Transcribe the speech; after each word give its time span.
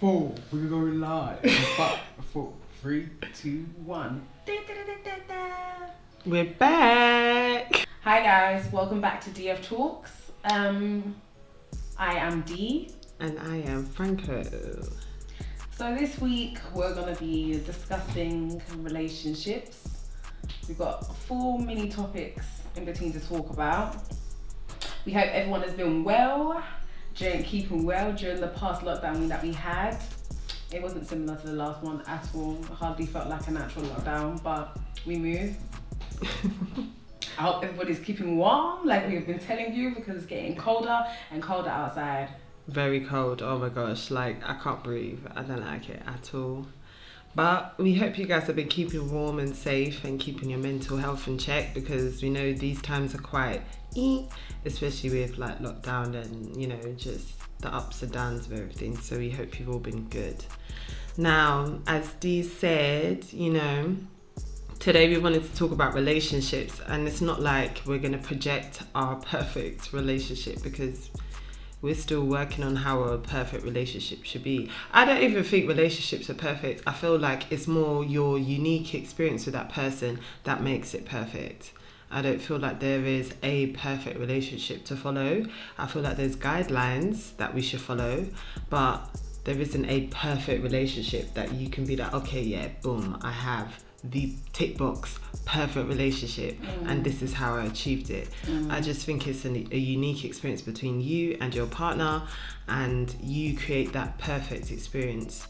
four. 0.00 0.32
We're 0.50 0.66
going 0.66 0.98
live. 0.98 1.38
Five, 1.76 1.98
four, 2.32 2.50
three, 2.80 3.10
two, 3.34 3.66
one. 3.84 4.26
We're 6.24 6.46
back. 6.54 7.86
Hi 8.02 8.22
guys, 8.22 8.72
welcome 8.72 9.02
back 9.02 9.20
to 9.20 9.30
DF 9.30 9.62
Talks. 9.62 10.32
Um, 10.44 11.14
I 11.98 12.14
am 12.14 12.40
Dee. 12.42 12.92
And 13.20 13.38
I 13.40 13.56
am 13.56 13.84
Franco. 13.84 14.42
So 15.70 15.94
this 15.94 16.18
week 16.18 16.58
we're 16.74 16.94
gonna 16.94 17.16
be 17.16 17.60
discussing 17.66 18.62
relationships. 18.78 20.06
We've 20.66 20.78
got 20.78 21.14
four 21.14 21.58
mini 21.58 21.90
topics 21.90 22.46
in 22.74 22.86
between 22.86 23.12
to 23.12 23.20
talk 23.20 23.50
about. 23.50 23.96
We 25.04 25.12
hope 25.12 25.26
everyone 25.26 25.60
has 25.60 25.74
been 25.74 26.04
well, 26.04 26.62
during 27.14 27.42
keeping 27.42 27.84
well 27.84 28.12
during 28.12 28.40
the 28.40 28.48
past 28.48 28.82
lockdown 28.82 29.28
that 29.28 29.42
we 29.42 29.52
had. 29.52 29.96
It 30.72 30.82
wasn't 30.82 31.06
similar 31.08 31.36
to 31.36 31.46
the 31.48 31.52
last 31.54 31.82
one 31.82 32.02
at 32.06 32.28
all. 32.34 32.56
It 32.62 32.66
hardly 32.66 33.06
felt 33.06 33.28
like 33.28 33.46
a 33.48 33.50
natural 33.50 33.84
lockdown, 33.86 34.42
but 34.42 34.78
we 35.04 35.16
moved. 35.16 35.58
I 37.38 37.42
hope 37.42 37.64
everybody's 37.64 37.98
keeping 38.00 38.36
warm, 38.36 38.86
like 38.86 39.08
we've 39.08 39.26
been 39.26 39.38
telling 39.38 39.72
you, 39.72 39.94
because 39.94 40.16
it's 40.16 40.26
getting 40.26 40.56
colder 40.56 41.06
and 41.30 41.42
colder 41.42 41.70
outside. 41.70 42.28
Very 42.68 43.00
cold. 43.00 43.42
Oh 43.42 43.58
my 43.58 43.68
gosh. 43.68 44.10
Like, 44.10 44.36
I 44.48 44.54
can't 44.62 44.84
breathe. 44.84 45.20
I 45.34 45.42
don't 45.42 45.60
like 45.60 45.88
it 45.88 46.02
at 46.06 46.34
all. 46.34 46.66
But 47.34 47.78
we 47.78 47.94
hope 47.94 48.18
you 48.18 48.26
guys 48.26 48.46
have 48.48 48.56
been 48.56 48.68
keeping 48.68 49.10
warm 49.12 49.38
and 49.38 49.54
safe 49.54 50.04
and 50.04 50.18
keeping 50.18 50.50
your 50.50 50.58
mental 50.58 50.96
health 50.96 51.28
in 51.28 51.38
check 51.38 51.74
because 51.74 52.22
we 52.22 52.30
know 52.30 52.52
these 52.52 52.82
times 52.82 53.14
are 53.14 53.18
quite 53.18 53.62
eh, 53.96 54.22
especially 54.64 55.10
with 55.10 55.38
like 55.38 55.58
lockdown 55.60 56.14
and 56.14 56.60
you 56.60 56.66
know 56.66 56.80
just 56.96 57.34
the 57.60 57.72
ups 57.72 58.02
and 58.02 58.12
downs 58.12 58.46
of 58.46 58.52
everything. 58.52 58.96
So 58.98 59.18
we 59.18 59.30
hope 59.30 59.58
you've 59.58 59.68
all 59.68 59.78
been 59.78 60.08
good. 60.08 60.44
Now, 61.16 61.80
as 61.86 62.12
Dee 62.14 62.42
said, 62.42 63.24
you 63.32 63.52
know, 63.52 63.96
today 64.78 65.08
we 65.08 65.18
wanted 65.18 65.44
to 65.44 65.54
talk 65.56 65.72
about 65.72 65.94
relationships 65.94 66.80
and 66.86 67.06
it's 67.06 67.20
not 67.20 67.42
like 67.42 67.82
we're 67.86 67.98
going 67.98 68.12
to 68.12 68.26
project 68.26 68.82
our 68.94 69.16
perfect 69.26 69.92
relationship 69.92 70.62
because 70.62 71.10
we're 71.82 71.94
still 71.94 72.24
working 72.24 72.64
on 72.64 72.76
how 72.76 73.02
a 73.02 73.18
perfect 73.18 73.64
relationship 73.64 74.24
should 74.24 74.42
be. 74.42 74.70
I 74.92 75.04
don't 75.04 75.22
even 75.22 75.42
think 75.44 75.68
relationships 75.68 76.28
are 76.28 76.34
perfect. 76.34 76.82
I 76.86 76.92
feel 76.92 77.18
like 77.18 77.50
it's 77.50 77.66
more 77.66 78.04
your 78.04 78.38
unique 78.38 78.94
experience 78.94 79.46
with 79.46 79.54
that 79.54 79.70
person 79.70 80.20
that 80.44 80.62
makes 80.62 80.94
it 80.94 81.04
perfect. 81.04 81.72
I 82.10 82.22
don't 82.22 82.40
feel 82.40 82.58
like 82.58 82.80
there 82.80 83.04
is 83.04 83.32
a 83.42 83.68
perfect 83.68 84.18
relationship 84.18 84.84
to 84.86 84.96
follow. 84.96 85.46
I 85.78 85.86
feel 85.86 86.02
like 86.02 86.16
there's 86.16 86.36
guidelines 86.36 87.36
that 87.36 87.54
we 87.54 87.62
should 87.62 87.80
follow, 87.80 88.26
but 88.68 89.08
there 89.44 89.58
isn't 89.58 89.88
a 89.88 90.08
perfect 90.08 90.62
relationship 90.62 91.32
that 91.34 91.54
you 91.54 91.70
can 91.70 91.84
be 91.84 91.96
like, 91.96 92.12
okay, 92.12 92.42
yeah, 92.42 92.68
boom, 92.82 93.18
I 93.22 93.30
have 93.30 93.82
the 94.02 94.34
tick 94.52 94.78
box 94.78 95.18
perfect 95.44 95.88
relationship 95.88 96.56
and 96.86 97.00
mm. 97.00 97.04
this 97.04 97.22
is 97.22 97.32
how 97.32 97.54
I 97.54 97.64
achieved 97.64 98.10
it. 98.10 98.28
Mm. 98.46 98.70
I 98.70 98.80
just 98.80 99.04
think 99.04 99.26
it's 99.26 99.44
an, 99.44 99.68
a 99.72 99.78
unique 99.78 100.24
experience 100.24 100.62
between 100.62 101.00
you 101.00 101.36
and 101.40 101.54
your 101.54 101.66
partner 101.66 102.22
and 102.68 103.14
you 103.20 103.56
create 103.56 103.92
that 103.92 104.16
perfect 104.18 104.70
experience 104.70 105.48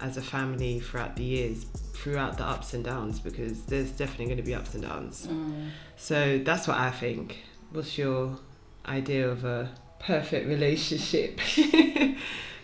as 0.00 0.16
a 0.16 0.22
family 0.22 0.80
throughout 0.80 1.16
the 1.16 1.22
years, 1.22 1.64
throughout 1.94 2.38
the 2.38 2.44
ups 2.44 2.72
and 2.74 2.82
downs 2.82 3.20
because 3.20 3.62
there's 3.64 3.90
definitely 3.90 4.26
going 4.26 4.38
to 4.38 4.42
be 4.42 4.54
ups 4.54 4.74
and 4.74 4.82
downs. 4.84 5.26
Mm. 5.26 5.68
So 5.96 6.38
that's 6.38 6.66
what 6.66 6.78
I 6.78 6.90
think. 6.90 7.42
What's 7.72 7.98
your 7.98 8.38
idea 8.86 9.28
of 9.28 9.44
a 9.44 9.70
perfect 9.98 10.48
relationship? 10.48 11.40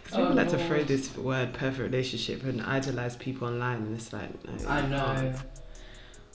People 0.08 0.28
Oh, 0.28 0.32
like 0.32 0.48
to 0.48 0.58
throw 0.66 0.82
this 0.84 1.14
word 1.16 1.52
perfect 1.52 1.80
relationship 1.80 2.42
and 2.44 2.62
idolize 2.62 3.14
people 3.16 3.46
online, 3.48 3.78
and 3.78 3.94
it's 3.96 4.12
like, 4.12 4.30
no, 4.62 4.68
I 4.68 4.86
know. 4.86 4.96
can't. 4.96 5.36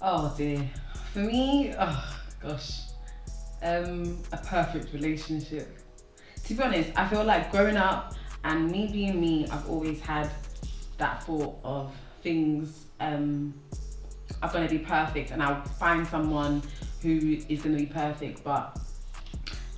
Oh 0.01 0.33
dear. 0.37 0.69
For 1.13 1.19
me, 1.19 1.73
oh 1.79 2.17
gosh, 2.41 2.79
um, 3.63 4.21
a 4.31 4.37
perfect 4.37 4.93
relationship. 4.93 5.77
To 6.45 6.53
be 6.53 6.61
honest, 6.63 6.91
I 6.95 7.07
feel 7.07 7.23
like 7.23 7.51
growing 7.51 7.77
up 7.77 8.13
and 8.43 8.69
me 8.69 8.89
being 8.91 9.19
me, 9.19 9.47
I've 9.47 9.67
always 9.69 9.99
had 10.01 10.29
that 10.97 11.23
thought 11.23 11.57
of 11.63 11.93
things 12.21 12.85
um, 12.99 13.53
are 14.41 14.51
going 14.51 14.67
to 14.67 14.71
be 14.77 14.83
perfect, 14.83 15.31
and 15.31 15.41
I'll 15.41 15.63
find 15.63 16.05
someone 16.05 16.61
who 17.01 17.37
is 17.49 17.61
going 17.61 17.75
to 17.75 17.83
be 17.83 17.85
perfect. 17.87 18.43
But 18.43 18.77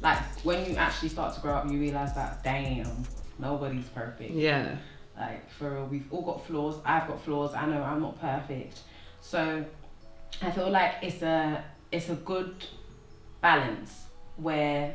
like 0.01 0.19
when 0.43 0.69
you 0.69 0.75
actually 0.75 1.09
start 1.09 1.33
to 1.35 1.41
grow 1.41 1.53
up, 1.55 1.71
you 1.71 1.79
realize 1.79 2.13
that 2.15 2.43
damn, 2.43 3.03
nobody's 3.39 3.87
perfect. 3.89 4.31
Yeah, 4.31 4.77
Like 5.17 5.49
for 5.49 5.71
real, 5.71 5.85
we've 5.85 6.11
all 6.11 6.21
got 6.21 6.45
flaws. 6.45 6.75
I've 6.85 7.07
got 7.07 7.23
flaws. 7.23 7.53
I 7.53 7.65
know 7.65 7.81
I'm 7.81 8.01
not 8.01 8.19
perfect. 8.19 8.81
So 9.21 9.65
I 10.41 10.51
feel 10.51 10.69
like 10.69 10.95
it's 11.01 11.21
a 11.21 11.63
it's 11.91 12.09
a 12.09 12.15
good 12.15 12.65
balance 13.41 14.05
where 14.37 14.93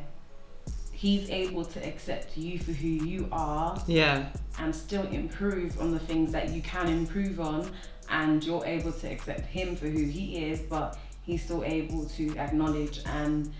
he's 0.92 1.30
able 1.30 1.64
to 1.64 1.86
accept 1.86 2.36
you 2.36 2.58
for 2.58 2.72
who 2.72 2.88
you 2.88 3.26
are 3.32 3.82
yeah, 3.86 4.28
and 4.58 4.74
still 4.74 5.06
improve 5.06 5.80
on 5.80 5.92
the 5.92 5.98
things 5.98 6.30
that 6.30 6.50
you 6.50 6.60
can 6.60 6.88
improve 6.88 7.40
on 7.40 7.70
and 8.10 8.44
you're 8.44 8.64
able 8.66 8.92
to 8.92 9.10
accept 9.10 9.46
him 9.46 9.74
for 9.74 9.86
who 9.88 10.04
he 10.04 10.44
is 10.44 10.60
but 10.60 10.98
he's 11.22 11.42
still 11.42 11.64
able 11.64 12.04
to 12.04 12.36
acknowledge 12.36 13.00
and 13.06 13.50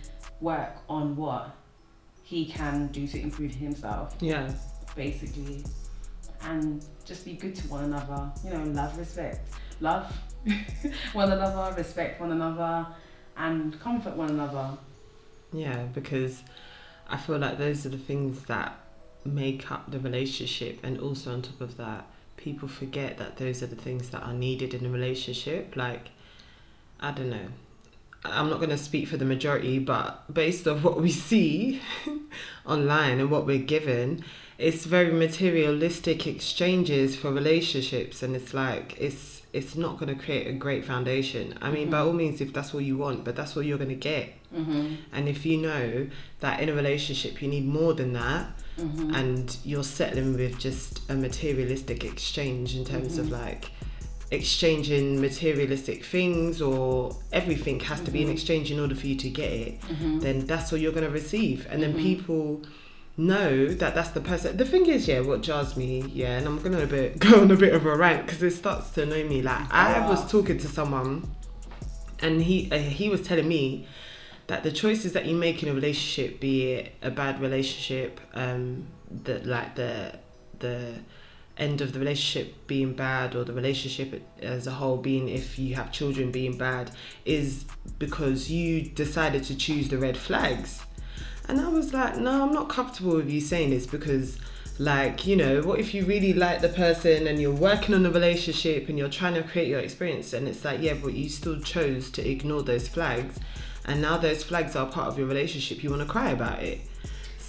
work 0.42 0.74
on 0.86 1.16
what 1.16 1.56
he 2.30 2.46
can 2.46 2.86
do 2.88 3.06
to 3.06 3.20
improve 3.20 3.52
himself 3.52 4.14
yeah, 4.20 4.50
basically 4.94 5.64
and 6.42 6.84
just 7.04 7.24
be 7.24 7.34
good 7.34 7.54
to 7.54 7.66
one 7.68 7.84
another 7.84 8.30
you 8.44 8.50
know 8.50 8.62
love 8.70 8.96
respect 8.96 9.50
love 9.80 10.06
one 11.12 11.32
another 11.32 11.74
respect 11.76 12.20
one 12.20 12.32
another 12.32 12.86
and 13.36 13.78
comfort 13.80 14.16
one 14.16 14.30
another 14.30 14.78
yeah. 15.52 15.84
Because 15.92 16.42
I 17.08 17.16
feel 17.16 17.38
like 17.38 17.58
those 17.58 17.84
are 17.86 17.90
the 17.90 17.98
things 17.98 18.44
that 18.44 18.78
make 19.24 19.70
up 19.70 19.90
the 19.90 19.98
relationship, 19.98 20.80
and 20.82 20.98
also 20.98 21.32
on 21.32 21.42
top 21.42 21.60
of 21.60 21.76
that, 21.76 22.06
people 22.36 22.68
forget 22.68 23.18
that 23.18 23.36
those 23.36 23.62
are 23.62 23.66
the 23.66 23.76
things 23.76 24.10
that 24.10 24.22
are 24.22 24.32
needed 24.32 24.74
in 24.74 24.86
a 24.86 24.90
relationship. 24.90 25.76
Like, 25.76 26.10
I 27.00 27.10
don't 27.12 27.30
know. 27.30 27.48
I'm 28.24 28.50
not 28.50 28.58
going 28.58 28.70
to 28.70 28.78
speak 28.78 29.08
for 29.08 29.16
the 29.16 29.24
majority, 29.24 29.78
but 29.78 30.32
based 30.32 30.66
on 30.68 30.82
what 30.82 31.00
we 31.00 31.10
see 31.10 31.80
online 32.66 33.18
and 33.18 33.30
what 33.30 33.46
we're 33.46 33.58
given, 33.58 34.24
it's 34.58 34.84
very 34.84 35.10
materialistic 35.10 36.26
exchanges 36.26 37.16
for 37.16 37.32
relationships, 37.32 38.22
and 38.22 38.36
it's 38.36 38.52
like 38.52 38.94
it's 38.98 39.42
it's 39.52 39.74
not 39.74 39.98
going 39.98 40.16
to 40.16 40.22
create 40.22 40.46
a 40.46 40.52
great 40.52 40.84
foundation. 40.84 41.58
I 41.60 41.70
mean, 41.70 41.90
by 41.90 41.98
all 41.98 42.12
means, 42.12 42.40
if 42.40 42.52
that's 42.52 42.72
what 42.72 42.84
you 42.84 42.96
want, 42.96 43.24
but 43.24 43.34
that's 43.34 43.56
what 43.56 43.64
you're 43.66 43.78
going 43.78 43.88
to 43.90 43.96
get. 43.96 44.32
mm-hmm. 44.54 44.94
And 45.12 45.28
if 45.28 45.44
you 45.44 45.56
know 45.56 46.06
that 46.38 46.60
in 46.60 46.68
a 46.68 46.72
relationship 46.74 47.42
you 47.42 47.48
need 47.48 47.66
more 47.66 47.94
than 47.94 48.12
that, 48.14 48.48
Mm-hmm. 48.78 49.14
and 49.14 49.56
you're 49.62 49.84
settling 49.84 50.32
with 50.34 50.58
just 50.58 51.02
a 51.10 51.14
materialistic 51.14 52.02
exchange 52.02 52.74
in 52.74 52.84
terms 52.84 53.18
of 53.18 53.30
like 53.30 53.72
exchanging 54.30 55.20
materialistic 55.20 56.04
things 56.04 56.62
or 56.62 57.16
everything 57.32 57.80
has 57.80 58.00
to 58.02 58.10
be 58.10 58.22
an 58.22 58.28
exchange 58.28 58.70
in 58.70 58.78
order 58.78 58.94
for 58.94 59.06
you 59.06 59.16
to 59.16 59.28
get 59.28 59.52
it, 59.52 59.80
then 60.20 60.46
that's 60.46 60.70
what 60.70 60.80
you're 60.80 60.92
going 60.92 61.04
to 61.04 61.10
receive. 61.10 61.66
And 61.68 61.82
then 61.82 61.94
people 61.94 62.62
know 63.16 63.66
that 63.66 63.94
that's 63.94 64.10
the 64.10 64.20
person. 64.20 64.56
The 64.56 64.64
thing 64.64 64.86
is, 64.86 65.08
yeah, 65.08 65.20
what 65.20 65.40
jars 65.42 65.76
me, 65.76 66.04
yeah, 66.12 66.38
and 66.38 66.46
I'm 66.46 66.58
going 66.58 66.72
to 66.72 66.82
a 66.84 66.86
bit, 66.86 67.18
go 67.28 67.40
on 67.40 67.50
a 67.50 67.56
bit 67.56 67.74
of 67.74 67.84
a 67.86 67.96
rant 67.96 68.26
because 68.26 68.42
it 68.42 68.52
starts 68.52 68.90
to 68.90 69.02
annoy 69.02 69.28
me. 69.28 69.42
Like, 69.42 69.72
I 69.72 70.08
was 70.08 70.30
talking 70.30 70.58
to 70.58 70.68
someone 70.68 71.28
and 72.22 72.42
he 72.42 72.70
uh, 72.70 72.78
he 72.78 73.08
was 73.08 73.22
telling 73.22 73.48
me 73.48 73.86
that 74.46 74.62
the 74.62 74.72
choices 74.72 75.12
that 75.12 75.26
you 75.26 75.36
make 75.36 75.62
in 75.62 75.68
a 75.68 75.74
relationship, 75.74 76.40
be 76.40 76.72
it 76.72 76.92
a 77.02 77.10
bad 77.10 77.40
relationship, 77.40 78.20
um, 78.34 78.86
that 79.10 79.46
like 79.46 79.74
the 79.76 80.18
the 80.58 80.94
end 81.60 81.80
of 81.80 81.92
the 81.92 81.98
relationship 81.98 82.66
being 82.66 82.94
bad 82.94 83.36
or 83.36 83.44
the 83.44 83.52
relationship 83.52 84.22
as 84.40 84.66
a 84.66 84.70
whole 84.70 84.96
being 84.96 85.28
if 85.28 85.58
you 85.58 85.74
have 85.74 85.92
children 85.92 86.32
being 86.32 86.56
bad 86.56 86.90
is 87.24 87.66
because 87.98 88.50
you 88.50 88.82
decided 88.82 89.44
to 89.44 89.54
choose 89.54 89.88
the 89.88 89.98
red 89.98 90.16
flags. 90.16 90.82
And 91.48 91.60
i 91.60 91.68
was 91.68 91.92
like 91.92 92.16
no 92.16 92.44
i'm 92.44 92.52
not 92.52 92.68
comfortable 92.68 93.16
with 93.16 93.28
you 93.28 93.40
saying 93.40 93.70
this 93.70 93.84
because 93.84 94.38
like 94.78 95.26
you 95.26 95.34
know 95.34 95.62
what 95.62 95.80
if 95.80 95.92
you 95.92 96.04
really 96.04 96.32
like 96.32 96.60
the 96.60 96.68
person 96.68 97.26
and 97.26 97.40
you're 97.40 97.52
working 97.52 97.94
on 97.94 98.04
the 98.04 98.10
relationship 98.10 98.88
and 98.88 98.96
you're 98.96 99.08
trying 99.08 99.34
to 99.34 99.42
create 99.42 99.68
your 99.68 99.80
experience? 99.80 100.32
And 100.32 100.48
it's 100.48 100.64
like 100.64 100.80
yeah 100.80 100.94
but 100.94 101.12
you 101.12 101.28
still 101.28 101.60
chose 101.60 102.10
to 102.12 102.28
ignore 102.28 102.62
those 102.62 102.88
flags. 102.88 103.38
And 103.84 104.00
now 104.00 104.16
those 104.16 104.44
flags 104.44 104.76
are 104.76 104.86
part 104.86 105.08
of 105.08 105.18
your 105.18 105.26
relationship. 105.26 105.82
You 105.82 105.90
want 105.90 106.02
to 106.02 106.08
cry 106.08 106.30
about 106.30 106.62
it 106.62 106.80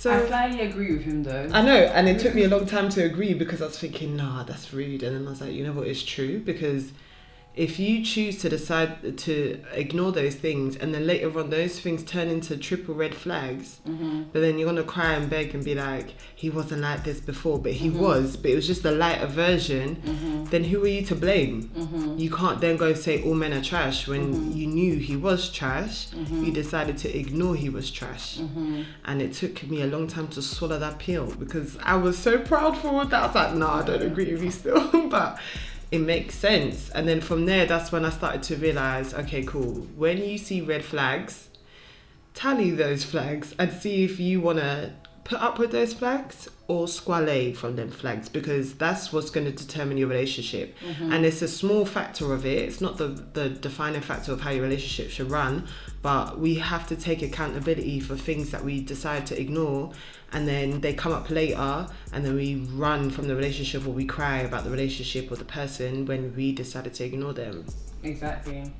so 0.02 0.12
i 0.12 0.26
slightly 0.28 0.62
agree 0.62 0.92
with 0.94 1.04
him 1.04 1.22
though 1.24 1.48
I 1.52 1.62
know, 1.62 1.76
and 1.76 2.10
it 2.10 2.20
took 2.20 2.34
me 2.34 2.44
a 2.44 2.48
long 2.48 2.66
time 2.66 2.90
to 2.90 3.04
agree 3.04 3.34
because 3.36 3.62
I 3.62 3.66
was 3.66 3.78
thinking, 3.78 4.16
nah, 4.16 4.44
that's 4.44 4.74
rude. 4.74 5.04
And 5.04 5.16
then 5.16 5.28
I 5.28 5.30
was 5.30 5.42
like, 5.42 5.54
you 5.54 5.64
know 5.64 5.74
what, 5.74 5.88
it's 5.88 6.02
true 6.02 6.40
because 6.40 6.92
if 7.54 7.78
you 7.80 8.02
choose 8.04 8.38
to 8.38 8.48
decide 8.48 9.18
to 9.18 9.60
ignore 9.74 10.14
those 10.14 10.36
things 10.36 10.78
and 10.78 10.94
then 10.96 11.06
later 11.06 11.38
on 11.38 11.50
those 11.50 11.78
things 11.82 12.02
turn 12.04 12.30
into 12.30 12.56
triple 12.56 12.96
red 12.96 13.14
flags 13.14 13.80
Mm-hmm. 13.88 14.24
but 14.32 14.40
then 14.40 14.58
you're 14.58 14.70
gonna 14.70 14.84
cry 14.84 15.14
and 15.14 15.30
beg 15.30 15.54
and 15.54 15.64
be 15.66 15.76
like 15.76 16.14
he 16.34 16.50
wasn't 16.50 16.82
like 16.82 17.04
this 17.04 17.20
before 17.20 17.60
but 17.60 17.74
he 17.74 17.90
Mhm. 17.90 17.96
was 18.00 18.38
but 18.38 18.52
it 18.52 18.56
was 18.56 18.68
just 18.68 18.86
a 18.86 18.92
lighter 18.92 19.28
version 19.28 19.98
Mm-hmm. 19.98 20.46
then 20.46 20.64
who 20.64 20.82
are 20.84 20.88
you 20.88 21.02
to 21.04 21.16
blame 21.16 21.70
Mm-hmm. 21.76 22.18
you 22.18 22.30
can't 22.32 22.62
then 22.62 22.78
go 22.78 22.94
say 22.94 23.22
all 23.24 23.34
men 23.34 23.54
are 23.54 23.62
trash 23.62 24.08
when 24.08 24.34
Mhm. 24.34 24.56
you 24.56 24.68
knew 24.68 24.96
he 24.98 25.18
was 25.18 25.50
trash 25.52 26.08
Mhm. 26.12 26.46
you 26.46 26.52
decided 26.54 26.98
to 27.00 27.18
ignore 27.18 27.56
he 27.56 27.68
was 27.70 27.92
trash 27.92 28.38
Mm-hmm. 28.38 28.84
and 29.06 29.22
it 29.22 29.34
took 29.34 29.64
me 29.70 29.82
a 29.82 29.88
long 29.88 30.08
time 30.08 30.30
to 30.30 30.42
swallow 30.42 30.80
that 30.80 31.00
pill 31.00 31.26
because 31.38 31.78
I 31.84 31.96
was 31.98 32.18
so 32.18 32.38
proud 32.38 32.78
for 32.78 33.04
that. 33.06 33.24
I 33.24 33.26
was 33.28 33.36
like, 33.36 33.54
no, 33.56 33.68
I 33.68 33.84
don't 33.84 34.02
agree 34.04 34.32
with 34.32 34.44
you 34.44 34.52
still, 34.52 35.08
but 35.10 35.38
it 35.92 36.00
makes 36.00 36.36
sense. 36.36 36.90
And 36.92 37.08
then 37.08 37.22
from 37.22 37.46
there, 37.46 37.66
that's 37.66 37.92
when 37.92 38.06
I 38.06 38.10
started 38.10 38.44
to 38.44 38.56
realize, 38.56 39.14
okay, 39.14 39.44
cool. 39.44 39.88
When 39.96 40.18
you 40.24 40.38
see 40.38 40.62
red 40.62 40.84
flags, 40.86 41.50
tally 42.34 42.72
those 42.72 43.04
flags 43.04 43.54
and 43.60 43.72
see 43.72 44.04
if 44.06 44.20
you 44.20 44.40
want 44.42 44.60
to 44.60 44.94
put 45.26 45.40
up 45.40 45.60
with 45.60 45.72
those 45.72 45.94
flags 45.94 46.50
or 46.68 46.88
squale 46.88 47.54
from 47.54 47.76
them 47.76 47.92
flags 47.92 48.28
because 48.28 48.74
that's 48.76 49.14
what's 49.14 49.30
going 49.30 49.46
to 49.46 49.52
determine 49.52 49.98
your 49.98 50.08
relationship 50.08 50.76
Mm-hmm. 50.80 51.12
and 51.12 51.26
it's 51.26 51.42
a 51.42 51.48
small 51.48 51.86
factor 51.86 52.34
of 52.34 52.46
it 52.46 52.58
it's 52.60 52.82
not 52.82 52.98
the 52.98 53.08
the 53.34 53.50
defining 53.50 54.02
factor 54.02 54.32
of 54.32 54.42
how 54.42 54.50
your 54.50 54.64
relationship 54.64 55.12
should 55.12 55.30
run 55.30 55.68
but 56.02 56.40
we 56.40 56.56
have 56.56 56.88
to 56.88 56.96
take 56.96 57.22
accountability 57.22 58.00
for 58.00 58.16
things 58.16 58.50
that 58.50 58.64
we 58.66 58.82
decide 58.82 59.26
to 59.28 59.40
ignore 59.40 59.92
and 60.34 60.48
then 60.48 60.82
they 60.82 60.94
come 60.94 61.12
up 61.12 61.30
later 61.30 61.88
and 62.14 62.26
then 62.26 62.36
we 62.36 62.56
run 62.74 63.10
from 63.10 63.28
the 63.28 63.36
relationship 63.36 63.86
or 63.86 63.92
we 63.92 64.06
cry 64.06 64.40
about 64.40 64.64
the 64.64 64.70
relationship 64.70 65.32
or 65.32 65.36
the 65.36 65.46
person 65.46 66.06
when 66.06 66.34
we 66.36 66.52
decided 66.52 66.94
to 66.94 67.04
ignore 67.04 67.34
them 67.34 67.66
Exactly. 68.04 68.72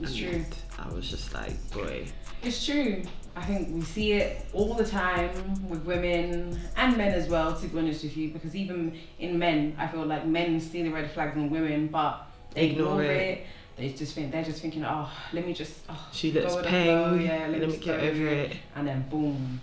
It's 0.00 0.16
true. 0.16 0.44
I 0.78 0.88
was 0.92 1.08
just 1.08 1.34
like 1.34 1.70
boy 1.72 2.06
It's 2.42 2.64
true. 2.64 3.02
I 3.34 3.42
think 3.42 3.74
we 3.74 3.80
see 3.82 4.12
it 4.12 4.46
all 4.52 4.74
the 4.74 4.84
time 4.84 5.30
with 5.68 5.84
women 5.84 6.58
and 6.76 6.96
men 6.98 7.14
as 7.14 7.28
well, 7.28 7.58
to 7.58 7.66
be 7.66 7.78
honest 7.78 8.02
with 8.02 8.16
you, 8.16 8.28
because 8.30 8.54
even 8.54 8.98
in 9.18 9.38
men, 9.38 9.74
I 9.78 9.86
feel 9.86 10.04
like 10.04 10.26
men 10.26 10.60
see 10.60 10.82
the 10.82 10.90
red 10.90 11.10
flags 11.12 11.36
in 11.36 11.48
women, 11.48 11.88
but 11.88 12.26
they 12.50 12.70
ignore, 12.70 13.00
Ignore 13.00 13.04
it. 13.04 13.38
it. 13.38 13.46
They 13.76 13.88
just 13.88 14.14
think 14.14 14.32
they're 14.32 14.44
just 14.44 14.60
thinking, 14.60 14.84
oh, 14.84 15.10
let 15.32 15.46
me 15.46 15.54
just 15.54 15.72
oh, 15.88 16.08
she 16.12 16.30
looks 16.30 16.54
pain 16.66 17.22
yeah, 17.22 17.46
let, 17.48 17.60
let, 17.60 17.70
me 17.70 17.76
get 17.78 18.00
over 18.00 18.26
it 18.26 18.56
and 18.76 18.86
then 18.86 19.08
boom, 19.08 19.60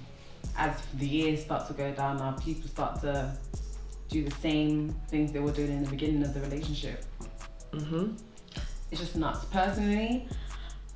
as 0.59 0.81
the 0.95 1.07
years 1.07 1.41
start 1.41 1.65
to 1.67 1.73
go 1.73 1.91
down, 1.91 2.17
now 2.17 2.33
people 2.33 2.69
start 2.69 2.99
to 3.01 3.35
do 4.09 4.23
the 4.23 4.35
same 4.41 4.93
things 5.07 5.31
they 5.31 5.39
were 5.39 5.51
doing 5.51 5.71
in 5.71 5.83
the 5.83 5.89
beginning 5.89 6.21
of 6.23 6.33
the 6.33 6.41
relationship. 6.41 7.05
hmm 7.73 8.11
it's 8.91 8.99
just 8.99 9.15
nuts. 9.15 9.45
Personally, 9.45 10.27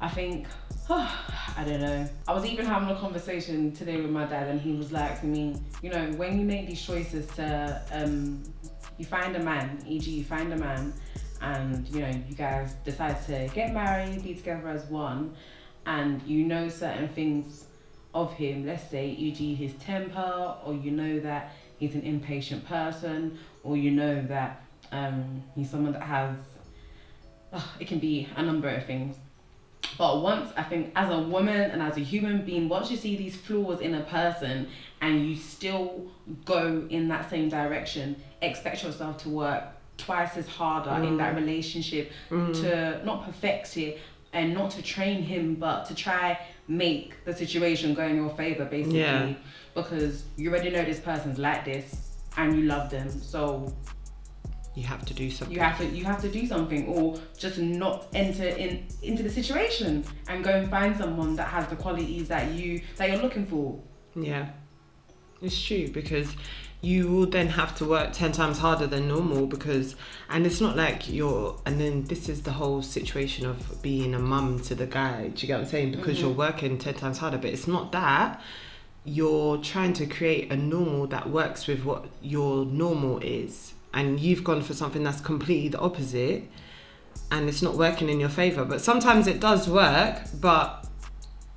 I 0.01 0.10
think 0.10 0.48
I 0.89 1.63
don't 1.65 1.80
know. 1.80 2.10
I 2.27 2.33
was 2.33 2.45
even 2.45 2.65
having 2.65 2.89
a 2.89 3.00
conversation 3.00 3.71
today 3.71 4.01
with 4.01 4.10
my 4.10 4.25
dad, 4.25 4.48
and 4.48 4.60
he 4.60 4.74
was 4.74 4.92
like 4.92 5.21
to 5.21 5.27
me, 5.27 5.56
you 5.81 5.92
know, 5.92 6.12
when 6.13 6.39
you 6.39 6.45
make 6.45 6.68
these 6.68 6.81
choices 6.81 7.27
to, 7.36 7.81
um, 7.92 8.44
you 8.98 9.06
find 9.06 9.36
a 9.36 9.44
man, 9.44 9.83
e.g., 9.88 10.10
you 10.10 10.24
find 10.24 10.51
a 10.51 10.57
man, 10.57 10.94
and 11.42 11.88
you 11.89 12.01
know, 12.01 12.12
you 12.27 12.36
guys 12.36 12.74
decide 12.83 13.24
to 13.27 13.48
get 13.54 13.74
married, 13.74 14.24
be 14.24 14.33
together 14.33 14.68
as 14.69 14.86
one, 14.86 15.36
and 15.86 16.21
you 16.24 16.45
know 16.45 16.68
certain 16.68 17.07
things 17.10 17.65
of 18.13 18.33
him. 18.33 18.65
Let's 18.65 18.89
say, 18.89 19.10
e.g., 19.10 19.56
his 19.56 19.74
temper, 19.74 20.56
or 20.65 20.74
you 20.74 20.92
know 20.92 21.19
that 21.21 21.51
he's 21.80 21.95
an 21.95 22.01
impatient 22.01 22.65
person, 22.68 23.38
or 23.63 23.75
you 23.77 23.92
know 23.92 24.21
that 24.24 24.62
um, 24.92 25.44
he's 25.56 25.69
someone 25.69 25.94
that 25.94 26.04
has 26.04 26.36
Ugh, 27.51 27.62
it 27.80 27.88
can 27.88 28.00
be 28.00 28.27
a 28.36 28.42
number 28.42 28.68
of 28.68 28.86
things. 28.86 29.15
But 29.98 30.21
once 30.24 30.51
I 30.57 30.63
think 30.63 30.92
as 30.95 31.12
a 31.12 31.19
woman 31.19 31.69
and 31.69 31.81
as 31.83 31.98
a 31.98 32.00
human 32.00 32.44
being, 32.44 32.68
once 32.68 32.89
you 32.89 32.98
see 32.98 33.15
these 33.15 33.36
flaws 33.36 33.80
in 33.80 33.94
a 33.94 34.01
person 34.01 34.68
and 35.01 35.27
you 35.30 35.36
still 35.36 36.07
go 36.45 36.88
in 36.89 37.07
that 37.10 37.30
same 37.30 37.50
direction, 37.50 38.15
expect 38.42 38.83
yourself 38.83 39.18
to 39.19 39.30
work 39.30 39.65
twice 39.98 40.36
as 40.36 40.48
harder 40.48 41.04
in 41.04 41.18
that 41.18 41.36
relationship 41.36 42.12
Mm. 42.31 42.54
to 42.62 43.06
not 43.06 43.24
perfect 43.25 43.77
it 43.77 44.00
and 44.33 44.56
not 44.56 44.71
to 44.71 44.81
train 44.81 45.21
him 45.21 45.54
but 45.54 45.86
to 45.86 45.94
try 45.94 46.39
make 46.68 47.24
the 47.25 47.33
situation 47.33 47.94
go 47.94 48.04
in 48.06 48.15
your 48.15 48.30
favor 48.31 48.65
basically. 48.65 49.00
Yeah. 49.00 49.33
because 49.74 50.24
you 50.38 50.50
already 50.50 50.69
know 50.69 50.83
this 50.86 51.00
person's 51.00 51.38
like 51.38 51.65
this 51.65 52.12
and 52.38 52.56
you 52.56 52.63
love 52.63 52.89
them 52.89 53.10
so 53.10 53.74
you 54.75 54.83
have 54.83 55.06
to 55.06 55.13
do 55.13 55.30
something. 55.30 55.54
you 55.54 55.62
have 55.62 55.77
to 55.77 55.86
you 55.86 56.04
have 56.04 56.21
to 56.21 56.30
do 56.30 56.48
something 56.48 56.88
or 56.88 57.19
just 57.38 57.60
not 57.60 58.07
enter 58.13 58.48
in 58.48 58.86
into 59.04 59.21
the 59.21 59.30
situation 59.30 60.04
and 60.27 60.44
go 60.44 60.51
and 60.51 60.69
find 60.69 60.98
someone 60.98 61.36
that 61.36 61.48
has 61.48 61.68
the 61.68 61.75
qualities 61.75 62.27
that 62.27 62.51
you 62.54 62.81
that 62.98 63.10
you're 63.10 63.21
looking 63.21 63.45
for. 63.45 63.80
Yeah, 64.15 64.50
it's 65.42 65.60
true 65.62 65.89
because 65.89 66.36
you 66.84 67.08
will 67.08 67.26
then 67.26 67.48
have 67.48 67.74
to 67.76 67.86
work 67.86 68.12
10 68.12 68.34
times 68.34 68.60
harder 68.60 68.86
than 68.86 69.08
normal 69.08 69.48
because, 69.48 69.96
and 70.30 70.46
it's 70.46 70.60
not 70.60 70.76
like 70.76 71.10
you're, 71.10 71.58
and 71.66 71.80
then 71.80 72.04
this 72.04 72.28
is 72.28 72.42
the 72.42 72.52
whole 72.52 72.82
situation 72.82 73.46
of 73.46 73.82
being 73.82 74.14
a 74.14 74.20
mum 74.20 74.60
to 74.60 74.76
the 74.76 74.86
guy. 74.86 75.30
Do 75.30 75.42
you 75.42 75.48
get 75.48 75.56
what 75.56 75.64
I'm 75.64 75.70
saying? 75.70 75.92
Because 75.92 76.20
you're 76.20 76.30
mm-hmm. 76.30 76.40
working 76.40 76.78
10 76.78 76.96
times 76.96 77.20
harder, 77.20 77.38
but 77.38 77.52
it's 77.52 77.68
not 77.68 77.94
that. 77.94 78.42
You're 79.06 79.58
trying 79.58 79.94
to 79.94 80.06
create 80.06 80.52
a 80.52 80.58
normal 80.58 81.08
that 81.08 81.30
works 81.30 81.68
with 81.68 81.86
what 81.86 82.06
your 82.22 82.66
normal 82.66 83.20
is. 83.20 83.74
And 83.94 84.20
you've 84.20 84.44
gone 84.44 84.62
for 84.62 84.74
something 84.74 85.04
that's 85.04 85.22
completely 85.22 85.70
the 85.70 85.80
opposite 85.80 86.44
and 87.32 87.48
it's 87.48 87.62
not 87.62 87.76
working 87.76 88.10
in 88.10 88.20
your 88.20 88.30
favor. 88.30 88.66
But 88.66 88.82
sometimes 88.82 89.28
it 89.28 89.40
does 89.40 89.70
work, 89.70 90.20
but 90.42 90.86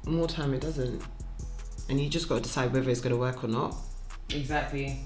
more 0.06 0.28
time 0.28 0.54
it 0.54 0.60
doesn't 0.60 1.02
and 1.88 2.00
you 2.00 2.08
just 2.08 2.28
got 2.28 2.36
to 2.36 2.42
decide 2.42 2.72
whether 2.72 2.90
it's 2.90 3.00
going 3.00 3.14
to 3.14 3.18
work 3.18 3.44
or 3.44 3.48
not. 3.48 3.74
exactly 4.30 4.98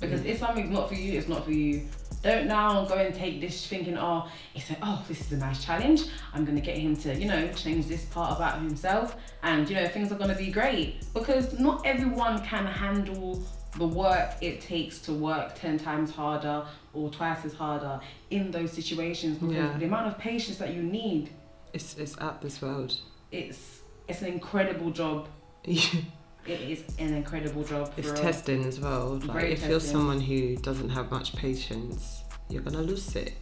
because 0.00 0.20
mm. 0.20 0.26
if 0.26 0.38
something's 0.38 0.70
not 0.70 0.88
for 0.88 0.94
you 0.94 1.18
it's 1.18 1.28
not 1.28 1.44
for 1.44 1.52
you 1.52 1.86
don't 2.22 2.46
now 2.46 2.84
go 2.84 2.96
and 2.96 3.14
take 3.14 3.40
this 3.40 3.66
thinking 3.66 3.96
oh 3.96 4.28
it's 4.54 4.70
a, 4.70 4.76
oh 4.82 5.02
this 5.08 5.20
is 5.20 5.32
a 5.32 5.36
nice 5.36 5.64
challenge 5.64 6.02
i'm 6.34 6.44
gonna 6.44 6.60
get 6.60 6.76
him 6.76 6.94
to 6.96 7.14
you 7.14 7.26
know 7.26 7.48
change 7.52 7.86
this 7.86 8.04
part 8.06 8.36
about 8.36 8.58
himself 8.58 9.16
and 9.42 9.68
you 9.68 9.74
know 9.76 9.88
things 9.88 10.12
are 10.12 10.16
gonna 10.18 10.34
be 10.34 10.50
great 10.50 11.04
because 11.14 11.58
not 11.58 11.84
everyone 11.86 12.42
can 12.44 12.66
handle 12.66 13.42
the 13.78 13.86
work 13.86 14.34
it 14.40 14.60
takes 14.60 14.98
to 14.98 15.12
work 15.12 15.54
10 15.54 15.78
times 15.78 16.10
harder 16.10 16.64
or 16.92 17.08
twice 17.08 17.44
as 17.44 17.54
harder 17.54 18.00
in 18.30 18.50
those 18.50 18.72
situations 18.72 19.38
because 19.38 19.54
Yeah. 19.54 19.78
the 19.78 19.84
amount 19.84 20.08
of 20.08 20.18
patience 20.18 20.58
that 20.58 20.74
you 20.74 20.82
need 20.82 21.30
It's 21.72 21.96
it's 21.96 22.18
out 22.18 22.42
this 22.42 22.60
world. 22.60 22.96
it's 23.30 23.80
it's 24.08 24.22
an 24.22 24.26
incredible 24.32 24.90
job. 24.90 25.28
it's 26.52 26.96
an 26.98 27.14
incredible 27.14 27.64
job. 27.64 27.92
For 27.94 28.02
real. 28.02 28.14
testing 28.14 28.64
as 28.64 28.80
well. 28.80 29.18
Like 29.24 29.32
Very 29.32 29.52
if 29.52 29.66
you're 29.66 29.80
someone 29.80 30.20
who 30.20 30.56
doesn't 30.56 30.90
have 30.90 31.10
much 31.10 31.34
patience, 31.36 32.24
you're 32.48 32.62
gonna 32.62 32.82
lose 32.82 33.14
it. 33.16 33.34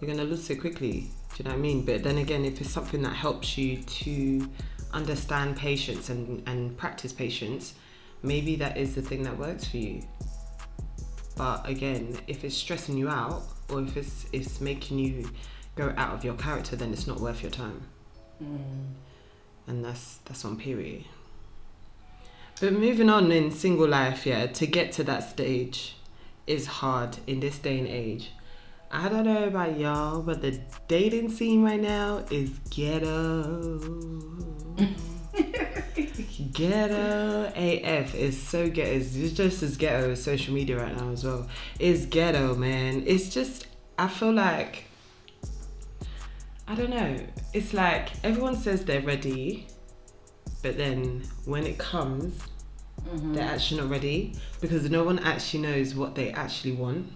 You're 0.00 0.10
gonna 0.10 0.24
lose 0.28 0.48
it 0.50 0.56
quickly. 0.56 1.10
Do 1.34 1.42
you 1.42 1.44
know 1.44 1.50
what 1.50 1.58
I 1.58 1.62
mean? 1.62 1.84
But 1.84 2.02
then 2.02 2.18
again, 2.18 2.44
if 2.44 2.60
it's 2.60 2.70
something 2.70 3.02
that 3.02 3.14
helps 3.14 3.56
you 3.56 3.82
to 3.82 4.48
understand 4.92 5.56
patience 5.56 6.08
and 6.08 6.42
and 6.46 6.76
practice 6.76 7.12
patience, 7.12 7.74
maybe 8.22 8.56
that 8.56 8.76
is 8.76 8.94
the 8.94 9.02
thing 9.02 9.22
that 9.22 9.36
works 9.36 9.66
for 9.66 9.76
you. 9.76 10.02
But 11.36 11.68
again, 11.68 12.18
if 12.26 12.44
it's 12.44 12.56
stressing 12.56 12.96
you 12.96 13.08
out 13.08 13.42
or 13.68 13.82
if 13.82 13.96
it's 13.96 14.26
it's 14.32 14.60
making 14.60 14.98
you 14.98 15.30
go 15.76 15.94
out 15.96 16.14
of 16.14 16.24
your 16.24 16.34
character, 16.34 16.76
then 16.76 16.92
it's 16.92 17.06
not 17.06 17.20
worth 17.20 17.42
your 17.42 17.52
time. 17.52 17.82
Mm. 18.42 18.94
and 19.66 19.84
that's 19.84 20.18
that's 20.24 20.44
on 20.44 20.56
period. 20.56 21.04
But 22.60 22.74
moving 22.74 23.08
on 23.08 23.32
in 23.32 23.50
single 23.50 23.88
life, 23.88 24.26
yeah, 24.26 24.46
to 24.46 24.66
get 24.66 24.92
to 24.92 25.04
that 25.04 25.30
stage 25.30 25.96
is 26.46 26.66
hard 26.66 27.16
in 27.26 27.40
this 27.40 27.58
day 27.58 27.78
and 27.78 27.88
age. 27.88 28.32
I 28.90 29.08
don't 29.08 29.24
know 29.24 29.44
about 29.44 29.78
y'all, 29.78 30.20
but 30.20 30.42
the 30.42 30.60
dating 30.86 31.30
scene 31.30 31.62
right 31.62 31.80
now 31.80 32.22
is 32.30 32.50
ghetto. 32.68 33.78
ghetto 36.52 37.52
AF 37.56 38.14
is 38.14 38.40
so 38.40 38.68
ghetto. 38.68 38.90
It's 38.90 39.32
just 39.32 39.62
as 39.62 39.78
ghetto 39.78 40.10
as 40.10 40.22
social 40.22 40.52
media 40.52 40.76
right 40.76 40.94
now 40.94 41.12
as 41.12 41.24
well. 41.24 41.48
It's 41.78 42.04
ghetto, 42.04 42.56
man. 42.56 43.04
It's 43.06 43.30
just 43.30 43.68
I 43.98 44.08
feel 44.08 44.32
like 44.32 44.84
I 46.68 46.74
don't 46.74 46.90
know. 46.90 47.16
It's 47.54 47.72
like 47.72 48.10
everyone 48.22 48.56
says 48.56 48.84
they're 48.84 49.00
ready, 49.00 49.66
but 50.62 50.76
then 50.76 51.22
when 51.46 51.64
it 51.64 51.78
comes, 51.78 52.40
Mhm. 53.08 53.34
they're 53.34 53.48
actually 53.48 53.80
not 53.80 53.90
ready 53.90 54.34
because 54.60 54.88
no 54.90 55.04
one 55.04 55.18
actually 55.20 55.60
knows 55.60 55.94
what 55.94 56.14
they 56.14 56.30
actually 56.32 56.72
want. 56.72 57.12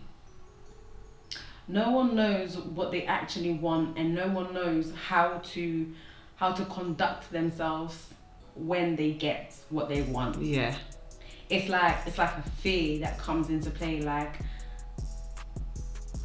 No 1.66 1.90
one 1.90 2.14
knows 2.14 2.58
what 2.58 2.90
they 2.90 3.06
actually 3.06 3.52
want, 3.52 3.96
and 3.96 4.14
no 4.14 4.28
one 4.28 4.52
knows 4.52 4.92
how 5.08 5.40
to 5.52 5.92
how 6.36 6.52
to 6.52 6.64
conduct 6.66 7.30
themselves 7.30 8.08
when 8.54 8.96
they 8.96 9.12
get 9.12 9.54
what 9.70 9.88
they 9.88 10.02
want. 10.02 10.40
Yeah. 10.42 10.74
It's 11.48 11.68
like 11.68 11.96
it's 12.06 12.18
like 12.18 12.36
a 12.36 12.42
fear 12.62 12.98
that 13.00 13.18
comes 13.18 13.48
into 13.48 13.70
play. 13.70 14.00
Like 14.00 14.40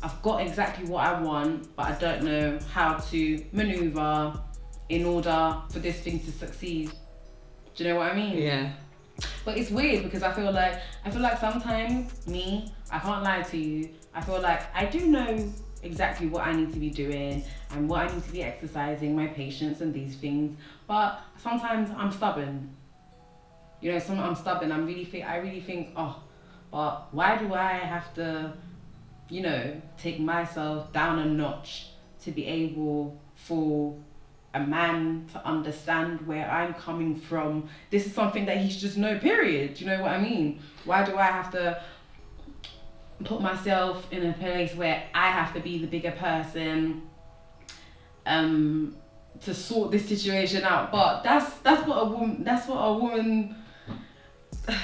I've 0.01 0.21
got 0.21 0.41
exactly 0.41 0.85
what 0.85 1.05
I 1.05 1.21
want, 1.21 1.75
but 1.75 1.85
I 1.87 1.91
don't 1.99 2.23
know 2.23 2.59
how 2.71 2.95
to 2.95 3.45
maneuver 3.51 4.39
in 4.87 5.05
order 5.05 5.55
for 5.69 5.79
this 5.79 5.99
thing 5.99 6.19
to 6.19 6.31
succeed. 6.31 6.91
Do 7.75 7.83
you 7.83 7.89
know 7.89 7.97
what 7.97 8.11
I 8.11 8.15
mean? 8.15 8.37
Yeah. 8.37 8.73
But 9.45 9.57
it's 9.57 9.71
weird 9.71 10.03
because 10.03 10.23
I 10.23 10.31
feel 10.31 10.51
like 10.51 10.79
I 11.05 11.09
feel 11.09 11.21
like 11.21 11.39
sometimes 11.39 12.27
me, 12.27 12.71
I 12.91 12.99
can't 12.99 13.23
lie 13.23 13.41
to 13.41 13.57
you. 13.57 13.89
I 14.13 14.21
feel 14.21 14.41
like 14.41 14.63
I 14.75 14.85
do 14.85 15.07
know 15.07 15.51
exactly 15.81 16.27
what 16.27 16.45
I 16.45 16.53
need 16.53 16.73
to 16.73 16.79
be 16.79 16.89
doing 16.89 17.43
and 17.71 17.89
what 17.89 18.01
I 18.01 18.13
need 18.13 18.23
to 18.23 18.31
be 18.31 18.43
exercising, 18.43 19.15
my 19.15 19.27
patience 19.27 19.81
and 19.81 19.93
these 19.93 20.15
things. 20.15 20.57
But 20.87 21.21
sometimes 21.37 21.89
I'm 21.95 22.11
stubborn. 22.11 22.75
You 23.81 23.93
know, 23.93 23.99
I'm 24.09 24.35
stubborn. 24.35 24.71
I'm 24.71 24.85
really 24.85 25.05
think 25.05 25.25
I 25.25 25.37
really 25.37 25.61
think, 25.61 25.89
oh, 25.95 26.21
but 26.71 27.13
why 27.13 27.37
do 27.37 27.53
I 27.53 27.73
have 27.73 28.13
to, 28.15 28.53
you 29.29 29.41
know, 29.41 29.81
take 29.97 30.19
myself 30.19 30.91
down 30.91 31.19
a 31.19 31.25
notch 31.25 31.87
to 32.23 32.31
be 32.31 32.45
able 32.45 33.19
for 33.35 33.97
a 34.53 34.59
man 34.59 35.27
to 35.31 35.45
understand 35.45 36.25
where 36.25 36.49
I'm 36.49 36.73
coming 36.73 37.19
from. 37.19 37.69
This 37.91 38.05
is 38.05 38.13
something 38.13 38.45
that 38.45 38.57
he 38.57 38.69
should 38.69 38.79
just 38.79 38.97
know, 38.97 39.19
period. 39.19 39.75
Do 39.75 39.85
you 39.85 39.91
know 39.91 40.01
what 40.01 40.11
I 40.11 40.19
mean? 40.19 40.61
Why 40.85 41.03
do 41.03 41.17
I 41.17 41.25
have 41.25 41.51
to 41.51 41.81
put 43.23 43.41
myself 43.41 44.11
in 44.11 44.25
a 44.25 44.33
place 44.33 44.73
where 44.75 45.03
I 45.13 45.27
have 45.27 45.53
to 45.53 45.59
be 45.59 45.77
the 45.77 45.87
bigger 45.87 46.11
person 46.11 47.03
um 48.25 48.95
to 49.41 49.53
sort 49.53 49.91
this 49.91 50.07
situation 50.07 50.63
out? 50.63 50.91
But 50.91 51.21
that's 51.23 51.57
that's 51.59 51.87
what 51.87 51.97
a 51.97 52.05
woman 52.05 52.43
that's 52.43 52.67
what 52.67 52.77
a 52.77 52.93
woman 52.93 53.55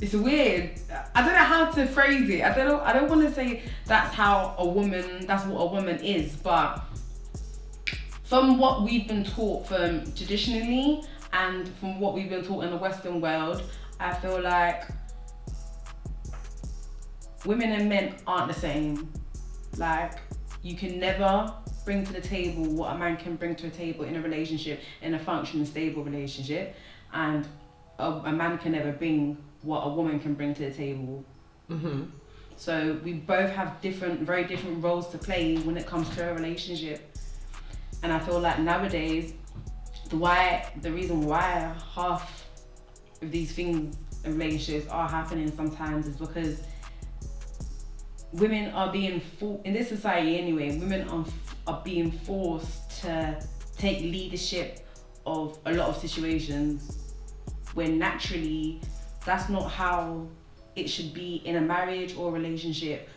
it's 0.00 0.14
weird. 0.14 0.72
I 1.14 1.22
don't 1.22 1.34
know 1.34 1.38
how 1.38 1.70
to 1.70 1.86
phrase 1.86 2.28
it. 2.30 2.42
I 2.42 2.52
don't 2.52 2.66
know 2.66 2.80
I 2.80 2.92
don't 2.92 3.08
want 3.08 3.20
to 3.22 3.32
say 3.32 3.62
that's 3.86 4.12
how 4.12 4.56
a 4.58 4.66
woman 4.66 5.24
that's 5.24 5.46
what 5.46 5.60
a 5.60 5.66
woman 5.66 6.00
is, 6.00 6.34
but 6.34 6.82
from 8.32 8.56
what 8.56 8.82
we've 8.82 9.06
been 9.06 9.24
taught 9.24 9.68
from 9.68 10.10
traditionally 10.14 11.04
and 11.34 11.68
from 11.76 12.00
what 12.00 12.14
we've 12.14 12.30
been 12.30 12.42
taught 12.42 12.64
in 12.64 12.70
the 12.70 12.76
Western 12.78 13.20
world, 13.20 13.62
I 14.00 14.14
feel 14.14 14.40
like 14.40 14.84
women 17.44 17.72
and 17.72 17.90
men 17.90 18.14
aren't 18.26 18.48
the 18.48 18.58
same. 18.58 19.12
Like, 19.76 20.14
you 20.62 20.74
can 20.76 20.98
never 20.98 21.52
bring 21.84 22.06
to 22.06 22.12
the 22.14 22.22
table 22.22 22.64
what 22.72 22.96
a 22.96 22.98
man 22.98 23.18
can 23.18 23.36
bring 23.36 23.54
to 23.56 23.66
a 23.66 23.70
table 23.70 24.06
in 24.06 24.16
a 24.16 24.22
relationship, 24.22 24.80
in 25.02 25.12
a 25.12 25.18
functioning, 25.18 25.66
stable 25.66 26.02
relationship, 26.02 26.74
and 27.12 27.46
a, 27.98 28.12
a 28.12 28.32
man 28.32 28.56
can 28.56 28.72
never 28.72 28.92
bring 28.92 29.36
what 29.60 29.80
a 29.82 29.90
woman 29.90 30.18
can 30.18 30.32
bring 30.32 30.54
to 30.54 30.70
the 30.70 30.72
table. 30.72 31.22
Mm-hmm. 31.68 32.04
So 32.56 32.98
we 33.04 33.12
both 33.12 33.50
have 33.50 33.78
different, 33.82 34.20
very 34.20 34.44
different 34.44 34.82
roles 34.82 35.08
to 35.08 35.18
play 35.18 35.58
when 35.58 35.76
it 35.76 35.86
comes 35.86 36.08
to 36.16 36.30
a 36.30 36.32
relationship. 36.32 37.11
And 38.02 38.12
I 38.12 38.18
feel 38.18 38.40
like 38.40 38.58
nowadays, 38.58 39.34
the 40.08 40.16
why, 40.16 40.72
the 40.80 40.92
reason 40.92 41.24
why 41.24 41.74
half 41.94 42.46
of 43.20 43.30
these 43.30 43.52
things 43.52 43.96
in 44.24 44.38
relationships 44.38 44.88
are 44.88 45.08
happening 45.08 45.50
sometimes 45.54 46.06
is 46.06 46.16
because 46.16 46.62
women 48.32 48.72
are 48.72 48.92
being 48.92 49.20
for 49.20 49.60
in 49.64 49.72
this 49.72 49.88
society 49.88 50.38
anyway. 50.38 50.78
Women 50.78 51.08
are 51.08 51.24
are 51.66 51.80
being 51.84 52.10
forced 52.10 53.02
to 53.02 53.40
take 53.76 54.00
leadership 54.00 54.86
of 55.26 55.58
a 55.66 55.72
lot 55.72 55.88
of 55.88 55.96
situations 55.96 56.98
when 57.74 57.98
naturally 57.98 58.80
that's 59.24 59.48
not 59.48 59.70
how 59.70 60.26
it 60.74 60.88
should 60.88 61.14
be 61.14 61.36
in 61.44 61.56
a 61.56 61.60
marriage 61.60 62.16
or 62.16 62.32
relationship. 62.32 63.08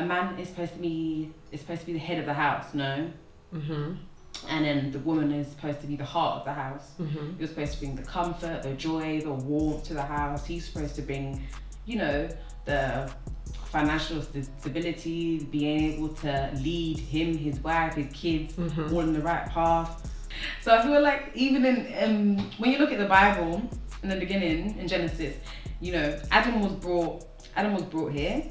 A 0.00 0.04
man 0.06 0.38
is 0.38 0.48
supposed 0.48 0.72
to 0.72 0.78
be 0.78 1.30
is 1.52 1.60
supposed 1.60 1.80
to 1.82 1.86
be 1.86 1.92
the 1.92 1.98
head 1.98 2.18
of 2.18 2.26
the 2.26 2.32
house, 2.34 2.72
no? 2.74 3.10
Mm-hmm. 3.54 3.94
And 4.48 4.64
then 4.64 4.90
the 4.92 4.98
woman 5.00 5.30
is 5.32 5.48
supposed 5.48 5.80
to 5.82 5.86
be 5.86 5.96
the 5.96 6.04
heart 6.04 6.38
of 6.38 6.44
the 6.46 6.54
house. 6.54 6.92
Mm-hmm. 6.98 7.38
You're 7.38 7.48
supposed 7.48 7.72
to 7.74 7.78
bring 7.80 7.96
the 7.96 8.02
comfort, 8.02 8.62
the 8.62 8.72
joy, 8.74 9.20
the 9.20 9.32
warmth 9.32 9.84
to 9.88 9.94
the 9.94 10.02
house. 10.02 10.46
He's 10.46 10.64
supposed 10.64 10.94
to 10.96 11.02
bring, 11.02 11.42
you 11.84 11.96
know, 11.98 12.28
the 12.64 13.12
financial 13.66 14.22
stability, 14.22 15.44
being 15.44 15.92
able 15.92 16.08
to 16.08 16.50
lead 16.62 16.98
him, 16.98 17.36
his 17.36 17.60
wife, 17.60 17.94
his 17.94 18.10
kids 18.12 18.54
Mhm. 18.54 18.92
all 18.92 19.00
in 19.00 19.12
the 19.12 19.20
right 19.20 19.46
path. 19.50 20.10
So 20.62 20.74
I 20.74 20.82
feel 20.82 21.02
like 21.02 21.30
even 21.34 21.64
in 21.66 22.38
um, 22.38 22.50
when 22.58 22.70
you 22.72 22.78
look 22.78 22.92
at 22.92 22.98
the 22.98 23.10
Bible 23.20 23.62
in 24.02 24.08
the 24.08 24.16
beginning 24.16 24.78
in 24.78 24.88
Genesis, 24.88 25.36
you 25.80 25.92
know, 25.92 26.18
Adam 26.30 26.60
was 26.62 26.72
brought 26.72 27.24
Adam 27.56 27.74
was 27.74 27.82
brought 27.84 28.12
here. 28.12 28.44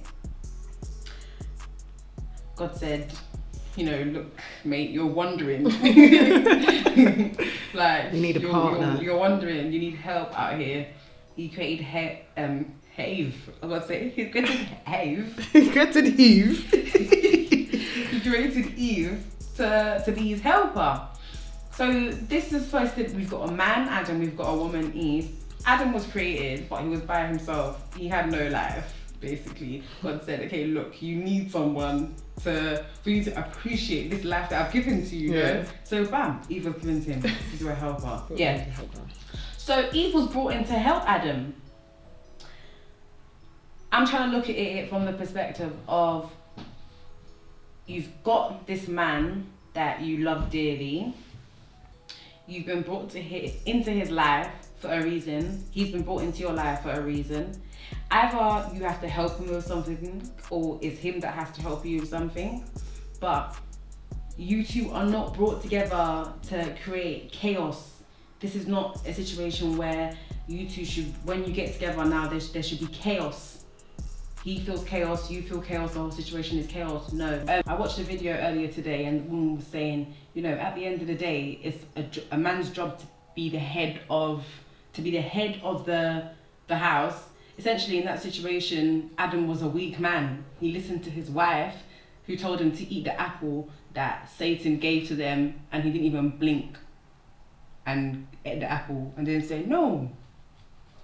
God 2.59 2.75
said, 2.75 3.13
you 3.77 3.85
know, 3.85 4.19
look, 4.19 4.37
mate, 4.65 4.89
you're 4.89 5.05
wandering. 5.05 5.63
like 7.73 8.13
You 8.13 8.21
need 8.21 8.35
a 8.35 8.41
you're, 8.41 8.51
partner. 8.51 8.95
You're, 8.95 9.03
you're 9.03 9.17
wandering. 9.17 9.71
You 9.71 9.79
need 9.79 9.95
help 9.95 10.37
out 10.37 10.59
here. 10.59 10.85
He 11.37 11.47
created 11.47 11.85
he- 11.85 12.19
um, 12.35 12.65
Have. 12.97 13.33
I 13.63 13.65
was 13.65 13.85
say 13.85 14.09
he 14.09 14.25
created 14.25 14.49
Have. 14.83 15.53
Get 15.53 15.71
created 15.93 16.19
Eve. 16.19 16.69
he 16.69 18.19
created 18.19 18.77
Eve 18.77 19.23
to, 19.55 20.01
to 20.03 20.11
be 20.11 20.27
his 20.27 20.41
helper. 20.41 21.07
So 21.71 22.11
this 22.11 22.51
is 22.51 22.65
supposed 22.65 22.95
to 22.95 23.03
we've 23.15 23.29
got 23.29 23.47
a 23.47 23.51
man 23.53 23.87
Adam, 23.87 24.19
we've 24.19 24.35
got 24.35 24.49
a 24.49 24.57
woman 24.57 24.91
Eve. 24.93 25.31
Adam 25.65 25.93
was 25.93 26.05
created, 26.07 26.67
but 26.67 26.81
he 26.81 26.89
was 26.89 26.99
by 26.99 27.25
himself. 27.25 27.81
He 27.95 28.09
had 28.09 28.29
no 28.29 28.49
life, 28.49 28.93
basically. 29.19 29.83
God 30.01 30.23
said, 30.23 30.41
Okay, 30.41 30.65
look, 30.65 31.01
you 31.01 31.15
need 31.17 31.51
someone 31.51 32.15
to 32.43 32.85
for 33.03 33.09
you 33.09 33.23
to 33.25 33.39
appreciate 33.39 34.09
this 34.11 34.23
life 34.23 34.49
that 34.49 34.65
I've 34.65 34.73
given 34.73 35.05
to 35.05 35.15
you. 35.15 35.33
Yeah. 35.33 35.65
So 35.83 36.05
bam, 36.05 36.41
Eve 36.49 36.65
was 36.65 36.75
given 36.75 37.03
to 37.03 37.13
him. 37.13 37.35
She's 37.51 37.65
a 37.65 37.75
helper. 37.75 38.21
Yeah. 38.35 38.65
So 39.57 39.89
Eve 39.93 40.13
was 40.13 40.27
brought 40.27 40.53
in 40.53 40.63
to 40.65 40.73
help 40.73 41.03
Adam. 41.07 41.53
I'm 43.91 44.05
trying 44.07 44.31
to 44.31 44.37
look 44.37 44.49
at 44.49 44.55
it 44.55 44.89
from 44.89 45.05
the 45.05 45.13
perspective 45.13 45.73
of 45.87 46.31
you've 47.85 48.09
got 48.23 48.67
this 48.67 48.87
man 48.87 49.47
that 49.73 50.01
you 50.01 50.17
love 50.19 50.49
dearly. 50.49 51.13
You've 52.47 52.65
been 52.65 52.81
brought 52.81 53.09
to 53.11 53.21
his, 53.21 53.53
into 53.65 53.91
his 53.91 54.09
life 54.09 54.51
for 54.79 54.89
a 54.89 55.03
reason. 55.03 55.63
He's 55.71 55.91
been 55.91 56.01
brought 56.03 56.23
into 56.23 56.39
your 56.39 56.53
life 56.53 56.81
for 56.81 56.91
a 56.91 57.01
reason. 57.01 57.61
Either 58.11 58.75
you 58.75 58.83
have 58.83 58.99
to 59.01 59.07
help 59.07 59.37
him 59.37 59.53
with 59.53 59.65
something, 59.65 60.29
or 60.49 60.79
it's 60.81 60.99
him 60.99 61.19
that 61.19 61.33
has 61.33 61.51
to 61.51 61.61
help 61.61 61.85
you 61.85 61.99
with 61.99 62.09
something. 62.09 62.63
But 63.19 63.55
you 64.37 64.63
two 64.63 64.91
are 64.91 65.05
not 65.05 65.35
brought 65.35 65.61
together 65.61 66.31
to 66.49 66.75
create 66.83 67.31
chaos. 67.31 68.01
This 68.39 68.55
is 68.55 68.67
not 68.67 69.05
a 69.05 69.13
situation 69.13 69.77
where 69.77 70.17
you 70.47 70.67
two 70.67 70.85
should, 70.85 71.13
when 71.25 71.43
you 71.45 71.53
get 71.53 71.73
together 71.73 72.03
now, 72.05 72.27
there, 72.27 72.39
there 72.39 72.63
should 72.63 72.79
be 72.79 72.87
chaos. 72.87 73.65
He 74.43 74.59
feels 74.59 74.85
chaos, 74.85 75.29
you 75.29 75.41
feel 75.41 75.61
chaos, 75.61 75.93
the 75.93 75.99
whole 75.99 76.11
situation 76.11 76.57
is 76.57 76.65
chaos. 76.65 77.11
No. 77.11 77.43
Um, 77.47 77.61
I 77.67 77.75
watched 77.75 77.99
a 77.99 78.03
video 78.03 78.37
earlier 78.37 78.69
today 78.69 79.05
and 79.05 79.25
the 79.25 79.29
woman 79.29 79.57
was 79.57 79.67
saying, 79.67 80.13
you 80.33 80.41
know, 80.41 80.53
at 80.53 80.75
the 80.75 80.85
end 80.85 81.01
of 81.01 81.07
the 81.07 81.15
day, 81.15 81.59
it's 81.61 81.83
a, 81.97 82.35
a 82.35 82.37
man's 82.37 82.69
job 82.69 82.97
to 82.99 83.05
be 83.35 83.49
the 83.49 83.59
head 83.59 83.99
of, 84.09 84.45
to 84.93 85.01
be 85.01 85.11
the 85.11 85.21
head 85.21 85.59
of 85.61 85.85
the, 85.85 86.29
the 86.67 86.77
house. 86.77 87.21
Essentially, 87.59 87.97
in 87.97 88.05
that 88.05 88.21
situation, 88.21 89.09
Adam 89.17 89.45
was 89.45 89.61
a 89.61 89.67
weak 89.67 89.99
man. 89.99 90.45
He 90.61 90.71
listened 90.71 91.03
to 91.03 91.09
his 91.09 91.29
wife, 91.29 91.75
who 92.25 92.37
told 92.37 92.61
him 92.61 92.71
to 92.71 92.87
eat 92.89 93.03
the 93.03 93.19
apple 93.19 93.67
that 93.93 94.29
Satan 94.29 94.77
gave 94.77 95.09
to 95.09 95.15
them, 95.15 95.59
and 95.69 95.83
he 95.83 95.91
didn't 95.91 96.05
even 96.05 96.29
blink 96.29 96.77
and 97.85 98.27
ate 98.45 98.61
the 98.61 98.71
apple 98.71 99.13
and 99.17 99.27
then 99.27 99.43
say, 99.43 99.65
No, 99.65 100.09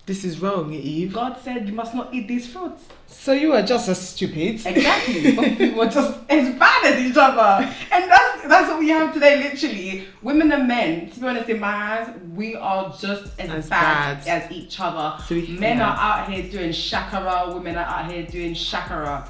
This 0.06 0.24
is 0.24 0.40
wrong, 0.40 0.72
Eve. 0.72 1.14
God 1.14 1.38
said 1.44 1.68
you 1.68 1.74
must 1.74 1.96
not 1.96 2.14
eat 2.14 2.28
these 2.28 2.46
fruits. 2.52 2.84
So 3.08 3.34
you 3.34 3.54
are 3.54 3.64
just 3.64 3.90
as 3.90 4.10
stupid. 4.10 4.62
Exactly. 4.64 5.36
we 5.60 5.72
were 5.74 5.88
just 5.88 6.20
as 6.30 6.54
bad 6.60 6.86
as 6.94 7.02
each 7.04 7.18
other. 7.18 7.66
And 7.92 8.12
that's 8.12 8.44
that's 8.48 8.70
what 8.70 8.78
we 8.78 8.90
have 8.90 9.16
today, 9.16 9.42
literally. 9.42 10.08
Women 10.22 10.52
and 10.52 10.68
men, 10.68 11.10
to 11.10 11.20
be 11.20 11.26
honest, 11.28 11.50
in 11.50 11.60
my 11.60 11.74
eyes, 11.74 12.10
we 12.36 12.56
are 12.56 12.90
just 13.00 13.40
as, 13.40 13.50
As 13.50 13.68
bad, 13.70 14.24
bad. 14.24 14.44
as 14.44 14.52
each 14.52 14.80
other. 14.80 15.20
So 15.24 15.34
we- 15.34 15.48
men 15.48 15.82
are 15.82 15.98
out 15.98 16.32
here 16.32 16.52
doing 16.52 16.70
shakara, 16.70 17.52
women 17.56 17.76
are 17.76 17.86
out 17.86 18.12
here 18.12 18.28
doing 18.28 18.54
shakara. 18.54 19.28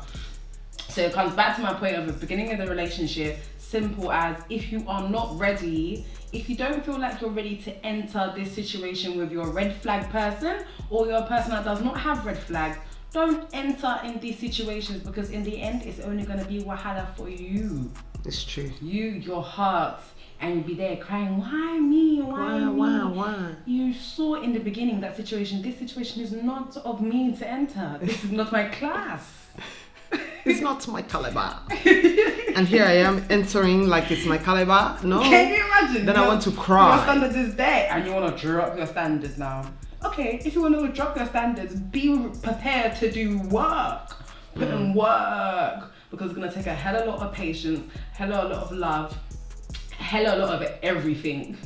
So 0.89 1.01
it 1.03 1.13
comes 1.13 1.34
back 1.36 1.55
to 1.55 1.62
my 1.62 1.74
point 1.74 1.96
of 1.96 2.08
the 2.08 2.13
beginning 2.13 2.51
of 2.51 2.58
the 2.58 2.67
relationship, 2.67 3.39
simple 3.58 4.12
as 4.12 4.36
if 4.50 4.72
you 4.74 4.84
are 4.88 5.08
not 5.08 5.38
ready, 5.39 6.05
if 6.36 6.50
you 6.50 6.56
don't 6.56 6.84
feel 6.86 7.00
like 7.00 7.22
you're 7.22 7.30
ready 7.30 7.56
to 7.58 7.86
enter 7.86 8.34
this 8.36 8.51
situation 8.51 9.18
with 9.18 9.32
your 9.32 9.48
red 9.51 9.75
flag 9.82 10.10
person 10.10 10.63
or 10.89 11.08
your 11.08 11.22
person 11.24 11.51
that 11.51 11.63
does 11.63 11.82
not 11.82 11.98
have 11.98 12.25
red 12.25 12.38
flags, 12.38 12.77
don't 13.13 13.48
enter 13.54 14.00
in 14.04 14.20
these 14.20 14.38
situations 14.38 15.01
because 15.01 15.30
in 15.30 15.44
the 15.44 15.62
end 15.62 15.84
it's 15.84 16.01
only 16.01 16.24
gonna 16.25 16.44
be 16.46 16.62
wahala 16.62 17.15
for 17.15 17.30
you. 17.30 17.89
It's 18.25 18.44
true. 18.44 18.70
You, 18.82 19.04
your 19.30 19.42
heart, 19.42 20.01
and 20.42 20.56
you'll 20.56 20.63
be 20.68 20.74
there 20.74 20.98
crying, 20.98 21.38
why 21.39 21.80
me? 21.80 22.22
Why, 22.22 22.32
Why, 22.32 22.60
me? 22.60 22.65
why, 22.74 23.04
why? 23.06 23.56
You 23.65 23.94
saw 23.94 24.36
in 24.42 24.51
the 24.51 24.60
beginning 24.60 25.00
that 25.01 25.15
situation. 25.15 25.62
This 25.62 25.77
situation 25.80 26.22
is 26.22 26.34
not 26.34 26.75
of 26.77 27.01
me 27.01 27.34
to 27.38 27.48
enter. 27.48 27.98
This 28.01 28.24
is 28.25 28.32
not 28.32 28.51
my 28.51 28.65
class. 28.65 29.24
it's 30.46 30.62
not 30.62 30.88
my 30.88 31.02
caliber. 31.02 31.56
and 32.56 32.68
here 32.68 32.86
I 32.86 32.98
am 32.98 33.25
entering 33.30 33.88
like 33.88 34.12
it's 34.12 34.25
my 34.25 34.38
caliber. 34.38 34.98
No. 35.04 35.22
Can 35.22 35.50
you 35.50 35.66
imagine? 35.66 36.06
Then 36.06 36.16
I 36.16 36.28
want 36.28 36.42
to 36.44 36.52
cry. 36.52 36.96
Your 36.96 37.04
standards 37.04 37.36
is 37.36 37.56
there, 37.56 37.90
and 37.92 38.06
you 38.06 38.14
want 38.14 38.36
to 38.38 38.42
drop 38.48 38.78
your 38.78 38.88
standards 38.88 39.38
now. 39.38 39.72
Okay, 40.04 40.40
if 40.46 40.54
you 40.54 40.62
want 40.62 40.75
to 40.80 40.88
drop 40.90 41.18
your 41.18 41.25
standards, 41.25 41.75
be 41.75 42.30
prepared 42.44 42.96
to 42.98 43.12
do 43.12 43.40
work. 43.50 44.16
Put 44.54 44.70
in 44.70 44.94
Mm. 44.94 44.96
work 44.96 45.92
because 46.12 46.28
it's 46.32 46.36
gonna 46.40 46.52
take 46.52 46.68
a 46.68 46.74
hell 46.74 46.96
of 46.96 47.08
a 47.08 47.10
lot 47.12 47.20
of 47.20 47.34
patience, 47.34 47.82
hell 48.14 48.32
of 48.34 48.46
a 48.52 48.54
lot 48.54 48.64
of 48.64 48.72
love, 48.72 49.18
hell 49.98 50.25
of 50.28 50.40
a 50.40 50.46
lot 50.46 50.62
of 50.62 50.72
everything 50.82 51.58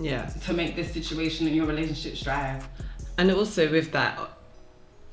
Yeah. 0.00 0.26
to 0.46 0.52
make 0.52 0.76
this 0.76 0.92
situation 0.92 1.46
in 1.48 1.54
your 1.54 1.64
relationship 1.66 2.16
strive. 2.16 2.68
And 3.16 3.30
also 3.30 3.70
with 3.70 3.92
that, 3.92 4.18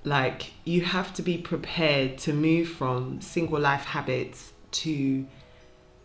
like 0.03 0.51
you 0.65 0.81
have 0.81 1.13
to 1.13 1.21
be 1.21 1.37
prepared 1.37 2.17
to 2.17 2.33
move 2.33 2.67
from 2.69 3.21
single 3.21 3.59
life 3.59 3.85
habits 3.85 4.51
to 4.71 5.25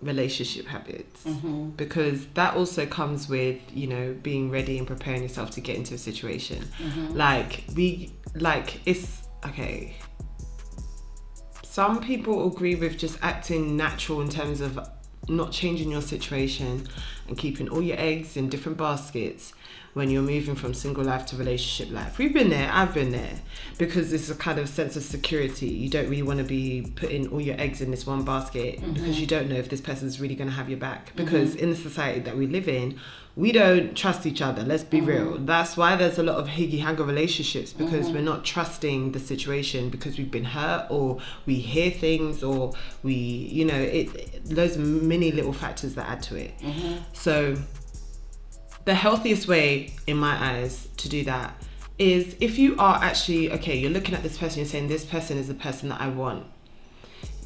relationship 0.03 0.67
habits 0.67 1.25
Mm-hmm. 1.25 1.71
because 1.71 2.27
that 2.35 2.55
also 2.55 2.85
comes 2.85 3.29
with 3.29 3.59
you 3.75 3.87
know 3.87 4.15
being 4.23 4.51
ready 4.51 4.77
and 4.79 4.87
preparing 4.87 5.23
yourself 5.23 5.51
to 5.53 5.61
get 5.63 5.77
into 5.77 5.95
a 5.95 5.99
situation 5.99 6.63
Mm-hmm. 6.79 7.15
like 7.17 7.65
we 7.75 8.13
like 8.35 8.81
it's 8.87 9.23
okay 9.47 9.97
some 11.63 12.01
people 12.01 12.47
agree 12.47 12.75
with 12.75 12.97
just 12.99 13.19
acting 13.23 13.77
natural 13.77 14.21
in 14.21 14.29
terms 14.29 14.61
of 14.61 14.79
not 15.29 15.51
changing 15.53 15.91
your 15.91 16.01
situation 16.03 16.87
and 17.29 17.37
keeping 17.37 17.69
all 17.69 17.83
your 17.83 17.99
eggs 17.99 18.37
in 18.37 18.49
different 18.49 18.79
baskets 18.79 19.53
when 19.97 20.11
you're 20.11 20.21
moving 20.21 20.55
from 20.55 20.75
single 20.75 21.03
life 21.03 21.25
to 21.25 21.37
relationship 21.37 21.91
life. 21.91 22.19
We've 22.19 22.35
been 22.35 22.51
there, 22.51 22.71
I've 22.71 22.93
been 22.93 23.13
there, 23.13 23.41
because 23.79 24.13
it's 24.13 24.29
a 24.29 24.35
kind 24.35 24.59
of 24.59 24.69
sense 24.69 24.95
of 24.95 25.03
security. 25.03 25.69
You 25.69 25.89
don't 25.89 26.11
really 26.11 26.23
want 26.23 26.37
to 26.37 26.45
be 26.45 26.93
putting 26.97 27.29
all 27.29 27.41
your 27.41 27.59
eggs 27.59 27.81
in 27.81 27.91
this 27.91 28.07
one 28.07 28.23
basket 28.23 28.79
mm-hmm. 28.79 28.93
because 28.93 29.19
you 29.19 29.27
don't 29.27 29.49
know 29.49 29.57
if 29.57 29.71
this 29.71 29.81
person's 29.81 30.21
really 30.21 30.35
going 30.35 30.51
to 30.51 30.55
have 30.55 30.69
your 30.69 30.79
back. 30.79 31.07
Mm-hmm. 31.07 31.25
Because 31.25 31.55
in 31.55 31.71
the 31.71 31.77
society 31.77 32.21
that 32.21 32.37
we 32.37 32.47
live 32.47 32.69
in, 32.69 33.01
we 33.37 33.53
don't 33.53 33.97
trust 33.97 34.27
each 34.27 34.43
other. 34.43 34.65
Let's 34.65 34.85
be 34.85 34.99
mm-hmm. 34.99 35.07
real. 35.07 35.39
That's 35.39 35.79
why 35.79 35.97
there's 35.97 36.19
a 36.19 36.23
lot 36.23 36.37
of 36.37 36.47
higgy 36.47 36.81
hanger 36.81 37.05
relationships 37.05 37.73
because 37.73 38.11
we're 38.11 38.21
not 38.21 38.45
trusting 38.45 39.13
the 39.13 39.19
situation 39.19 39.89
because 39.89 40.19
we've 40.19 40.31
been 40.31 40.45
hurt 40.45 40.89
or 40.91 41.21
we 41.47 41.55
hear 41.55 41.91
things 41.91 42.43
or 42.43 42.75
we, 43.03 43.15
you 43.15 43.65
know, 43.65 43.81
it. 43.81 44.45
There's 44.45 44.77
many 44.77 45.33
little 45.33 45.55
factors 45.55 45.95
that 45.95 46.07
add 46.07 46.23
to 46.25 46.37
it. 46.37 46.53
So 47.15 47.57
the 48.87 48.95
healthiest 48.95 49.49
way 49.49 49.93
in 50.07 50.17
my 50.17 50.55
eyes 50.55 50.89
to 50.97 51.09
do 51.09 51.25
that 51.25 51.55
is 51.99 52.37
if 52.41 52.57
you 52.57 52.77
are 52.79 53.03
actually 53.03 53.51
okay 53.51 53.77
you're 53.77 53.91
looking 53.91 54.15
at 54.15 54.23
this 54.23 54.39
person 54.39 54.61
you're 54.61 54.67
saying 54.67 54.87
this 54.87 55.05
person 55.05 55.37
is 55.37 55.49
the 55.49 55.55
person 55.55 55.89
that 55.89 56.01
i 56.01 56.09
want 56.09 56.47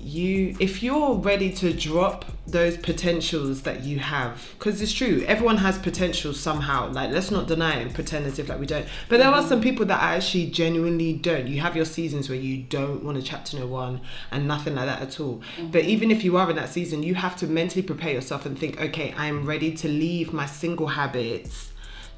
you 0.00 0.56
if 0.60 0.82
you're 0.82 1.14
ready 1.14 1.52
to 1.52 1.72
drop 1.72 2.24
those 2.46 2.76
potentials 2.78 3.62
that 3.62 3.84
you 3.84 3.98
have 3.98 4.50
because 4.58 4.82
it's 4.82 4.92
true 4.92 5.24
everyone 5.28 5.56
has 5.56 5.78
potential 5.78 6.32
somehow 6.32 6.90
like 6.92 7.10
let's 7.10 7.30
not 7.30 7.46
deny 7.46 7.78
it 7.78 7.82
and 7.82 7.94
pretend 7.94 8.26
as 8.26 8.38
if 8.38 8.48
like 8.48 8.58
we 8.58 8.66
don't. 8.66 8.86
But 9.08 9.18
there 9.18 9.28
are 9.28 9.40
mm-hmm. 9.40 9.48
some 9.48 9.60
people 9.60 9.86
that 9.86 10.02
actually 10.02 10.46
genuinely 10.46 11.12
don't. 11.12 11.46
You 11.46 11.60
have 11.60 11.76
your 11.76 11.84
seasons 11.84 12.28
where 12.28 12.38
you 12.38 12.62
don't 12.62 13.04
want 13.04 13.18
to 13.18 13.22
chat 13.22 13.46
to 13.46 13.60
no 13.60 13.66
one 13.66 14.00
and 14.30 14.48
nothing 14.48 14.74
like 14.74 14.86
that 14.86 15.02
at 15.02 15.20
all. 15.20 15.42
Mm-hmm. 15.56 15.70
But 15.70 15.84
even 15.84 16.10
if 16.10 16.24
you 16.24 16.36
are 16.36 16.50
in 16.50 16.56
that 16.56 16.70
season 16.70 17.02
you 17.02 17.14
have 17.14 17.36
to 17.36 17.46
mentally 17.46 17.82
prepare 17.82 18.12
yourself 18.12 18.46
and 18.46 18.58
think 18.58 18.80
okay 18.80 19.14
i'm 19.16 19.44
ready 19.46 19.72
to 19.72 19.88
leave 19.88 20.32
my 20.32 20.46
single 20.46 20.86
habits 20.86 21.69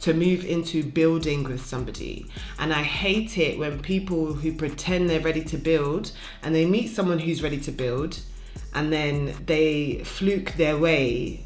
to 0.02 0.12
move 0.12 0.44
into 0.44 0.82
building 0.82 1.44
with 1.44 1.64
somebody. 1.64 2.26
And 2.58 2.72
I 2.72 2.82
hate 2.82 3.38
it 3.38 3.58
when 3.58 3.80
people 3.80 4.34
who 4.34 4.52
pretend 4.52 5.08
they're 5.08 5.20
ready 5.20 5.44
to 5.44 5.56
build 5.56 6.12
and 6.42 6.54
they 6.54 6.66
meet 6.66 6.88
someone 6.88 7.20
who's 7.20 7.42
ready 7.42 7.60
to 7.60 7.70
build 7.70 8.20
and 8.74 8.92
then 8.92 9.34
they 9.46 10.02
fluke 10.04 10.52
their 10.54 10.76
way 10.76 11.44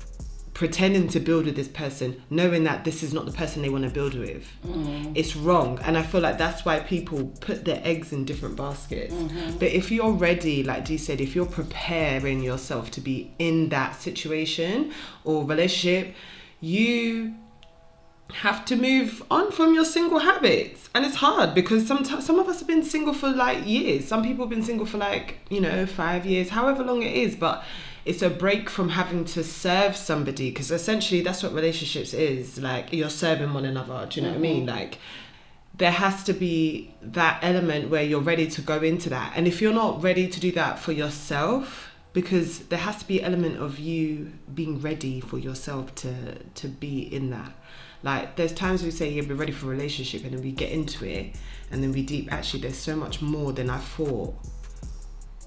pretending 0.54 1.06
to 1.06 1.20
build 1.20 1.44
with 1.44 1.54
this 1.54 1.68
person 1.68 2.22
knowing 2.30 2.64
that 2.64 2.82
this 2.82 3.02
is 3.02 3.12
not 3.12 3.26
the 3.26 3.32
person 3.32 3.60
they 3.60 3.68
want 3.68 3.84
to 3.84 3.90
build 3.90 4.14
with. 4.14 4.50
Mm. 4.66 5.12
It's 5.14 5.36
wrong. 5.36 5.78
And 5.82 5.98
i 5.98 6.02
feel 6.02 6.22
like 6.22 6.38
that's 6.38 6.64
why 6.64 6.80
people 6.80 7.26
put 7.42 7.66
their 7.66 7.82
eggs 7.84 8.10
in 8.10 8.24
different 8.24 8.56
baskets. 8.56 9.12
Mm-hmm. 9.12 9.58
But 9.58 9.68
if 9.68 9.90
you're 9.90 10.12
ready 10.12 10.62
like 10.62 10.86
dee 10.86 10.96
said 10.96 11.20
if 11.20 11.34
you're 11.34 11.44
preparing 11.44 12.42
yourself 12.42 12.90
to 12.92 13.02
be 13.02 13.34
in 13.38 13.68
that 13.68 14.00
situation 14.00 14.92
or 15.24 15.44
relationship 15.44 16.14
you 16.58 17.34
have 18.32 18.64
to 18.66 18.76
move 18.76 19.22
on 19.30 19.52
from 19.52 19.72
your 19.72 19.84
single 19.84 20.18
habits. 20.18 20.88
And 20.94 21.04
it's 21.04 21.16
hard 21.16 21.54
because 21.54 21.86
sometimes 21.86 22.26
some 22.26 22.38
of 22.38 22.48
us 22.48 22.58
have 22.58 22.68
been 22.68 22.82
single 22.82 23.14
for 23.14 23.30
like 23.30 23.66
years. 23.66 24.06
Some 24.06 24.22
people 24.22 24.44
have 24.44 24.50
been 24.50 24.64
single 24.64 24.86
for 24.86 24.98
like 24.98 25.38
you 25.48 25.60
know 25.60 25.86
five 25.86 26.26
years 26.26 26.50
however 26.50 26.82
long 26.82 27.02
it 27.02 27.14
is. 27.14 27.36
But 27.36 27.64
it's 28.04 28.22
a 28.22 28.30
break 28.30 28.68
from 28.70 28.90
having 28.90 29.24
to 29.24 29.42
serve 29.42 29.96
somebody 29.96 30.50
because 30.50 30.70
essentially 30.70 31.20
that's 31.20 31.42
what 31.42 31.52
relationships 31.52 32.14
is. 32.14 32.58
Like 32.58 32.92
you're 32.92 33.10
serving 33.10 33.54
one 33.54 33.64
another. 33.64 34.06
Do 34.08 34.20
you 34.20 34.26
know 34.26 34.32
what 34.32 34.38
i 34.38 34.40
mean? 34.40 34.66
Mm-hmm. 34.66 34.76
Like 34.76 34.98
there 35.76 35.92
has 35.92 36.24
to 36.24 36.32
be 36.32 36.94
that 37.02 37.38
element 37.42 37.90
where 37.90 38.02
you're 38.02 38.20
ready 38.20 38.46
to 38.48 38.62
go 38.62 38.80
into 38.80 39.10
that. 39.10 39.34
And 39.36 39.46
if 39.46 39.60
you're 39.60 39.74
not 39.74 40.02
ready 40.02 40.26
to 40.26 40.40
do 40.40 40.50
that 40.52 40.78
for 40.78 40.92
yourself 40.92 41.90
because 42.12 42.60
there 42.68 42.78
has 42.78 42.96
to 42.96 43.06
be 43.06 43.20
an 43.20 43.26
element 43.34 43.58
of 43.60 43.78
you 43.78 44.32
being 44.54 44.80
ready 44.80 45.20
for 45.20 45.38
yourself 45.38 45.94
to 45.94 46.14
to 46.54 46.66
be 46.66 47.00
in 47.14 47.28
that 47.28 47.52
like 48.02 48.36
there's 48.36 48.52
times 48.52 48.82
we 48.82 48.90
say 48.90 49.10
yeah 49.10 49.22
we're 49.26 49.34
ready 49.34 49.52
for 49.52 49.66
a 49.66 49.70
relationship 49.70 50.24
and 50.24 50.32
then 50.32 50.42
we 50.42 50.52
get 50.52 50.70
into 50.70 51.04
it 51.04 51.34
and 51.70 51.82
then 51.82 51.92
we 51.92 52.02
deep 52.02 52.32
actually 52.32 52.60
there's 52.60 52.76
so 52.76 52.94
much 52.94 53.20
more 53.20 53.52
than 53.52 53.68
i 53.70 53.78
thought 53.78 54.34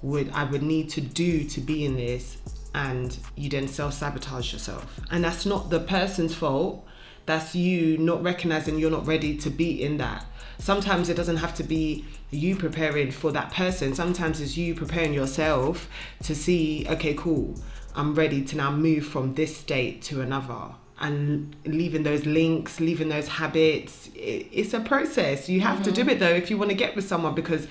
would 0.02 0.30
i 0.32 0.44
would 0.44 0.62
need 0.62 0.88
to 0.88 1.00
do 1.00 1.44
to 1.44 1.60
be 1.60 1.84
in 1.84 1.96
this 1.96 2.38
and 2.74 3.18
you 3.36 3.50
then 3.50 3.68
self-sabotage 3.68 4.52
yourself. 4.52 5.00
And 5.10 5.24
that's 5.24 5.46
not 5.46 5.70
the 5.70 5.80
person's 5.80 6.34
fault. 6.34 6.86
That's 7.26 7.54
you 7.54 7.98
not 7.98 8.22
recognizing 8.22 8.78
you're 8.78 8.90
not 8.90 9.06
ready 9.06 9.36
to 9.38 9.50
be 9.50 9.82
in 9.82 9.98
that. 9.98 10.24
Sometimes 10.58 11.08
it 11.08 11.14
doesn't 11.14 11.38
have 11.38 11.54
to 11.56 11.62
be 11.62 12.04
you 12.30 12.56
preparing 12.56 13.10
for 13.10 13.32
that 13.32 13.52
person. 13.52 13.94
Sometimes 13.94 14.40
it's 14.40 14.56
you 14.56 14.74
preparing 14.74 15.12
yourself 15.12 15.88
to 16.22 16.34
see 16.34 16.86
okay 16.88 17.14
cool 17.14 17.54
i'm 17.96 18.14
ready 18.14 18.44
to 18.44 18.56
now 18.56 18.70
move 18.70 19.04
from 19.04 19.34
this 19.34 19.56
state 19.56 20.00
to 20.02 20.20
another 20.20 20.72
and 21.00 21.56
leaving 21.64 22.02
those 22.02 22.26
links 22.26 22.78
leaving 22.78 23.08
those 23.08 23.26
habits 23.26 24.10
it, 24.14 24.46
it's 24.52 24.74
a 24.74 24.80
process. 24.80 25.48
You 25.48 25.60
have 25.62 25.82
to 25.82 25.90
do 25.90 26.02
mm-hmm. 26.02 26.10
it 26.10 26.18
though 26.20 26.28
if 26.28 26.50
you 26.50 26.58
want 26.58 26.70
to 26.70 26.76
get 26.76 26.94
with 26.94 27.06
someone 27.06 27.34
because 27.34 27.66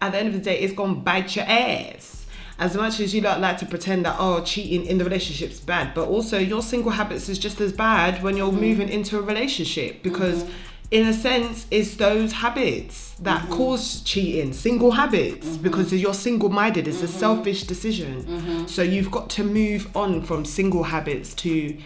at 0.00 0.12
the 0.12 0.18
end 0.18 0.28
of 0.28 0.34
the 0.34 0.40
day 0.40 0.58
it's 0.58 0.72
going 0.72 0.94
to 0.94 1.00
bite 1.00 1.36
your 1.36 1.44
ass. 1.46 2.26
As 2.58 2.76
much 2.76 3.00
as 3.00 3.14
you 3.14 3.22
don't 3.22 3.40
like 3.40 3.56
to 3.58 3.66
pretend 3.66 4.04
that 4.04 4.16
oh 4.18 4.42
cheating 4.42 4.84
in 4.86 4.98
the 4.98 5.04
relationship's 5.04 5.60
bad 5.60 5.94
but 5.94 6.08
also 6.08 6.38
your 6.38 6.62
single 6.62 6.90
habits 6.90 7.28
is 7.28 7.38
just 7.38 7.60
as 7.60 7.72
bad 7.72 8.22
when 8.22 8.36
you're 8.36 8.50
mm-hmm. 8.50 8.60
moving 8.60 8.88
into 8.88 9.18
a 9.18 9.22
relationship 9.22 10.02
because 10.02 10.42
mm-hmm. 10.42 10.52
in 10.90 11.06
a 11.06 11.12
sense 11.14 11.66
it's 11.70 11.96
those 11.96 12.32
habits 12.32 13.14
that 13.20 13.48
cause 13.50 14.00
cheating 14.02 14.52
single 14.52 14.90
habits 14.92 15.56
because 15.58 15.92
you're 15.92 16.14
single-minded. 16.14 16.88
It's 16.88 17.02
a 17.02 17.08
selfish 17.08 17.64
decision. 17.64 18.66
So 18.66 18.82
you've 18.82 19.10
got 19.10 19.28
to 19.30 19.44
move 19.44 19.94
on 19.94 20.22
from 20.22 20.46
single 20.46 20.84
habits 20.84 21.34
to 21.34 21.76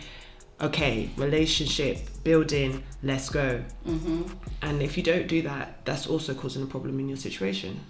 okay 0.64 1.10
relationship 1.16 1.98
building 2.24 2.82
let's 3.02 3.28
go. 3.28 3.62
Mm-hmm. 3.86 4.22
And 4.62 4.82
if 4.82 4.96
you 4.96 5.02
don't 5.02 5.26
do 5.26 5.42
that 5.42 5.84
that's 5.84 6.06
also 6.06 6.34
causing 6.34 6.62
a 6.62 6.66
problem 6.66 6.98
in 6.98 7.08
your 7.08 7.18
situation. 7.18 7.80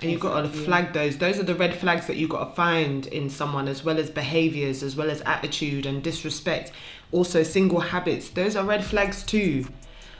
And 0.00 0.10
you've 0.10 0.20
got 0.20 0.42
to 0.42 0.48
flag 0.48 0.92
those 0.92 1.18
those 1.18 1.38
are 1.38 1.42
the 1.42 1.54
red 1.54 1.74
flags 1.74 2.06
that 2.06 2.16
you've 2.16 2.30
got 2.30 2.44
to 2.48 2.54
find 2.54 3.06
in 3.06 3.30
someone 3.30 3.66
as 3.66 3.82
well 3.82 3.98
as 3.98 4.10
behaviors 4.10 4.82
as 4.82 4.94
well 4.94 5.10
as 5.10 5.20
attitude 5.22 5.86
and 5.86 6.02
disrespect. 6.02 6.72
Also 7.12 7.42
single 7.42 7.80
habits 7.80 8.30
those 8.30 8.56
are 8.56 8.64
red 8.64 8.84
flags 8.84 9.22
too. 9.22 9.66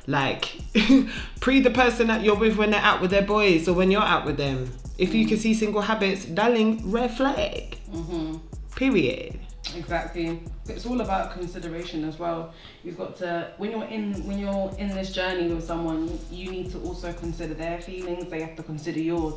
Like 0.09 0.57
pre 1.41 1.61
the 1.61 1.71
person 1.71 2.07
that 2.09 2.23
you're 2.23 2.37
with 2.37 2.57
when 2.57 2.71
they're 2.71 2.81
out 2.81 3.01
with 3.01 3.11
their 3.11 3.23
boys 3.23 3.69
or 3.69 3.75
when 3.75 3.91
you're 3.91 4.03
out 4.03 4.25
with 4.25 4.37
them. 4.37 4.73
If 4.99 5.15
you 5.15 5.27
mm. 5.27 5.29
can 5.29 5.39
see 5.39 5.53
single 5.53 5.83
habits 5.83 6.25
darling 6.25 6.91
red 6.91 7.11
flag. 7.11 7.79
Mm-hmm. 7.93 8.37
Period 8.75 9.39
Exactly. 9.75 10.41
It's 10.69 10.87
all 10.87 11.01
about 11.01 11.33
consideration 11.33 12.05
as 12.05 12.19
well. 12.19 12.53
You've 12.85 12.97
got 12.97 13.17
to 13.17 13.53
when 13.59 13.71
you're 13.71 13.85
in 13.85 14.27
when 14.27 14.39
you're 14.39 14.73
in 14.79 14.89
this 14.89 15.13
journey 15.13 15.53
with 15.53 15.65
someone, 15.65 16.19
you 16.31 16.51
need 16.51 16.71
to 16.73 16.81
also 16.81 17.13
consider 17.13 17.55
their 17.55 17.81
feelings. 17.81 18.31
They 18.31 18.41
have 18.43 18.57
to 18.57 18.63
consider 18.63 19.01
yours. 19.01 19.35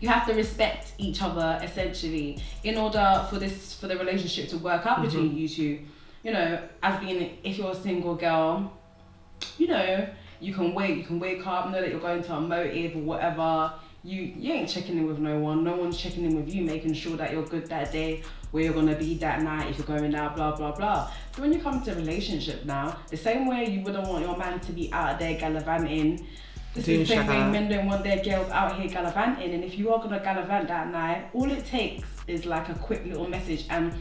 You 0.00 0.08
have 0.08 0.26
to 0.26 0.34
respect 0.34 0.92
each 0.98 1.22
other 1.22 1.60
essentially 1.62 2.42
in 2.64 2.76
order 2.76 3.26
for 3.30 3.38
this 3.38 3.74
for 3.74 3.86
the 3.86 3.98
relationship 3.98 4.48
to 4.50 4.58
work 4.58 4.86
out 4.86 5.02
between 5.02 5.30
mm-hmm. 5.30 5.38
you 5.38 5.48
two. 5.48 5.80
You 6.22 6.32
know, 6.32 6.60
as 6.82 7.00
being 7.00 7.38
if 7.44 7.58
you're 7.58 7.70
a 7.70 7.74
single 7.74 8.14
girl, 8.14 8.72
you 9.58 9.68
know, 9.68 10.08
you 10.40 10.54
can 10.54 10.74
wait, 10.74 10.96
you 10.96 11.04
can 11.04 11.20
wake 11.20 11.46
up, 11.46 11.70
know 11.70 11.80
that 11.80 11.90
you're 11.90 12.00
going 12.00 12.22
to 12.22 12.34
a 12.34 12.40
motive 12.40 12.96
or 12.96 13.00
whatever. 13.00 13.72
You 14.02 14.22
you 14.22 14.52
ain't 14.52 14.68
checking 14.68 14.98
in 14.98 15.06
with 15.06 15.18
no 15.18 15.38
one. 15.38 15.64
No 15.64 15.76
one's 15.76 15.98
checking 15.98 16.24
in 16.24 16.36
with 16.36 16.52
you, 16.52 16.62
making 16.62 16.94
sure 16.94 17.16
that 17.16 17.32
you're 17.32 17.44
good 17.44 17.66
that 17.68 17.92
day, 17.92 18.22
where 18.56 18.64
you're 18.64 18.72
gonna 18.72 18.96
be 18.96 19.14
that 19.18 19.42
night, 19.42 19.68
if 19.68 19.76
you're 19.76 19.86
going 19.86 20.14
out, 20.14 20.34
blah 20.34 20.56
blah 20.56 20.72
blah. 20.72 21.10
So 21.34 21.42
when 21.42 21.52
you 21.52 21.60
come 21.60 21.82
to 21.82 21.92
a 21.92 21.94
relationship 21.94 22.64
now, 22.64 22.96
the 23.10 23.16
same 23.16 23.46
way 23.46 23.68
you 23.68 23.82
wouldn't 23.82 24.08
want 24.08 24.24
your 24.24 24.34
man 24.34 24.60
to 24.60 24.72
be 24.72 24.90
out 24.94 25.18
there 25.18 25.34
gallivanting, 25.38 26.26
This 26.72 26.86
Doing 26.86 27.00
is 27.02 27.08
the 27.08 27.16
same 27.16 27.26
way 27.26 27.50
men 27.50 27.68
don't 27.68 27.84
want 27.86 28.02
their 28.02 28.24
girls 28.24 28.50
out 28.50 28.80
here 28.80 28.88
gallivanting, 28.88 29.52
and 29.52 29.62
if 29.62 29.78
you 29.78 29.92
are 29.92 29.98
gonna 29.98 30.20
gallivant 30.20 30.68
that 30.68 30.90
night, 30.90 31.28
all 31.34 31.50
it 31.52 31.66
takes 31.66 32.08
is 32.26 32.46
like 32.46 32.70
a 32.70 32.74
quick 32.74 33.04
little 33.04 33.28
message. 33.28 33.66
And 33.68 33.92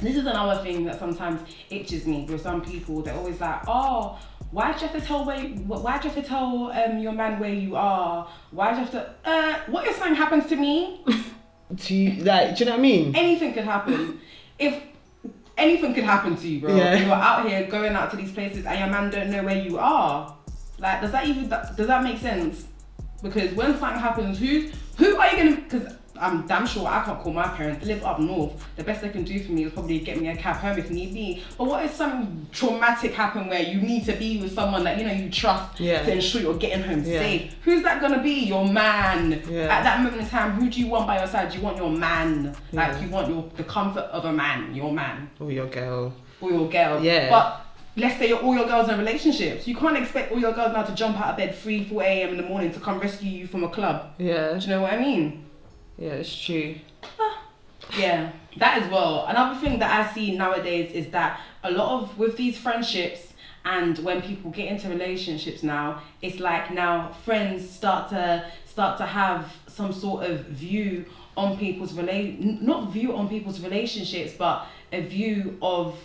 this 0.00 0.16
is 0.16 0.26
another 0.26 0.60
thing 0.64 0.84
that 0.86 0.98
sometimes 0.98 1.40
itches 1.70 2.04
me 2.04 2.26
with 2.28 2.42
some 2.42 2.60
people. 2.60 3.02
They're 3.02 3.14
always 3.14 3.40
like, 3.40 3.62
"Oh, 3.68 4.18
why'd 4.50 4.80
you 4.80 4.88
have 4.88 5.00
to 5.00 5.06
tell 5.06 5.24
where? 5.24 5.40
You, 5.40 5.54
why'd 5.58 6.02
you 6.02 6.10
have 6.10 6.20
to 6.20 6.28
tell 6.28 6.72
um, 6.72 6.98
your 6.98 7.12
man 7.12 7.38
where 7.38 7.54
you 7.54 7.76
are? 7.76 8.28
Why'd 8.50 8.78
you 8.78 8.84
have 8.84 8.90
to? 8.90 9.14
Uh, 9.24 9.60
what 9.68 9.86
if 9.86 9.94
something 9.96 10.16
happens 10.16 10.46
to 10.46 10.56
me? 10.56 11.04
To 11.76 11.94
you, 11.94 12.24
like, 12.24 12.56
do 12.56 12.64
you 12.64 12.66
know 12.66 12.72
what 12.72 12.78
I 12.78 12.82
mean? 12.82 13.16
anything 13.16 13.54
could 13.54 13.64
happen. 13.64 14.20
if 14.58 14.82
anything 15.56 15.94
could 15.94 16.04
happen 16.04 16.36
to 16.36 16.48
you, 16.48 16.60
bro. 16.60 16.76
Yeah. 16.76 16.94
You're 16.94 17.14
out 17.14 17.48
here 17.48 17.66
going 17.66 17.94
out 17.94 18.10
to 18.10 18.16
these 18.16 18.32
places 18.32 18.66
and 18.66 18.78
your 18.78 18.88
man 18.88 19.10
don't 19.10 19.30
know 19.30 19.42
where 19.42 19.58
you 19.58 19.78
are. 19.78 20.36
Like, 20.78 21.00
does 21.00 21.12
that 21.12 21.26
even 21.26 21.48
does 21.48 21.86
that 21.86 22.02
make 22.02 22.18
sense? 22.18 22.66
Because 23.22 23.52
when 23.54 23.78
something 23.78 24.00
happens, 24.00 24.38
who 24.38 24.68
who 24.96 25.16
are 25.16 25.30
you 25.30 25.36
gonna? 25.36 25.56
Because 25.62 25.94
I'm 26.22 26.46
damn 26.46 26.66
sure 26.66 26.86
I 26.86 27.02
can't 27.04 27.20
call 27.20 27.32
my 27.32 27.48
parents. 27.48 27.84
They 27.84 27.94
live 27.94 28.04
up 28.04 28.20
north. 28.20 28.52
The 28.76 28.84
best 28.84 29.02
they 29.02 29.08
can 29.08 29.24
do 29.24 29.42
for 29.42 29.50
me 29.52 29.64
is 29.64 29.72
probably 29.72 29.98
get 29.98 30.20
me 30.20 30.28
a 30.28 30.36
cab 30.36 30.56
home 30.56 30.78
if 30.78 30.88
need 30.90 31.12
be. 31.12 31.42
But 31.58 31.64
what 31.64 31.84
if 31.84 31.92
something 31.94 32.46
traumatic 32.52 33.12
happened 33.12 33.48
where 33.50 33.60
you 33.62 33.80
need 33.80 34.04
to 34.06 34.12
be 34.12 34.40
with 34.40 34.54
someone 34.54 34.84
that 34.84 34.98
you 34.98 35.04
know 35.04 35.12
you 35.12 35.28
trust 35.30 35.80
Yeah. 35.80 36.02
to 36.04 36.12
ensure 36.12 36.40
you're 36.40 36.54
getting 36.54 36.82
home 36.84 37.02
Yeah. 37.04 37.18
safe? 37.18 37.56
Who's 37.64 37.82
that 37.82 38.00
gonna 38.00 38.22
be? 38.22 38.44
Your 38.44 38.64
man. 38.66 39.42
Yeah. 39.50 39.62
At 39.76 39.82
that 39.82 40.00
moment 40.02 40.20
in 40.22 40.28
time, 40.28 40.52
who 40.52 40.70
do 40.70 40.78
you 40.80 40.86
want 40.86 41.06
by 41.08 41.18
your 41.18 41.26
side? 41.26 41.50
Do 41.50 41.58
you 41.58 41.64
want 41.64 41.76
your 41.76 41.90
man? 41.90 42.54
Like 42.72 43.02
you 43.02 43.08
want 43.08 43.28
your 43.28 43.44
the 43.56 43.64
comfort 43.64 44.04
of 44.12 44.24
a 44.24 44.32
man, 44.32 44.74
your 44.74 44.92
man, 44.92 45.28
Or 45.40 45.50
your 45.50 45.66
girl. 45.66 46.12
or 46.40 46.50
your 46.52 46.68
girl. 46.68 47.02
Yeah. 47.02 47.30
But 47.30 47.66
let's 47.96 48.18
say 48.18 48.30
all 48.32 48.54
your 48.54 48.66
girls 48.66 48.88
are 48.88 48.92
in 48.92 48.98
relationships. 49.00 49.66
You 49.66 49.74
can't 49.76 49.96
expect 49.98 50.30
all 50.30 50.38
your 50.38 50.52
girls 50.52 50.72
now 50.72 50.82
to 50.84 50.94
jump 50.94 51.18
out 51.20 51.30
of 51.32 51.36
bed 51.36 51.54
3, 51.54 51.84
4 51.84 52.02
a.m. 52.02 52.28
in 52.30 52.36
the 52.36 52.42
morning 52.44 52.72
to 52.72 52.78
come 52.80 53.00
rescue 53.00 53.28
you 53.30 53.46
from 53.48 53.64
a 53.64 53.68
club. 53.68 54.12
Yeah. 54.18 54.52
Do 54.54 54.60
you 54.60 54.68
know 54.68 54.82
what 54.82 54.92
I 54.92 54.98
mean? 55.00 55.44
Yeah, 55.98 56.12
it's 56.12 56.34
true. 56.34 56.76
Ah. 57.18 57.42
Yeah, 57.96 58.32
that 58.56 58.82
as 58.82 58.90
well. 58.90 59.26
Another 59.26 59.58
thing 59.60 59.78
that 59.80 60.06
I 60.06 60.12
see 60.12 60.36
nowadays 60.36 60.92
is 60.92 61.10
that 61.12 61.40
a 61.62 61.70
lot 61.70 62.02
of 62.02 62.18
with 62.18 62.36
these 62.36 62.58
friendships 62.58 63.32
and 63.64 63.98
when 64.00 64.22
people 64.22 64.50
get 64.50 64.66
into 64.66 64.88
relationships 64.88 65.62
now, 65.62 66.02
it's 66.20 66.40
like 66.40 66.72
now 66.72 67.12
friends 67.24 67.68
start 67.68 68.10
to 68.10 68.50
start 68.64 68.98
to 68.98 69.06
have 69.06 69.52
some 69.68 69.92
sort 69.92 70.24
of 70.24 70.40
view 70.46 71.04
on 71.36 71.56
people's 71.56 71.94
relate 71.94 72.40
not 72.40 72.92
view 72.92 73.14
on 73.14 73.28
people's 73.28 73.60
relationships, 73.60 74.32
but 74.36 74.66
a 74.92 75.02
view 75.02 75.58
of 75.62 75.98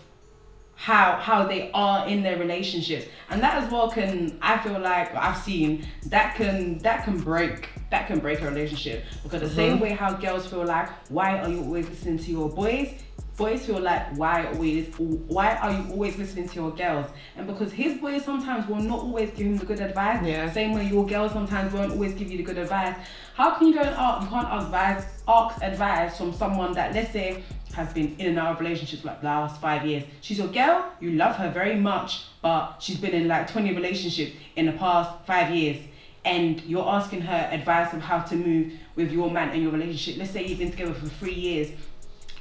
how 0.76 1.16
how 1.16 1.44
they 1.44 1.72
are 1.74 2.08
in 2.08 2.22
their 2.22 2.38
relationships 2.38 3.08
and 3.32 3.42
that 3.42 3.62
as 3.64 3.72
well 3.72 3.90
can 3.90 4.38
i 4.44 4.60
feel 4.60 4.80
like 4.80 5.14
i've 5.16 5.36
seen 5.36 5.84
that 6.06 6.36
can 6.36 6.78
that 6.78 7.04
can 7.04 7.20
break 7.20 7.68
that 7.90 8.08
can 8.08 8.20
break 8.20 8.42
a 8.42 8.46
relationship 8.46 9.04
because 9.24 9.42
the 9.42 9.50
same 9.50 9.74
mm-hmm. 9.74 9.84
way 9.84 9.90
how 9.92 10.14
girls 10.14 10.48
feel 10.48 10.66
like 10.66 10.90
why 11.10 11.38
are 11.40 11.50
you 11.50 11.60
always 11.62 11.88
listening 11.90 12.18
to 12.18 12.32
your 12.32 12.50
boys 12.50 12.94
boys 13.38 13.66
feel 13.66 13.80
like 13.80 14.18
why 14.18 14.48
always 14.48 14.88
why 14.98 15.56
are 15.58 15.72
you 15.72 15.92
always 15.92 16.18
listening 16.18 16.50
to 16.50 16.56
your 16.56 16.72
girls 16.72 17.06
and 17.36 17.46
because 17.46 17.72
his 17.72 17.98
boys 18.00 18.26
sometimes 18.26 18.68
will 18.68 18.82
not 18.82 19.00
always 19.00 19.30
give 19.32 19.46
him 19.46 19.58
the 19.58 19.66
good 19.66 19.80
advice 19.80 20.26
Yeah. 20.26 20.52
same 20.52 20.74
way 20.74 20.88
your 20.88 21.06
girls 21.06 21.34
sometimes 21.34 21.72
won't 21.72 21.92
always 21.92 22.14
give 22.14 22.32
you 22.32 22.38
the 22.38 22.44
good 22.44 22.58
advice 22.58 22.96
how 23.36 23.52
can 23.52 23.68
you 23.68 23.76
go 23.76 23.82
and 23.82 23.96
ask 23.96 24.24
you 24.24 24.30
can't 24.30 24.64
advise 24.64 25.06
ask 25.28 25.62
advice 25.62 26.18
from 26.18 26.34
someone 26.34 26.74
that 26.74 26.94
let's 26.94 27.12
say 27.14 27.44
has 27.78 27.94
been 27.94 28.16
in 28.18 28.30
and 28.30 28.40
out 28.40 28.54
of 28.54 28.60
relationships 28.60 29.06
like 29.06 29.22
the 29.22 29.28
last 29.28 29.62
five 29.62 29.86
years. 29.86 30.04
She's 30.22 30.40
your 30.40 30.48
girl, 30.48 30.92
you 31.00 31.12
love 31.12 31.36
her 31.36 31.52
very 31.52 31.76
much, 31.76 32.24
but 32.42 32.78
she's 32.80 32.98
been 32.98 33.12
in 33.12 33.28
like 33.28 33.50
20 33.50 33.76
relationships 33.76 34.32
in 34.56 34.66
the 34.66 34.72
past 34.72 35.12
five 35.28 35.54
years. 35.54 35.78
And 36.26 36.62
you're 36.64 36.88
asking 36.88 37.22
her 37.22 37.50
advice 37.52 37.94
on 37.94 38.02
how 38.02 38.20
to 38.20 38.36
move 38.36 38.74
with 38.96 39.12
your 39.12 39.32
man 39.32 39.50
and 39.50 39.62
your 39.64 39.72
relationship. 39.72 40.18
Let's 40.20 40.32
say 40.32 40.46
you've 40.46 40.60
been 40.60 40.72
together 40.72 40.94
for 40.94 41.08
three 41.08 41.34
years. 41.34 41.70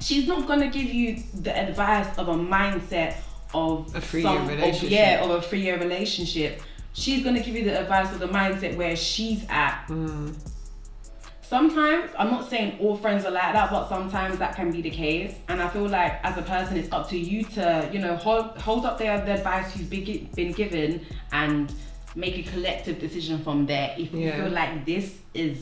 She's 0.01 0.27
not 0.27 0.47
gonna 0.47 0.67
give 0.69 0.85
you 0.93 1.23
the 1.41 1.55
advice 1.57 2.07
of 2.17 2.27
a 2.27 2.35
mindset 2.35 3.15
of 3.53 3.95
A 3.95 4.01
three-year 4.01 4.29
some- 4.29 4.41
of- 4.43 4.47
relationship. 4.49 4.91
yeah, 4.91 5.23
of 5.23 5.29
a 5.31 5.41
three-year 5.41 5.79
relationship. 5.79 6.61
She's 6.93 7.23
gonna 7.23 7.39
give 7.39 7.55
you 7.55 7.63
the 7.63 7.79
advice 7.79 8.11
of 8.11 8.19
the 8.19 8.27
mindset 8.27 8.75
where 8.75 8.95
she's 8.95 9.45
at 9.49 9.85
Mm. 9.87 10.35
Sometimes, 11.41 12.11
I'm 12.19 12.29
not 12.29 12.49
saying 12.49 12.77
all 12.81 12.97
friends 12.97 13.23
are 13.23 13.31
like 13.31 13.53
that, 13.53 13.71
but 13.71 13.87
sometimes 13.87 14.37
that 14.39 14.53
can 14.57 14.69
be 14.69 14.81
the 14.81 14.89
case. 14.89 15.33
And 15.47 15.61
I 15.61 15.69
feel 15.69 15.87
like 15.87 16.19
as 16.25 16.37
a 16.37 16.41
person, 16.41 16.75
it's 16.75 16.91
up 16.91 17.07
to 17.09 17.17
you 17.17 17.41
to, 17.55 17.89
you 17.93 17.99
know, 17.99 18.17
hold, 18.17 18.57
hold 18.57 18.85
up 18.85 18.97
their, 18.97 19.21
the 19.23 19.35
advice 19.35 19.77
you've 19.77 19.89
been 19.89 20.51
given 20.51 21.05
and 21.31 21.73
make 22.17 22.37
a 22.39 22.43
collective 22.51 22.99
decision 22.99 23.43
from 23.43 23.67
there. 23.67 23.93
If 23.97 24.11
you 24.11 24.21
Yeah. 24.21 24.43
feel 24.43 24.51
like 24.51 24.85
this 24.85 25.15
is 25.33 25.57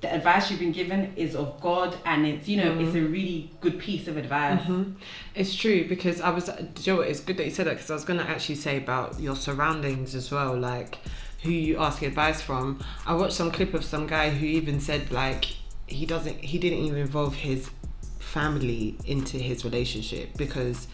the 0.00 0.14
advice 0.14 0.50
you've 0.50 0.60
been 0.60 0.72
given 0.72 1.12
is 1.16 1.34
of 1.34 1.60
God 1.60 1.96
and 2.04 2.26
it's, 2.26 2.46
you 2.46 2.58
know, 2.58 2.78
it's 2.78 2.94
a 2.94 3.00
really 3.02 3.50
good 3.60 3.78
piece 3.78 4.06
of 4.06 4.16
advice. 4.16 4.60
Mhm. 4.62 4.94
It's 5.34 5.54
true 5.54 5.88
because 5.88 6.20
I 6.20 6.30
was. 6.30 6.44
Do 6.44 6.52
you 6.82 6.92
know 6.92 6.98
what? 6.98 7.08
It's 7.08 7.20
good 7.20 7.36
that 7.38 7.44
you 7.44 7.50
said 7.50 7.66
that 7.66 7.74
because 7.74 7.90
I 7.90 7.94
was 7.94 8.04
gonna 8.04 8.22
actually 8.22 8.54
say 8.56 8.76
about 8.76 9.18
your 9.20 9.34
surroundings 9.34 10.14
as 10.14 10.30
well, 10.30 10.56
like 10.56 10.98
who 11.42 11.50
you 11.50 11.78
ask 11.78 12.02
advice 12.02 12.40
from. 12.40 12.78
I 13.04 13.14
watched 13.14 13.34
some 13.34 13.50
clip 13.50 13.74
of 13.74 13.84
some 13.84 14.06
guy 14.06 14.30
who 14.30 14.46
even 14.46 14.80
said 14.80 15.10
like 15.10 15.46
he 15.86 16.06
doesn't, 16.06 16.38
he 16.44 16.58
didn't 16.58 16.80
even 16.80 16.98
involve 16.98 17.34
his 17.36 17.70
family 18.18 18.96
into 19.06 19.38
his 19.38 19.64
relationship 19.64 20.36
because 20.36 20.88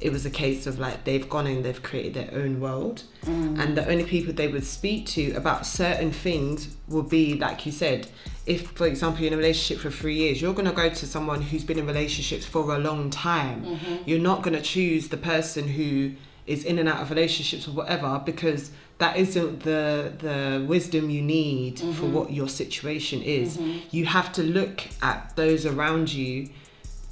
it 0.00 0.12
was 0.12 0.24
a 0.24 0.30
case 0.30 0.66
of 0.66 0.78
like 0.78 1.04
they've 1.04 1.28
gone 1.28 1.46
and 1.46 1.64
they've 1.64 1.82
created 1.82 2.14
their 2.14 2.40
own 2.40 2.60
world. 2.60 3.02
Mm. 3.24 3.58
And 3.58 3.76
the 3.76 3.88
only 3.88 4.04
people 4.04 4.32
they 4.32 4.48
would 4.48 4.64
speak 4.64 5.06
to 5.06 5.32
about 5.32 5.66
certain 5.66 6.12
things 6.12 6.76
would 6.88 7.08
be 7.08 7.34
like 7.34 7.66
you 7.66 7.72
said 7.72 8.08
if 8.46 8.70
for 8.70 8.86
example 8.86 9.20
you're 9.20 9.28
in 9.28 9.34
a 9.34 9.36
relationship 9.36 9.82
for 9.82 9.90
three 9.90 10.14
years 10.14 10.40
you're 10.40 10.54
going 10.54 10.68
to 10.68 10.72
go 10.72 10.88
to 10.88 11.06
someone 11.06 11.42
who's 11.42 11.64
been 11.64 11.78
in 11.78 11.86
relationships 11.86 12.46
for 12.46 12.74
a 12.74 12.78
long 12.78 13.10
time. 13.10 13.64
Mm-hmm. 13.64 13.96
You're 14.06 14.20
not 14.20 14.42
going 14.42 14.54
to 14.54 14.62
choose 14.62 15.08
the 15.08 15.16
person 15.16 15.68
who 15.68 16.12
is 16.46 16.64
in 16.64 16.78
and 16.78 16.88
out 16.88 17.02
of 17.02 17.10
relationships 17.10 17.68
or 17.68 17.72
whatever 17.72 18.22
because 18.24 18.70
that 18.98 19.16
isn't 19.16 19.60
the 19.60 20.12
the 20.18 20.64
wisdom 20.66 21.10
you 21.10 21.22
need 21.22 21.78
for 21.78 21.84
mm-hmm. 21.84 22.12
what 22.12 22.32
your 22.32 22.48
situation 22.48 23.22
is. 23.22 23.56
Mm-hmm. 23.56 23.78
You 23.90 24.06
have 24.06 24.32
to 24.32 24.42
look 24.42 24.82
at 25.02 25.34
those 25.36 25.66
around 25.66 26.12
you 26.12 26.48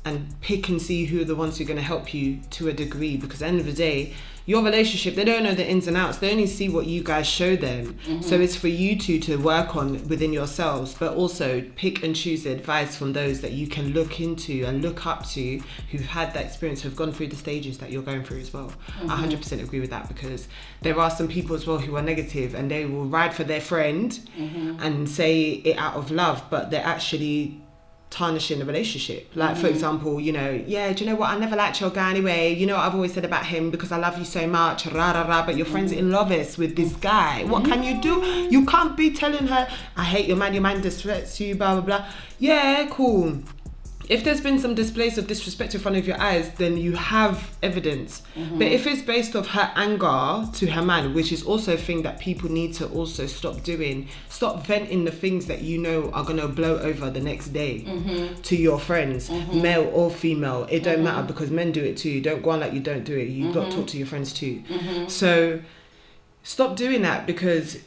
and 0.06 0.40
pick 0.40 0.68
and 0.68 0.80
see 0.80 1.04
who 1.04 1.20
are 1.20 1.24
the 1.24 1.34
ones 1.34 1.58
who 1.58 1.64
are 1.64 1.66
going 1.66 1.76
to 1.76 1.82
help 1.82 2.14
you 2.14 2.38
to 2.48 2.68
a 2.68 2.72
degree 2.72 3.16
because 3.16 3.42
at 3.42 3.46
the 3.46 3.48
end 3.48 3.60
of 3.60 3.66
the 3.66 3.72
day 3.72 4.14
your 4.46 4.62
relationship 4.62 5.16
they 5.16 5.24
don't 5.24 5.42
know 5.42 5.52
the 5.52 5.68
ins 5.68 5.88
and 5.88 5.96
outs 5.96 6.18
they 6.18 6.30
only 6.30 6.46
see 6.46 6.68
what 6.68 6.86
you 6.86 7.02
guys 7.02 7.26
show 7.26 7.56
them. 7.56 7.94
Mm-hmm. 8.06 8.22
So 8.22 8.40
it's 8.40 8.54
for 8.54 8.68
you 8.68 8.96
two 8.96 9.18
to 9.20 9.36
work 9.36 9.74
on 9.74 10.06
within 10.06 10.32
yourselves 10.32 10.94
but 10.94 11.14
also 11.14 11.60
pick 11.74 12.04
and 12.04 12.14
choose 12.14 12.44
the 12.44 12.52
advice 12.52 12.94
from 12.94 13.12
those 13.12 13.40
that 13.40 13.50
you 13.50 13.66
can 13.66 13.92
look 13.92 14.20
into 14.20 14.64
and 14.64 14.80
look 14.80 15.04
up 15.06 15.26
to 15.30 15.60
who've 15.90 16.06
had 16.06 16.32
that 16.34 16.46
experience 16.46 16.82
who've 16.82 16.94
gone 16.94 17.10
through 17.10 17.26
the 17.26 17.36
stages 17.36 17.78
that 17.78 17.90
you're 17.90 18.02
going 18.02 18.22
through 18.22 18.38
as 18.38 18.52
well. 18.52 18.72
Mm-hmm. 19.00 19.10
I 19.10 19.26
100% 19.26 19.60
agree 19.60 19.80
with 19.80 19.90
that 19.90 20.06
because 20.06 20.46
there 20.82 20.96
are 21.00 21.10
some 21.10 21.26
people 21.26 21.56
as 21.56 21.66
well 21.66 21.78
who 21.78 21.96
are 21.96 22.02
negative 22.02 22.54
and 22.54 22.70
they 22.70 22.86
will 22.86 23.06
ride 23.06 23.34
for 23.34 23.42
their 23.42 23.60
friend 23.60 24.12
mm-hmm. 24.38 24.80
and 24.80 25.08
say 25.08 25.50
it 25.70 25.76
out 25.76 25.94
of 25.94 26.12
love 26.12 26.44
but 26.48 26.70
they're 26.70 26.86
actually 26.86 27.60
tarnishing 28.10 28.58
the 28.58 28.64
relationship. 28.64 29.30
Like 29.34 29.56
for 29.56 29.64
mm-hmm. 29.64 29.74
example, 29.74 30.20
you 30.20 30.32
know, 30.32 30.62
yeah, 30.66 30.92
do 30.92 31.04
you 31.04 31.10
know 31.10 31.16
what? 31.16 31.30
I 31.30 31.38
never 31.38 31.56
liked 31.56 31.80
your 31.80 31.90
guy 31.90 32.10
anyway. 32.10 32.54
You 32.54 32.66
know 32.66 32.76
what 32.76 32.84
I've 32.84 32.94
always 32.94 33.12
said 33.12 33.24
about 33.24 33.46
him 33.46 33.70
because 33.70 33.92
I 33.92 33.98
love 33.98 34.18
you 34.18 34.24
so 34.24 34.46
much. 34.46 34.86
Rah 34.86 35.12
rah 35.12 35.26
rah. 35.26 35.44
But 35.44 35.56
your 35.56 35.66
friend's 35.66 35.92
mm-hmm. 35.92 36.06
in 36.06 36.10
love 36.10 36.32
is 36.32 36.56
with 36.56 36.76
this 36.76 36.92
guy. 36.94 37.44
What 37.44 37.62
mm-hmm. 37.62 37.72
can 37.72 37.82
you 37.82 38.00
do? 38.00 38.24
You 38.50 38.64
can't 38.66 38.96
be 38.96 39.10
telling 39.10 39.48
her, 39.48 39.68
I 39.96 40.04
hate 40.04 40.26
your 40.26 40.36
man. 40.36 40.54
Your 40.54 40.62
man 40.62 40.82
disrespects 40.82 41.40
you. 41.40 41.54
Blah 41.54 41.74
blah 41.74 41.82
blah. 41.82 42.08
Yeah, 42.38 42.86
cool. 42.90 43.42
If 44.08 44.22
there's 44.24 44.40
been 44.40 44.58
some 44.58 44.74
displays 44.74 45.18
of 45.18 45.26
disrespect 45.26 45.74
in 45.74 45.80
front 45.80 45.96
of 45.96 46.06
your 46.06 46.20
eyes, 46.20 46.50
then 46.54 46.76
you 46.76 46.92
have 46.92 47.56
evidence. 47.62 48.22
Mm-hmm. 48.36 48.58
But 48.58 48.68
if 48.68 48.86
it's 48.86 49.02
based 49.02 49.34
off 49.34 49.48
her 49.48 49.72
anger 49.74 50.48
to 50.52 50.66
her 50.70 50.82
man, 50.82 51.12
which 51.14 51.32
is 51.32 51.42
also 51.42 51.74
a 51.74 51.76
thing 51.76 52.02
that 52.02 52.20
people 52.20 52.50
need 52.50 52.74
to 52.74 52.88
also 52.88 53.26
stop 53.26 53.62
doing, 53.62 54.08
stop 54.28 54.64
venting 54.66 55.04
the 55.04 55.10
things 55.10 55.46
that 55.46 55.62
you 55.62 55.78
know 55.78 56.10
are 56.12 56.24
gonna 56.24 56.46
blow 56.46 56.78
over 56.78 57.10
the 57.10 57.20
next 57.20 57.48
day 57.48 57.80
mm-hmm. 57.80 58.40
to 58.42 58.56
your 58.56 58.78
friends, 58.78 59.28
mm-hmm. 59.28 59.62
male 59.62 59.90
or 59.92 60.10
female. 60.10 60.66
It 60.70 60.84
don't 60.84 61.02
matter 61.02 61.26
because 61.26 61.50
men 61.50 61.72
do 61.72 61.82
it 61.82 61.96
too. 61.96 62.20
Don't 62.20 62.42
go 62.42 62.50
on 62.50 62.60
like 62.60 62.72
you 62.72 62.80
don't 62.80 63.04
do 63.04 63.16
it. 63.16 63.28
You 63.28 63.52
got 63.52 63.70
to 63.70 63.76
talk 63.76 63.86
to 63.88 63.98
your 63.98 64.06
friends 64.06 64.32
too. 64.32 64.62
So 65.08 65.60
stop 66.42 66.76
doing 66.76 67.02
that 67.02 67.26
because 67.26 67.78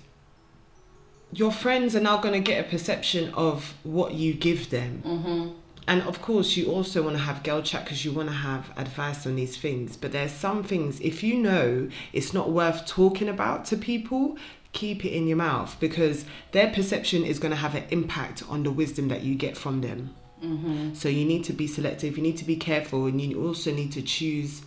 your 1.32 1.52
friends 1.52 1.96
are 1.96 2.00
now 2.02 2.18
going 2.18 2.34
to 2.34 2.40
get 2.40 2.66
a 2.66 2.70
perception 2.70 3.34
of 3.34 3.76
what 3.84 4.14
you 4.14 4.34
give 4.34 4.70
them. 4.70 5.56
And 5.90 6.04
of 6.04 6.22
course, 6.22 6.56
you 6.56 6.72
also 6.72 7.02
want 7.02 7.18
to 7.18 7.24
have 7.24 7.42
girl 7.42 7.64
chat 7.64 7.84
because 7.84 8.06
you 8.06 8.12
want 8.12 8.30
to 8.30 8.36
have 8.36 8.70
advice 8.78 9.26
on 9.26 9.36
these 9.36 9.58
things. 9.58 9.98
But 9.98 10.12
there's 10.12 10.32
some 10.32 10.64
things, 10.64 11.00
if 11.00 11.24
you 11.24 11.40
know 11.40 11.90
it's 12.14 12.32
not 12.32 12.52
worth 12.52 12.86
talking 12.86 13.28
about 13.28 13.66
to 13.66 13.76
people, 13.76 14.38
keep 14.72 15.04
it 15.04 15.10
in 15.10 15.26
your 15.26 15.38
mouth 15.38 15.76
because 15.80 16.26
their 16.52 16.72
perception 16.72 17.26
is 17.26 17.40
going 17.40 17.50
to 17.50 17.58
have 17.58 17.74
an 17.74 17.86
impact 17.90 18.44
on 18.48 18.62
the 18.62 18.70
wisdom 18.70 19.08
that 19.08 19.24
you 19.24 19.34
get 19.34 19.58
from 19.58 19.82
them. 19.82 20.14
Mm-hmm. 20.44 20.94
So 20.94 21.10
you 21.10 21.26
need 21.26 21.44
to 21.46 21.54
be 21.54 21.66
selective, 21.66 22.18
you 22.18 22.22
need 22.22 22.38
to 22.38 22.46
be 22.46 22.56
careful, 22.56 23.08
and 23.08 23.20
you 23.20 23.44
also 23.44 23.74
need 23.74 23.92
to 23.94 24.04
choose 24.04 24.62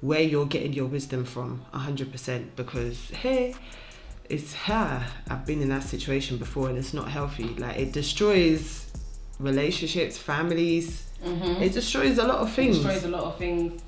where 0.00 0.22
you're 0.22 0.44
getting 0.44 0.72
your 0.72 0.86
wisdom 0.86 1.24
from 1.24 1.64
100% 1.72 2.56
because, 2.56 3.10
hey, 3.10 3.54
it's 4.28 4.54
her. 4.54 5.06
I've 5.30 5.46
been 5.46 5.62
in 5.62 5.68
that 5.68 5.84
situation 5.84 6.36
before 6.36 6.68
and 6.68 6.76
it's 6.76 6.92
not 6.92 7.08
healthy. 7.08 7.50
Like 7.54 7.76
it 7.76 7.92
destroys 7.92 8.90
relationships, 9.38 10.16
families. 10.18 11.06
Mm-hmm. 11.24 11.62
It 11.62 11.72
destroys 11.72 12.18
a 12.18 12.24
lot 12.26 12.38
of 12.38 12.52
things. 12.52 12.76
destroys 12.78 13.04
a 13.04 13.08
lot 13.08 13.24
of 13.24 13.38
things. 13.38 13.82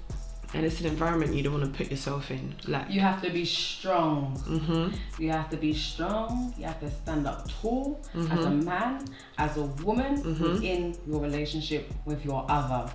and 0.54 0.64
it's 0.64 0.80
an 0.80 0.86
environment 0.86 1.34
you 1.34 1.42
don't 1.42 1.52
want 1.60 1.64
to 1.70 1.76
put 1.76 1.90
yourself 1.90 2.30
in. 2.30 2.54
Like 2.66 2.88
You 2.88 3.00
have 3.00 3.20
to 3.22 3.30
be 3.30 3.44
strong. 3.44 4.36
hmm 4.38 4.88
You 5.22 5.30
have 5.30 5.50
to 5.50 5.56
be 5.56 5.72
strong. 5.74 6.54
You 6.56 6.64
have 6.64 6.80
to 6.80 6.90
stand 6.90 7.26
up 7.26 7.48
tall 7.60 8.00
as 8.14 8.44
a 8.44 8.50
man, 8.50 9.04
as 9.38 9.56
a 9.56 9.62
woman 9.84 10.12
Mhm. 10.22 10.40
within 10.40 10.96
your 11.06 11.20
relationship 11.20 11.92
with 12.06 12.24
your 12.24 12.46
other. 12.48 12.90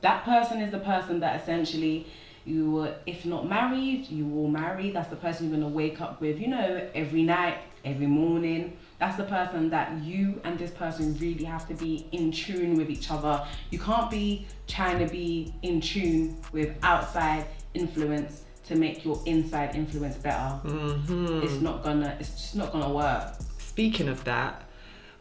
That 0.00 0.24
person 0.24 0.60
is 0.60 0.70
the 0.72 0.80
person 0.80 1.20
that 1.20 1.40
essentially 1.40 2.06
you 2.44 2.88
if 3.06 3.24
not 3.24 3.48
married, 3.48 4.08
you 4.10 4.26
will 4.26 4.48
marry. 4.48 4.90
That's 4.90 5.08
the 5.08 5.16
person 5.16 5.48
you're 5.48 5.58
gonna 5.58 5.72
wake 5.72 6.00
up 6.00 6.20
with, 6.20 6.38
you 6.40 6.48
know, 6.48 6.88
every 6.94 7.22
night, 7.22 7.58
every 7.84 8.06
morning. 8.06 8.76
That's 8.98 9.16
the 9.16 9.24
person 9.24 9.70
that 9.70 10.02
you 10.02 10.40
and 10.44 10.58
this 10.58 10.70
person 10.70 11.16
really 11.18 11.44
have 11.44 11.66
to 11.68 11.74
be 11.74 12.06
in 12.12 12.32
tune 12.32 12.76
with 12.76 12.90
each 12.90 13.10
other. 13.10 13.46
You 13.70 13.78
can't 13.78 14.10
be 14.10 14.46
trying 14.66 14.98
to 15.04 15.12
be 15.12 15.52
in 15.62 15.80
tune 15.80 16.36
with 16.52 16.74
outside 16.82 17.46
influence 17.74 18.42
to 18.66 18.76
make 18.76 19.04
your 19.04 19.20
inside 19.26 19.74
influence 19.74 20.16
better. 20.16 20.56
hmm 20.62 21.40
It's 21.42 21.60
not 21.60 21.82
gonna. 21.82 22.16
It's 22.18 22.30
just 22.30 22.56
not 22.56 22.72
gonna 22.72 22.92
work. 22.92 23.34
Speaking 23.58 24.08
of 24.08 24.24
that, 24.24 24.62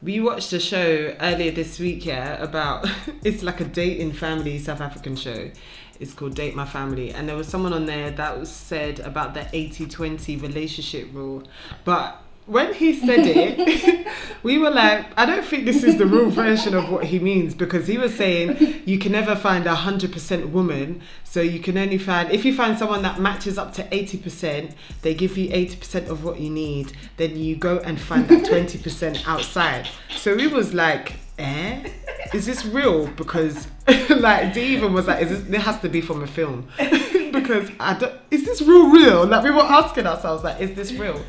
we 0.01 0.19
watched 0.19 0.53
a 0.53 0.59
show 0.59 1.15
earlier 1.19 1.51
this 1.51 1.79
week, 1.79 2.05
yeah, 2.05 2.41
about 2.41 2.87
it's 3.23 3.43
like 3.43 3.59
a 3.61 3.65
dating 3.65 4.13
family 4.13 4.59
South 4.59 4.81
African 4.81 5.15
show. 5.15 5.49
It's 5.99 6.13
called 6.13 6.35
Date 6.35 6.55
My 6.55 6.65
Family, 6.65 7.11
and 7.11 7.29
there 7.29 7.35
was 7.35 7.47
someone 7.47 7.71
on 7.71 7.85
there 7.85 8.11
that 8.11 8.39
was 8.39 8.51
said 8.51 8.99
about 8.99 9.33
the 9.33 9.41
80-20 9.41 10.41
relationship 10.41 11.07
rule. 11.13 11.43
But 11.85 12.22
when 12.45 12.73
he 12.73 12.93
said 12.93 13.19
it, 13.25 14.07
we 14.43 14.57
were 14.57 14.69
like, 14.69 15.05
I 15.17 15.25
don't 15.25 15.45
think 15.45 15.65
this 15.65 15.83
is 15.83 15.97
the 15.97 16.05
real 16.05 16.29
version 16.29 16.75
of 16.75 16.89
what 16.89 17.05
he 17.05 17.19
means 17.19 17.55
because 17.55 17.87
he 17.87 17.97
was 17.97 18.13
saying 18.13 18.83
you 18.85 18.99
can 18.99 19.11
never 19.13 19.35
find 19.35 19.65
a 19.65 19.75
hundred 19.75 20.11
percent 20.11 20.49
woman, 20.49 21.01
so 21.23 21.41
you 21.41 21.59
can 21.59 21.77
only 21.77 21.97
find 21.97 22.31
if 22.31 22.43
you 22.43 22.53
find 22.53 22.77
someone 22.77 23.01
that 23.03 23.19
matches 23.19 23.57
up 23.57 23.73
to 23.73 23.93
eighty 23.93 24.17
percent, 24.17 24.71
they 25.01 25.13
give 25.13 25.37
you 25.37 25.49
eighty 25.51 25.75
percent 25.75 26.09
of 26.09 26.23
what 26.23 26.39
you 26.39 26.49
need, 26.49 26.93
then 27.17 27.37
you 27.37 27.55
go 27.55 27.77
and 27.79 27.99
find 27.99 28.27
that 28.27 28.45
twenty 28.45 28.77
percent 28.77 29.27
outside. 29.27 29.87
So 30.17 30.35
we 30.35 30.47
was 30.47 30.73
like, 30.73 31.13
eh, 31.37 31.89
is 32.33 32.45
this 32.45 32.65
real? 32.65 33.07
Because 33.07 33.67
like 34.09 34.53
Dee 34.53 34.75
even 34.75 34.93
was 34.93 35.07
like, 35.07 35.23
is 35.23 35.29
this? 35.29 35.49
It 35.49 35.61
has 35.61 35.79
to 35.79 35.89
be 35.89 36.01
from 36.01 36.23
a 36.23 36.27
film 36.27 36.67
because 36.77 37.69
I 37.79 37.93
don't. 37.93 38.13
Is 38.31 38.45
this 38.45 38.61
real? 38.61 38.89
Real? 38.91 39.25
Like 39.25 39.43
we 39.43 39.51
were 39.51 39.61
asking 39.61 40.07
ourselves, 40.07 40.43
like, 40.43 40.59
is 40.59 40.75
this 40.75 40.91
real? 40.93 41.21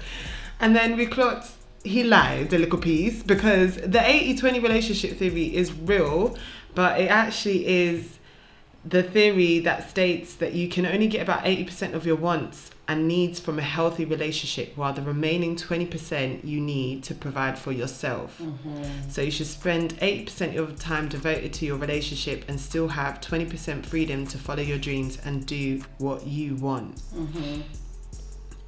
And 0.60 0.74
then 0.74 0.96
we 0.96 1.06
clocked 1.06 1.50
he 1.84 2.02
lied 2.02 2.52
a 2.52 2.58
little 2.58 2.78
piece 2.78 3.22
because 3.22 3.76
the 3.76 3.98
80-20 3.98 4.62
relationship 4.62 5.18
theory 5.18 5.54
is 5.54 5.72
real, 5.72 6.36
but 6.74 6.98
it 6.98 7.10
actually 7.10 7.66
is 7.66 8.18
the 8.86 9.02
theory 9.02 9.60
that 9.60 9.88
states 9.88 10.34
that 10.36 10.54
you 10.54 10.68
can 10.68 10.86
only 10.86 11.08
get 11.08 11.22
about 11.22 11.44
80% 11.44 11.92
of 11.94 12.06
your 12.06 12.16
wants 12.16 12.70
and 12.86 13.08
needs 13.08 13.40
from 13.40 13.58
a 13.58 13.62
healthy 13.62 14.04
relationship 14.04 14.76
while 14.76 14.92
the 14.92 15.00
remaining 15.00 15.56
20% 15.56 16.44
you 16.44 16.60
need 16.60 17.02
to 17.04 17.14
provide 17.14 17.58
for 17.58 17.72
yourself. 17.72 18.40
So 19.08 19.22
you 19.22 19.30
should 19.30 19.46
spend 19.46 19.94
80% 20.00 20.48
of 20.48 20.54
your 20.54 20.66
time 20.72 21.08
devoted 21.08 21.54
to 21.54 21.66
your 21.66 21.78
relationship 21.78 22.44
and 22.48 22.60
still 22.60 22.88
have 22.88 23.22
20% 23.22 23.86
freedom 23.86 24.26
to 24.26 24.36
follow 24.36 24.62
your 24.62 24.78
dreams 24.78 25.18
and 25.24 25.46
do 25.46 25.82
what 25.96 26.26
you 26.26 26.56
want. 26.56 26.96
Mm-hmm. 27.14 27.62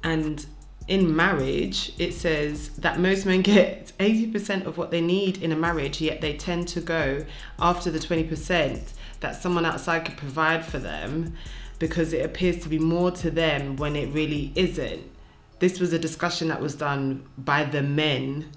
And 0.03 0.45
in 0.87 1.15
marriage, 1.15 1.91
it 1.99 2.13
says 2.13 2.69
that 2.77 2.99
most 2.99 3.25
men 3.25 3.41
get 3.41 3.91
80% 3.99 4.65
of 4.65 4.77
what 4.77 4.91
they 4.91 5.01
need 5.01 5.41
in 5.43 5.51
a 5.51 5.55
marriage, 5.55 5.99
yet 5.99 6.21
they 6.21 6.35
tend 6.37 6.67
to 6.69 6.81
go 6.81 7.25
after 7.59 7.91
the 7.91 7.99
20% 7.99 8.79
that 9.19 9.35
someone 9.35 9.65
outside 9.65 10.05
could 10.05 10.17
provide 10.17 10.65
for 10.65 10.79
them 10.79 11.33
because 11.79 12.13
it 12.13 12.25
appears 12.25 12.59
to 12.63 12.69
be 12.69 12.79
more 12.79 13.11
to 13.11 13.29
them 13.29 13.75
when 13.75 13.95
it 13.95 14.13
really 14.13 14.51
isn't. 14.55 15.03
This 15.59 15.79
was 15.79 15.91
a 15.91 15.99
discussion 15.99 16.47
that 16.49 16.61
was 16.61 16.75
done 16.75 17.25
by 17.37 17.63
the 17.65 17.81
men 17.81 18.51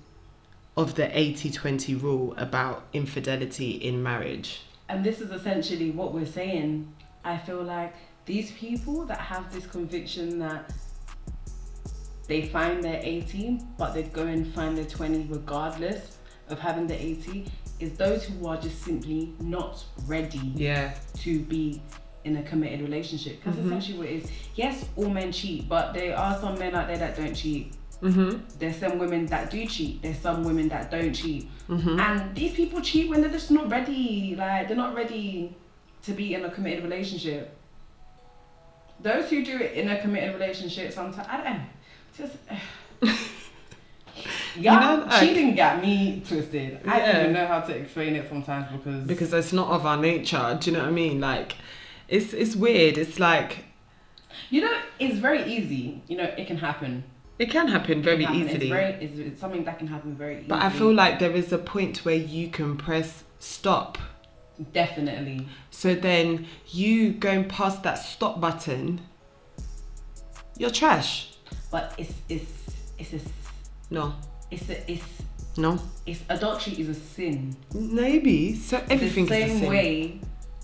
of 0.76 0.94
the 0.94 1.18
80 1.18 1.50
20 1.50 1.94
rule 1.96 2.34
about 2.36 2.84
infidelity 2.92 3.72
in 3.72 4.02
marriage. 4.02 4.62
And 4.88 5.04
this 5.04 5.20
is 5.20 5.30
essentially 5.30 5.90
what 5.90 6.12
we're 6.12 6.26
saying. 6.26 6.92
I 7.24 7.38
feel 7.38 7.62
like 7.62 7.94
these 8.26 8.52
people 8.52 9.04
that 9.06 9.18
have 9.18 9.52
this 9.52 9.66
conviction 9.66 10.38
that 10.38 10.72
they 12.30 12.42
find 12.42 12.82
their 12.84 13.00
18, 13.02 13.70
but 13.76 13.92
they 13.92 14.04
go 14.04 14.22
and 14.22 14.46
find 14.54 14.78
their 14.78 14.84
20 14.84 15.26
regardless 15.28 16.18
of 16.48 16.60
having 16.60 16.86
the 16.86 16.94
80, 16.94 17.46
is 17.80 17.94
those 17.94 18.22
who 18.24 18.46
are 18.46 18.56
just 18.56 18.82
simply 18.82 19.34
not 19.40 19.84
ready 20.06 20.52
Yeah. 20.54 20.94
to 21.24 21.40
be 21.40 21.82
in 22.22 22.36
a 22.36 22.42
committed 22.44 22.82
relationship. 22.82 23.42
Because 23.42 23.58
Mhm. 23.58 23.66
essentially, 23.66 23.98
what 23.98 24.06
it 24.06 24.22
is 24.22 24.30
yes, 24.54 24.84
all 24.94 25.10
men 25.10 25.32
cheat, 25.32 25.68
but 25.68 25.92
there 25.92 26.16
are 26.16 26.38
some 26.40 26.56
men 26.56 26.72
out 26.76 26.86
there 26.86 26.98
that 26.98 27.16
don't 27.16 27.34
cheat. 27.34 27.72
Mm-hmm. 28.00 28.38
There's 28.60 28.76
some 28.76 28.98
women 29.00 29.26
that 29.26 29.50
do 29.50 29.66
cheat. 29.66 30.00
There's 30.00 30.18
some 30.18 30.44
women 30.44 30.68
that 30.68 30.88
don't 30.88 31.12
cheat. 31.12 31.48
Mm-hmm. 31.68 31.98
And 31.98 32.34
these 32.36 32.52
people 32.52 32.80
cheat 32.80 33.10
when 33.10 33.22
they're 33.22 33.30
just 33.40 33.50
not 33.50 33.68
ready. 33.68 34.36
Like 34.36 34.68
they're 34.68 34.76
not 34.86 34.94
ready 34.94 35.56
to 36.02 36.12
be 36.12 36.34
in 36.34 36.44
a 36.44 36.50
committed 36.50 36.84
relationship. 36.84 37.56
Those 39.00 39.28
who 39.30 39.44
do 39.44 39.56
it 39.58 39.72
in 39.72 39.88
a 39.88 40.00
committed 40.00 40.32
relationship, 40.34 40.92
sometimes 40.92 41.26
I 41.28 41.36
don't 41.38 41.44
know, 41.56 41.60
just. 42.16 42.36
yeah, 44.56 44.78
know, 44.80 45.04
like- 45.06 45.20
cheating 45.20 45.54
got 45.54 45.80
me 45.80 46.22
twisted. 46.26 46.80
I 46.86 46.98
don't 46.98 47.16
even 47.16 47.32
know 47.32 47.46
how 47.46 47.60
to 47.60 47.74
explain 47.74 48.16
it 48.16 48.28
sometimes 48.28 48.70
because 48.72 49.06
because 49.06 49.32
it's 49.32 49.52
not 49.52 49.68
of 49.70 49.86
our 49.86 49.96
nature. 49.96 50.58
Do 50.60 50.70
you 50.70 50.76
know 50.76 50.82
what 50.82 50.88
I 50.88 50.92
mean? 50.92 51.20
Like, 51.20 51.56
it's 52.08 52.32
it's 52.32 52.54
weird. 52.56 52.98
It's 52.98 53.18
like 53.18 53.64
you 54.50 54.60
know 54.60 54.78
it's 54.98 55.18
very 55.18 55.44
easy. 55.44 56.02
You 56.08 56.16
know 56.18 56.24
it 56.36 56.46
can 56.46 56.58
happen. 56.58 57.04
it 57.38 57.50
can 57.50 57.68
happen 57.68 58.02
very 58.02 58.24
can 58.24 58.34
happen. 58.34 58.40
easily. 58.48 58.66
It's, 58.66 58.68
very, 58.68 58.92
it's, 59.04 59.18
it's 59.18 59.40
something 59.40 59.64
that 59.64 59.78
can 59.78 59.86
happen 59.86 60.14
very 60.16 60.34
easily. 60.34 60.48
but 60.48 60.62
I 60.62 60.70
feel 60.70 60.92
like 60.92 61.18
there 61.18 61.32
is 61.32 61.52
a 61.52 61.58
point 61.58 62.04
where 62.04 62.14
you 62.16 62.48
can 62.48 62.76
press 62.76 63.24
stop. 63.38 63.96
definitely. 64.72 65.48
So 65.70 65.94
then 65.94 66.46
you 66.68 67.12
going 67.12 67.48
past 67.48 67.82
that 67.84 67.94
stop 67.94 68.40
button, 68.40 69.00
you're 70.58 70.70
trash. 70.70 71.32
But 71.70 71.94
it's 71.98 72.12
it's 72.28 72.50
it's 72.98 73.12
a 73.14 73.20
No, 73.90 74.14
it's 74.50 74.68
a, 74.68 74.90
it's 74.90 75.04
no, 75.56 75.78
it's 76.06 76.20
adultery 76.28 76.74
is 76.74 76.88
a 76.88 76.94
sin. 76.94 77.56
maybe. 77.74 78.54
So 78.54 78.82
everything 78.88 79.26
the 79.26 79.34
same 79.34 79.64
a 79.64 79.68
way 79.68 80.20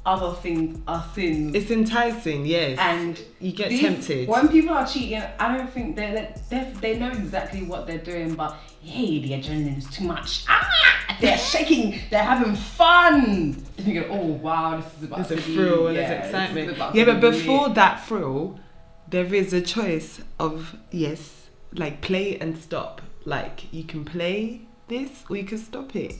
other 0.07 0.33
things 0.37 0.79
are 0.87 1.05
sins. 1.14 1.55
It's 1.55 1.71
enticing, 1.71 2.47
yes. 2.47 2.79
and 2.79 3.21
you 3.40 3.53
get 3.53 3.71
these- 3.71 3.81
tempted. 3.81 4.29
When 4.29 4.49
people 4.49 4.75
are 4.75 4.87
cheating, 4.87 5.23
I 5.38 5.57
don't 5.57 5.71
think 5.71 5.97
they 5.97 6.33
they 6.49 6.73
they 6.81 6.99
know 6.99 7.11
exactly 7.11 7.62
what 7.64 7.87
they're 7.87 7.99
doing, 7.99 8.35
but 8.37 8.57
hey, 8.83 9.19
the 9.19 9.31
adrenaline 9.33 9.79
is 9.79 9.90
too 9.90 10.05
much. 10.05 10.45
Ah, 10.49 11.16
they're 11.21 11.37
shaking, 11.53 11.99
they're 12.11 12.23
having 12.23 12.55
fun. 12.55 13.53
They 13.77 13.83
think, 13.83 14.07
oh 14.09 14.25
wow, 14.47 14.77
this 14.77 14.97
is 14.99 15.03
about 15.05 15.21
a 15.31 15.37
to 15.37 15.37
be, 15.37 15.42
thrill 15.55 15.88
and 15.88 15.97
yeah, 15.97 16.09
there's 16.09 16.27
excitement. 16.27 16.95
Yeah, 16.95 17.05
but 17.05 17.21
before 17.21 17.69
that 17.71 18.07
thrill, 18.07 18.61
there 19.09 19.33
is 19.35 19.53
a 19.53 19.61
choice 19.61 20.21
of 20.38 20.77
yes, 20.90 21.49
like 21.73 22.01
play 22.01 22.38
and 22.38 22.57
stop. 22.59 23.03
Like 23.25 23.73
you 23.73 23.85
can 23.85 24.05
play 24.05 24.62
this 24.88 25.25
or 25.29 25.37
you 25.37 25.45
can 25.45 25.59
stop 25.59 25.95
it. 25.97 26.14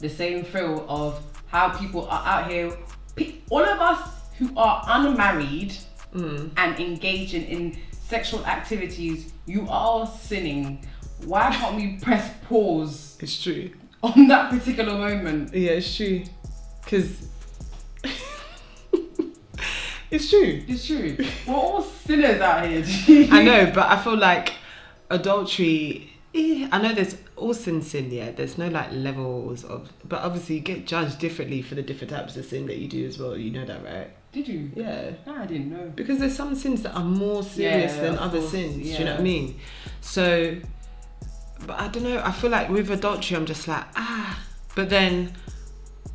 the 0.00 0.08
same 0.08 0.44
thrill 0.44 0.84
of 0.88 1.20
how 1.46 1.70
people 1.70 2.06
are 2.08 2.24
out 2.24 2.50
here, 2.50 2.72
all 3.50 3.64
of 3.64 3.80
us 3.80 4.10
who 4.38 4.50
are 4.56 4.82
unmarried 4.86 5.74
Mm. 6.14 6.50
and 6.56 6.80
engaging 6.80 7.42
in 7.44 7.76
sexual 7.92 8.42
activities, 8.46 9.30
you 9.44 9.66
are 9.68 10.06
sinning. 10.06 10.82
Why 11.26 11.50
can't 11.52 11.76
we 11.76 11.98
press 12.00 12.30
pause 12.48 13.18
It's 13.20 13.42
true. 13.42 13.70
on 14.02 14.26
that 14.28 14.50
particular 14.50 14.94
moment? 14.96 15.52
Yeah, 15.54 15.72
it's 15.72 15.94
true. 15.94 16.24
Cause 16.86 17.27
it's 20.10 20.30
true. 20.30 20.62
It's 20.68 20.86
true. 20.86 21.16
We're 21.46 21.54
all 21.54 21.82
sinners 21.82 22.40
out 22.40 22.66
here. 22.66 23.28
I 23.30 23.42
know, 23.42 23.70
but 23.74 23.86
I 23.86 24.02
feel 24.02 24.16
like 24.16 24.52
adultery. 25.10 26.12
eh, 26.34 26.68
I 26.70 26.80
know 26.80 26.94
there's 26.94 27.16
all 27.36 27.54
sin 27.54 27.82
sin. 27.82 28.10
Yeah, 28.10 28.30
there's 28.32 28.58
no 28.58 28.68
like 28.68 28.90
levels 28.92 29.64
of, 29.64 29.90
but 30.04 30.22
obviously 30.22 30.56
you 30.56 30.60
get 30.60 30.86
judged 30.86 31.18
differently 31.18 31.62
for 31.62 31.74
the 31.74 31.82
different 31.82 32.10
types 32.12 32.36
of 32.36 32.44
sin 32.44 32.66
that 32.66 32.76
you 32.78 32.88
do 32.88 33.06
as 33.06 33.18
well. 33.18 33.36
You 33.36 33.50
know 33.50 33.64
that, 33.64 33.84
right? 33.84 34.10
Did 34.32 34.46
you? 34.48 34.70
Yeah. 34.74 35.12
No, 35.26 35.36
I 35.36 35.46
didn't 35.46 35.70
know. 35.70 35.90
Because 35.94 36.18
there's 36.18 36.36
some 36.36 36.54
sins 36.54 36.82
that 36.82 36.94
are 36.94 37.04
more 37.04 37.42
serious 37.42 37.94
Yeah, 37.96 38.02
than 38.02 38.18
other 38.18 38.40
course, 38.40 38.50
sins. 38.50 38.74
Do 38.76 38.82
you 38.82 39.04
know 39.04 39.12
what 39.12 39.20
I 39.20 39.22
mean? 39.22 39.58
So, 40.02 40.56
but 41.66 41.80
I 41.80 41.88
don't 41.88 42.02
know. 42.02 42.20
I 42.22 42.32
feel 42.32 42.50
like 42.50 42.68
with 42.68 42.90
adultery, 42.90 43.36
I'm 43.36 43.46
just 43.46 43.66
like 43.66 43.84
ah. 43.96 44.44
But 44.74 44.90
then, 44.90 45.32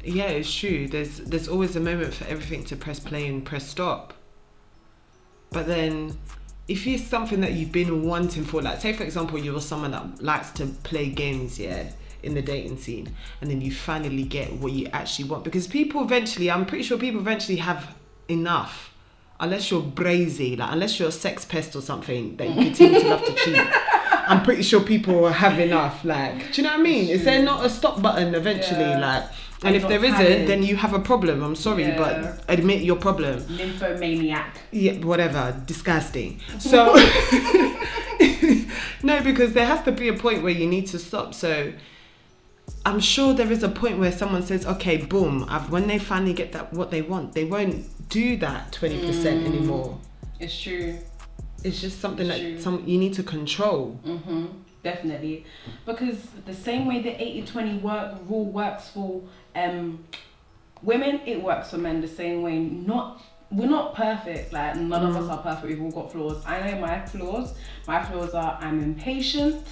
yeah, 0.04 0.28
it's 0.28 0.54
true. 0.54 0.88
There's 0.88 1.18
there's 1.20 1.48
always 1.48 1.76
a 1.76 1.80
moment 1.80 2.14
for 2.14 2.26
everything 2.26 2.64
to 2.66 2.76
press 2.76 3.00
play 3.00 3.28
and 3.28 3.46
press 3.46 3.68
stop. 3.68 4.14
But 5.52 5.68
then, 5.68 6.18
if 6.68 6.88
it's 6.88 7.04
something 7.04 7.42
that 7.42 7.54
you've 7.54 7.72
been 7.72 8.04
wanting 8.04 8.44
for, 8.44 8.62
like 8.62 8.82
say 8.82 8.94
for 8.94 9.04
example 9.04 9.38
you're 9.40 9.62
someone 9.62 9.92
that 9.92 10.24
likes 10.24 10.52
to 10.52 10.66
play 10.66 11.10
games, 11.10 11.60
yeah, 11.60 11.92
in 12.24 12.34
the 12.34 12.42
dating 12.42 12.78
scene, 12.78 13.16
and 13.42 13.50
then 13.50 13.62
you 13.62 13.72
finally 13.72 14.24
get 14.24 14.52
what 14.54 14.72
you 14.72 14.88
actually 14.94 15.30
want 15.30 15.44
because 15.44 15.68
people 15.68 16.04
eventually, 16.04 16.50
I'm 16.50 16.66
pretty 16.66 16.84
sure 16.84 16.98
people 16.98 17.22
eventually 17.22 17.58
have 17.58 17.96
enough. 18.28 18.90
Unless 19.40 19.72
you're 19.72 19.82
brazy, 19.82 20.58
like 20.58 20.72
unless 20.72 21.00
you're 21.00 21.10
a 21.10 21.12
sex 21.12 21.44
pest 21.44 21.76
or 21.76 21.82
something 21.82 22.38
that 22.38 22.50
you 22.50 22.56
continue 22.66 23.00
to 23.02 23.08
love 23.10 23.26
to 23.26 23.34
cheat. 23.36 23.58
I'm 24.26 24.42
pretty 24.44 24.64
sure 24.64 24.80
people 24.80 25.16
will 25.16 25.34
have 25.34 25.60
enough. 25.60 26.06
Like, 26.06 26.54
do 26.54 26.62
you 26.62 26.64
know 26.64 26.72
what 26.72 26.80
I 26.80 26.84
mean? 26.84 27.10
Is 27.10 27.26
there 27.26 27.44
not 27.44 27.66
a 27.66 27.70
stop 27.70 28.02
button 28.02 28.36
eventually? 28.36 28.80
Yeah. 28.80 29.00
Like, 29.00 29.30
And 29.66 29.76
if 29.76 29.84
not 29.84 29.90
there 29.90 30.04
isn't, 30.06 30.46
then 30.48 30.64
you 30.64 30.76
have 30.76 30.94
a 30.94 31.00
problem. 31.00 31.42
I'm 31.44 31.56
sorry, 31.56 31.84
Yeah. 31.84 31.98
but 31.98 32.44
admit 32.50 32.82
your 32.84 32.96
problem. 32.98 33.44
Nymphomaniac. 33.58 34.58
Yeah, 34.72 34.94
whatever. 35.06 35.56
Disgusting. 35.66 36.40
So 36.60 36.94
no, 39.04 39.22
because 39.24 39.54
there 39.54 39.66
has 39.66 39.84
to 39.86 39.92
be 39.92 40.08
a 40.08 40.14
point 40.14 40.44
where 40.44 40.52
you 40.54 40.68
need 40.68 40.88
to 40.88 41.00
stop. 41.00 41.34
So 41.34 41.74
I'm 42.86 43.00
sure 43.00 43.34
there 43.34 43.52
is 43.52 43.64
a 43.64 43.70
point 43.70 44.00
where 44.00 44.12
someone 44.12 44.44
says, 44.44 44.66
"Okay, 44.66 44.98
boom." 44.98 45.46
I've, 45.50 45.70
when 45.70 45.88
they 45.88 46.00
finally 46.00 46.34
get 46.34 46.52
that 46.54 46.74
what 46.74 46.92
they 46.92 47.02
want, 47.02 47.34
they 47.34 47.44
won't 47.46 48.10
do 48.10 48.38
that 48.38 48.72
twenty 48.72 49.00
percent 49.06 49.44
Mm. 49.44 49.48
anymore. 49.48 49.98
It's 50.40 50.60
true. 50.62 50.98
It's 51.64 51.80
just 51.80 52.02
something 52.02 52.28
True. 52.28 52.56
that 52.56 52.62
some 52.62 52.84
you 52.86 52.98
need 52.98 53.14
to 53.14 53.24
control. 53.24 53.92
hmm 54.04 54.46
definitely. 54.84 55.46
Because 55.86 56.18
the 56.46 56.54
same 56.54 56.86
way 56.86 57.02
the 57.02 57.12
80-20 57.12 57.82
work 57.82 58.16
rule 58.28 58.44
works 58.44 58.90
for 58.90 59.22
um 59.56 60.04
women, 60.82 61.22
it 61.26 61.42
works 61.42 61.72
for 61.72 61.78
men 61.78 62.02
the 62.02 62.08
same 62.08 62.42
way. 62.42 62.60
Not 62.60 63.22
we're 63.52 63.70
not 63.70 63.94
perfect. 63.96 64.52
Like 64.52 64.76
none 64.76 65.06
of 65.06 65.16
us 65.16 65.30
are 65.30 65.42
perfect. 65.42 65.68
We've 65.68 65.82
all 65.82 65.92
got 65.92 66.12
flaws. 66.12 66.44
I 66.46 66.72
know 66.72 66.80
my 66.80 67.06
flaws. 67.06 67.54
My 67.88 68.04
flaws 68.04 68.34
are 68.34 68.58
I'm 68.60 68.82
impatient. 68.82 69.66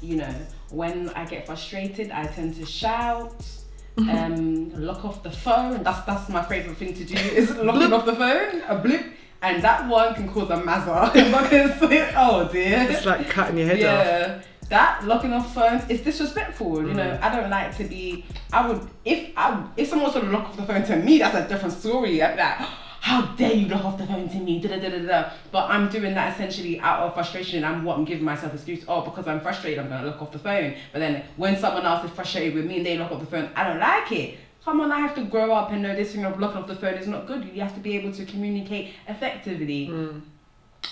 You 0.00 0.16
know, 0.16 0.34
when 0.70 1.10
I 1.10 1.24
get 1.24 1.46
frustrated, 1.46 2.10
I 2.10 2.26
tend 2.26 2.54
to 2.56 2.66
shout. 2.66 3.46
Um, 3.98 4.70
lock 4.80 5.04
off 5.04 5.24
the 5.24 5.30
phone. 5.32 5.82
That's 5.82 6.06
that's 6.06 6.28
my 6.28 6.44
favorite 6.44 6.76
thing 6.76 6.94
to 6.94 7.04
do 7.04 7.16
is 7.16 7.50
locking 7.56 7.92
off 7.92 8.06
the 8.06 8.14
phone. 8.14 8.62
A 8.68 8.78
blip, 8.78 9.04
and 9.42 9.60
that 9.60 9.88
one 9.88 10.14
can 10.14 10.28
cause 10.28 10.50
a 10.50 10.56
mazza 10.56 11.12
because 11.82 12.12
oh 12.16 12.48
dear. 12.52 12.86
It's 12.88 13.04
like 13.04 13.28
cutting 13.28 13.58
your 13.58 13.66
head 13.66 13.80
off. 14.36 14.46
That 14.68 15.04
locking 15.04 15.32
off 15.32 15.54
phones 15.54 15.88
is 15.88 16.02
disrespectful. 16.02 16.86
You 16.86 16.94
know, 16.94 17.02
mm. 17.02 17.22
I 17.22 17.34
don't 17.34 17.50
like 17.50 17.76
to 17.78 17.84
be. 17.84 18.24
I 18.52 18.68
would 18.68 18.86
if 19.04 19.32
I 19.36 19.66
if 19.76 19.88
someone 19.88 20.12
was 20.12 20.22
to 20.22 20.28
lock 20.28 20.48
off 20.48 20.56
the 20.56 20.64
phone 20.64 20.84
to 20.84 20.96
me, 20.96 21.18
that's 21.18 21.34
a 21.34 21.48
different 21.48 21.74
story. 21.74 22.22
I'd 22.22 22.36
be 22.36 22.42
like, 22.42 22.56
how 23.00 23.22
dare 23.36 23.54
you 23.54 23.68
lock 23.68 23.84
off 23.84 23.98
the 23.98 24.06
phone 24.06 24.28
to 24.28 24.36
me? 24.36 24.60
Da, 24.60 24.68
da, 24.68 24.78
da, 24.78 24.90
da, 24.90 25.06
da. 25.06 25.30
But 25.50 25.70
I'm 25.70 25.88
doing 25.88 26.14
that 26.14 26.34
essentially 26.34 26.80
out 26.80 27.00
of 27.00 27.14
frustration. 27.14 27.64
And 27.64 27.66
I'm 27.66 27.84
what 27.84 27.96
I'm 27.96 28.04
giving 28.04 28.24
myself 28.24 28.52
excuse. 28.52 28.84
Oh, 28.86 29.00
because 29.00 29.26
I'm 29.26 29.40
frustrated, 29.40 29.78
I'm 29.78 29.88
gonna 29.88 30.06
lock 30.06 30.20
off 30.20 30.32
the 30.32 30.38
phone. 30.38 30.74
But 30.92 30.98
then 30.98 31.24
when 31.36 31.56
someone 31.56 31.86
else 31.86 32.04
is 32.04 32.10
frustrated 32.10 32.54
with 32.54 32.66
me 32.66 32.78
and 32.78 32.86
they 32.86 32.98
lock 32.98 33.10
off 33.10 33.20
the 33.20 33.26
phone, 33.26 33.50
I 33.56 33.64
don't 33.64 33.80
like 33.80 34.12
it. 34.12 34.38
Come 34.64 34.82
on, 34.82 34.92
I 34.92 35.00
have 35.00 35.14
to 35.14 35.24
grow 35.24 35.52
up 35.52 35.70
and 35.72 35.80
know 35.80 35.96
this 35.96 36.12
thing 36.12 36.26
of 36.26 36.38
locking 36.38 36.58
off 36.58 36.66
the 36.66 36.76
phone 36.76 36.94
is 36.94 37.06
not 37.06 37.26
good. 37.26 37.44
You 37.54 37.62
have 37.62 37.74
to 37.74 37.80
be 37.80 37.96
able 37.96 38.12
to 38.12 38.26
communicate 38.26 38.92
effectively 39.06 39.88
mm. 39.88 40.20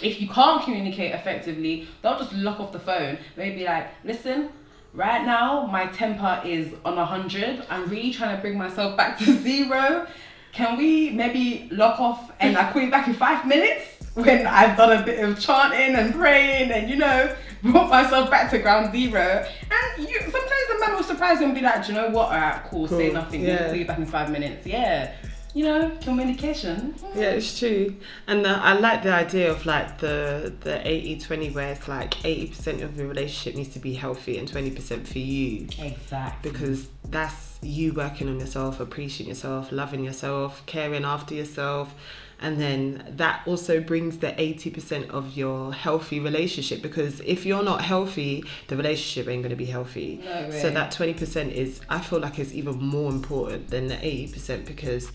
If 0.02 0.20
you 0.20 0.28
can't 0.28 0.62
communicate 0.62 1.12
effectively, 1.14 1.88
don't 2.02 2.18
just 2.18 2.32
lock 2.32 2.60
off 2.60 2.72
the 2.72 2.78
phone. 2.78 3.18
Maybe 3.36 3.64
like, 3.64 3.88
listen, 4.04 4.50
right 4.94 5.24
now 5.24 5.66
my 5.66 5.86
temper 5.86 6.40
is 6.44 6.72
on 6.84 6.98
a 6.98 7.04
hundred. 7.04 7.64
I'm 7.70 7.88
really 7.88 8.12
trying 8.12 8.34
to 8.36 8.40
bring 8.42 8.56
myself 8.58 8.96
back 8.96 9.18
to 9.18 9.24
zero. 9.42 10.06
Can 10.52 10.78
we 10.78 11.10
maybe 11.10 11.68
lock 11.70 12.00
off 12.00 12.32
and 12.40 12.56
I 12.56 12.72
call 12.72 12.82
you 12.82 12.90
back 12.90 13.06
in 13.08 13.14
five 13.14 13.46
minutes 13.46 13.84
when 14.14 14.46
I've 14.46 14.76
done 14.78 15.02
a 15.02 15.04
bit 15.04 15.22
of 15.22 15.38
chanting 15.38 15.94
and 15.94 16.14
praying 16.14 16.70
and 16.70 16.88
you 16.88 16.96
know 16.96 17.34
brought 17.62 17.90
myself 17.90 18.30
back 18.30 18.50
to 18.52 18.58
ground 18.58 18.90
zero. 18.92 19.46
And 19.70 20.08
you 20.08 20.18
sometimes 20.20 20.66
the 20.70 20.78
man 20.80 20.94
will 20.94 21.02
surprise 21.02 21.40
you 21.40 21.46
and 21.46 21.54
be 21.54 21.60
like, 21.60 21.84
Do 21.86 21.92
you 21.92 21.98
know 22.00 22.08
what? 22.08 22.28
Alright, 22.28 22.64
cool, 22.64 22.88
say 22.88 23.12
nothing. 23.12 23.42
yeah. 23.42 23.60
We'll 23.60 23.68
call 23.68 23.76
you 23.76 23.84
back 23.86 23.98
in 23.98 24.06
five 24.06 24.30
minutes. 24.30 24.66
Yeah. 24.66 25.14
You 25.56 25.64
know, 25.64 25.90
communication. 26.02 26.94
Yeah, 27.14 27.30
it's 27.30 27.58
true. 27.58 27.96
And 28.26 28.46
uh, 28.46 28.60
I 28.62 28.74
like 28.78 29.02
the 29.02 29.14
idea 29.14 29.50
of 29.50 29.64
like 29.64 29.96
the 30.00 30.52
the 30.60 30.72
80-20 30.72 31.54
where 31.54 31.72
it's 31.72 31.88
like 31.88 32.10
80% 32.16 32.82
of 32.82 32.98
your 32.98 33.08
relationship 33.08 33.56
needs 33.56 33.72
to 33.72 33.78
be 33.78 33.94
healthy 33.94 34.36
and 34.36 34.46
20% 34.46 35.06
for 35.06 35.18
you. 35.18 35.66
Exactly. 35.78 36.50
Because 36.50 36.88
that's 37.08 37.58
you 37.62 37.94
working 37.94 38.28
on 38.28 38.38
yourself, 38.38 38.80
appreciating 38.80 39.28
yourself, 39.28 39.72
loving 39.72 40.04
yourself, 40.04 40.62
caring 40.66 41.06
after 41.06 41.34
yourself. 41.34 41.94
And 42.38 42.60
then 42.60 43.14
that 43.16 43.40
also 43.46 43.80
brings 43.80 44.18
the 44.18 44.32
80% 44.32 45.08
of 45.08 45.38
your 45.38 45.72
healthy 45.72 46.20
relationship 46.20 46.82
because 46.82 47.20
if 47.20 47.46
you're 47.46 47.62
not 47.62 47.80
healthy, 47.80 48.44
the 48.68 48.76
relationship 48.76 49.26
ain't 49.26 49.42
going 49.42 49.56
to 49.56 49.56
be 49.56 49.64
healthy. 49.64 50.20
No 50.22 50.50
So 50.50 50.68
that 50.68 50.92
20% 50.92 51.50
is, 51.52 51.80
I 51.88 52.00
feel 52.00 52.18
like, 52.18 52.38
is 52.38 52.52
even 52.52 52.76
more 52.76 53.10
important 53.10 53.68
than 53.68 53.86
the 53.86 53.94
80% 53.94 54.66
because 54.66 55.10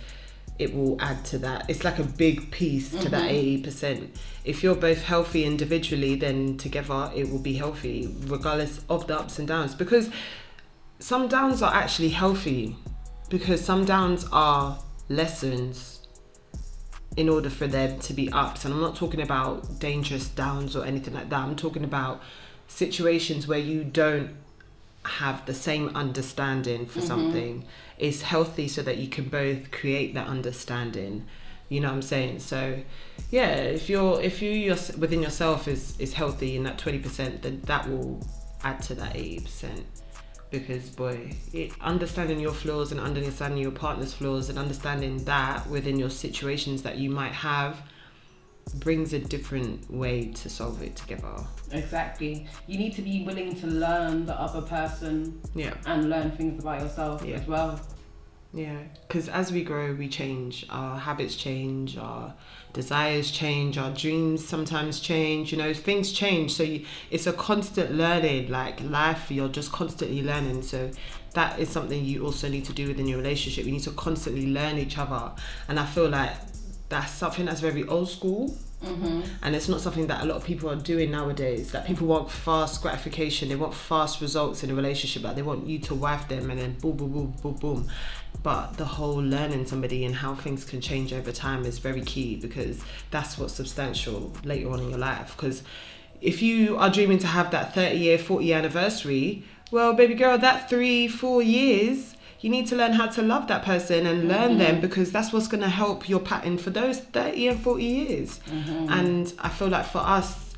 it 0.61 0.75
will 0.75 0.95
add 1.01 1.25
to 1.25 1.39
that. 1.39 1.67
It's 1.67 1.83
like 1.83 1.97
a 1.97 2.03
big 2.03 2.51
piece 2.51 2.91
to 2.91 3.09
that 3.09 3.31
mm-hmm. 3.31 3.67
80%. 3.67 4.09
If 4.45 4.61
you're 4.61 4.75
both 4.75 5.01
healthy 5.01 5.43
individually, 5.43 6.15
then 6.15 6.57
together 6.57 7.11
it 7.15 7.29
will 7.29 7.39
be 7.39 7.53
healthy, 7.53 8.15
regardless 8.27 8.81
of 8.87 9.07
the 9.07 9.17
ups 9.17 9.39
and 9.39 9.47
downs. 9.47 9.73
Because 9.73 10.09
some 10.99 11.27
downs 11.27 11.63
are 11.63 11.73
actually 11.73 12.09
healthy, 12.09 12.75
because 13.29 13.59
some 13.65 13.85
downs 13.85 14.27
are 14.31 14.77
lessons 15.09 16.07
in 17.17 17.27
order 17.27 17.49
for 17.49 17.65
them 17.65 17.99
to 17.99 18.13
be 18.13 18.31
ups. 18.31 18.63
And 18.63 18.73
I'm 18.73 18.81
not 18.81 18.95
talking 18.95 19.21
about 19.21 19.79
dangerous 19.79 20.27
downs 20.27 20.75
or 20.75 20.85
anything 20.85 21.15
like 21.15 21.29
that. 21.29 21.39
I'm 21.39 21.55
talking 21.55 21.83
about 21.83 22.21
situations 22.67 23.47
where 23.47 23.59
you 23.59 23.83
don't 23.83 24.35
have 25.03 25.45
the 25.45 25.53
same 25.53 25.89
understanding 25.95 26.85
for 26.85 26.99
mm-hmm. 26.99 27.07
something 27.07 27.65
is 27.97 28.21
healthy 28.21 28.67
so 28.67 28.81
that 28.81 28.97
you 28.97 29.07
can 29.07 29.25
both 29.25 29.71
create 29.71 30.13
that 30.13 30.27
understanding. 30.27 31.25
You 31.69 31.79
know 31.79 31.87
what 31.87 31.95
i'm 31.95 32.01
saying? 32.01 32.39
So 32.39 32.79
yeah 33.29 33.55
if 33.55 33.89
you're 33.89 34.21
if 34.21 34.41
you 34.41 34.51
your, 34.51 34.77
within 34.97 35.21
yourself 35.21 35.67
is 35.67 35.99
is 35.99 36.13
healthy 36.13 36.55
in 36.55 36.63
that 36.63 36.77
20% 36.77 37.41
then 37.41 37.61
that 37.65 37.89
will 37.89 38.19
add 38.63 38.81
to 38.83 38.95
that 38.95 39.13
80% 39.15 39.83
because 40.51 40.89
boy 40.89 41.33
it, 41.53 41.71
understanding 41.81 42.39
your 42.39 42.51
flaws 42.51 42.91
and 42.91 42.99
understanding 42.99 43.61
your 43.61 43.71
partner's 43.71 44.13
flaws 44.13 44.49
and 44.49 44.59
understanding 44.59 45.23
that 45.23 45.65
within 45.67 45.97
your 45.97 46.09
situations 46.09 46.83
that 46.83 46.97
you 46.97 47.09
might 47.09 47.31
have 47.31 47.81
brings 48.79 49.13
a 49.13 49.19
different 49.19 49.89
way 49.91 50.31
to 50.31 50.49
solve 50.49 50.81
it 50.81 50.95
together 50.95 51.35
Exactly. 51.71 52.47
You 52.67 52.77
need 52.77 52.93
to 52.95 53.01
be 53.01 53.23
willing 53.23 53.55
to 53.61 53.67
learn 53.67 54.25
the 54.25 54.33
other 54.39 54.61
person 54.61 55.39
yeah 55.55 55.73
and 55.85 56.09
learn 56.09 56.31
things 56.31 56.61
about 56.61 56.81
yourself 56.81 57.23
Yeah. 57.25 57.35
as 57.37 57.47
well. 57.47 57.79
Yeah, 58.53 58.79
because 59.07 59.29
as 59.29 59.49
we 59.49 59.63
grow, 59.63 59.93
we 59.93 60.09
change. 60.09 60.65
Our 60.69 60.99
habits 60.99 61.35
change, 61.37 61.97
our 61.97 62.33
desires 62.73 63.31
change, 63.31 63.77
our 63.77 63.91
dreams 63.91 64.45
sometimes 64.45 64.99
change. 64.99 65.53
You 65.53 65.57
know, 65.57 65.73
things 65.73 66.11
change. 66.11 66.51
So 66.53 66.63
you, 66.63 66.85
it's 67.11 67.27
a 67.27 67.31
constant 67.31 67.93
learning. 67.93 68.49
Like 68.51 68.81
life, 68.81 69.31
you're 69.31 69.47
just 69.47 69.71
constantly 69.71 70.21
learning. 70.21 70.63
So 70.63 70.91
that 71.33 71.59
is 71.59 71.69
something 71.69 72.03
you 72.03 72.25
also 72.25 72.49
need 72.49 72.65
to 72.65 72.73
do 72.73 72.89
within 72.89 73.07
your 73.07 73.19
relationship. 73.19 73.63
You 73.65 73.71
need 73.71 73.83
to 73.83 73.91
constantly 73.91 74.47
learn 74.47 74.77
each 74.77 74.97
other. 74.97 75.31
And 75.69 75.79
I 75.79 75.85
feel 75.85 76.09
like 76.09 76.33
that's 76.91 77.11
something 77.11 77.45
that's 77.45 77.61
very 77.61 77.87
old 77.87 78.09
school 78.09 78.55
Mm-hmm. 78.83 79.21
and 79.43 79.55
it's 79.55 79.69
not 79.69 79.79
something 79.79 80.07
that 80.07 80.23
a 80.23 80.25
lot 80.25 80.37
of 80.37 80.43
people 80.43 80.67
are 80.67 80.75
doing 80.75 81.11
nowadays. 81.11 81.71
That 81.71 81.85
people 81.85 82.07
want 82.07 82.31
fast 82.31 82.81
gratification, 82.81 83.49
they 83.49 83.55
want 83.55 83.75
fast 83.75 84.21
results 84.21 84.63
in 84.63 84.71
a 84.71 84.73
relationship. 84.73 85.21
Like 85.21 85.35
they 85.35 85.43
want 85.43 85.67
you 85.67 85.77
to 85.77 85.93
wife 85.93 86.27
them 86.27 86.49
and 86.49 86.59
then 86.59 86.73
boom, 86.79 86.97
boom, 86.97 87.11
boom, 87.11 87.35
boom, 87.43 87.53
boom. 87.53 87.87
But 88.41 88.77
the 88.77 88.85
whole 88.85 89.21
learning 89.21 89.67
somebody 89.67 90.03
and 90.03 90.15
how 90.15 90.33
things 90.33 90.65
can 90.65 90.81
change 90.81 91.13
over 91.13 91.31
time 91.31 91.63
is 91.65 91.77
very 91.77 92.01
key 92.01 92.37
because 92.37 92.81
that's 93.11 93.37
what's 93.37 93.53
substantial 93.53 94.33
later 94.43 94.71
on 94.71 94.79
in 94.79 94.89
your 94.89 94.97
life. 94.97 95.35
Because 95.35 95.61
if 96.19 96.41
you 96.41 96.75
are 96.77 96.89
dreaming 96.89 97.19
to 97.19 97.27
have 97.27 97.51
that 97.51 97.75
30 97.75 97.97
year, 97.97 98.17
40 98.17 98.45
year 98.45 98.57
anniversary, 98.57 99.43
well, 99.69 99.93
baby 99.93 100.15
girl, 100.15 100.39
that 100.39 100.69
three, 100.71 101.07
four 101.07 101.43
years, 101.43 102.15
you 102.41 102.49
need 102.49 102.67
to 102.67 102.75
learn 102.75 102.93
how 102.93 103.07
to 103.07 103.21
love 103.21 103.47
that 103.47 103.63
person 103.63 104.05
and 104.05 104.27
learn 104.27 104.51
mm-hmm. 104.51 104.57
them 104.57 104.81
because 104.81 105.11
that's 105.11 105.31
what's 105.31 105.47
going 105.47 105.61
to 105.61 105.69
help 105.69 106.09
your 106.09 106.19
pattern 106.19 106.57
for 106.57 106.71
those 106.71 106.99
30 106.99 107.47
and 107.49 107.59
40 107.61 107.83
years. 107.83 108.39
Mm-hmm. 108.47 108.91
And 108.91 109.33
I 109.39 109.49
feel 109.49 109.67
like 109.67 109.85
for 109.85 109.99
us, 109.99 110.53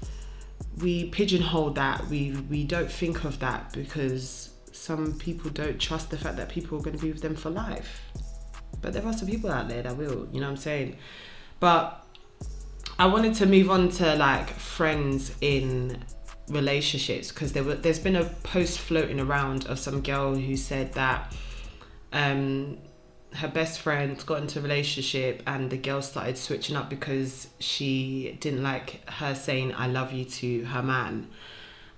we 0.81 1.09
pigeonhole 1.09 1.71
that. 1.71 2.07
We 2.07 2.31
we 2.49 2.63
don't 2.63 2.91
think 2.91 3.25
of 3.25 3.39
that 3.39 3.73
because 3.73 4.49
some 4.71 5.13
people 5.19 5.51
don't 5.51 5.79
trust 5.79 6.09
the 6.09 6.17
fact 6.17 6.37
that 6.37 6.49
people 6.49 6.79
are 6.79 6.81
going 6.81 6.97
to 6.97 7.01
be 7.01 7.11
with 7.11 7.21
them 7.21 7.35
for 7.35 7.49
life. 7.49 8.01
But 8.81 8.93
there 8.93 9.05
are 9.05 9.13
some 9.13 9.27
people 9.27 9.51
out 9.51 9.69
there 9.69 9.83
that 9.83 9.95
will, 9.95 10.27
you 10.31 10.41
know 10.41 10.47
what 10.47 10.51
I'm 10.51 10.57
saying? 10.57 10.97
But 11.59 12.05
I 12.97 13.05
wanted 13.05 13.35
to 13.35 13.45
move 13.45 13.69
on 13.69 13.89
to 13.89 14.15
like 14.15 14.49
friends 14.49 15.35
in 15.41 16.03
relationships 16.49 17.29
because 17.29 17.53
there 17.53 17.63
were 17.63 17.75
there's 17.75 17.99
been 17.99 18.17
a 18.17 18.25
post 18.25 18.79
floating 18.79 19.19
around 19.19 19.65
of 19.67 19.79
some 19.79 20.01
girl 20.01 20.35
who 20.35 20.57
said 20.57 20.91
that 20.93 21.33
um 22.13 22.77
her 23.35 23.47
best 23.47 23.79
friend 23.79 24.23
got 24.25 24.41
into 24.41 24.59
a 24.59 24.61
relationship 24.61 25.41
and 25.47 25.69
the 25.69 25.77
girl 25.77 26.01
started 26.01 26.37
switching 26.37 26.75
up 26.75 26.89
because 26.89 27.47
she 27.59 28.37
didn't 28.39 28.61
like 28.61 29.07
her 29.09 29.33
saying 29.33 29.73
I 29.75 29.87
love 29.87 30.13
you 30.13 30.25
to 30.25 30.65
her 30.65 30.83
man. 30.83 31.27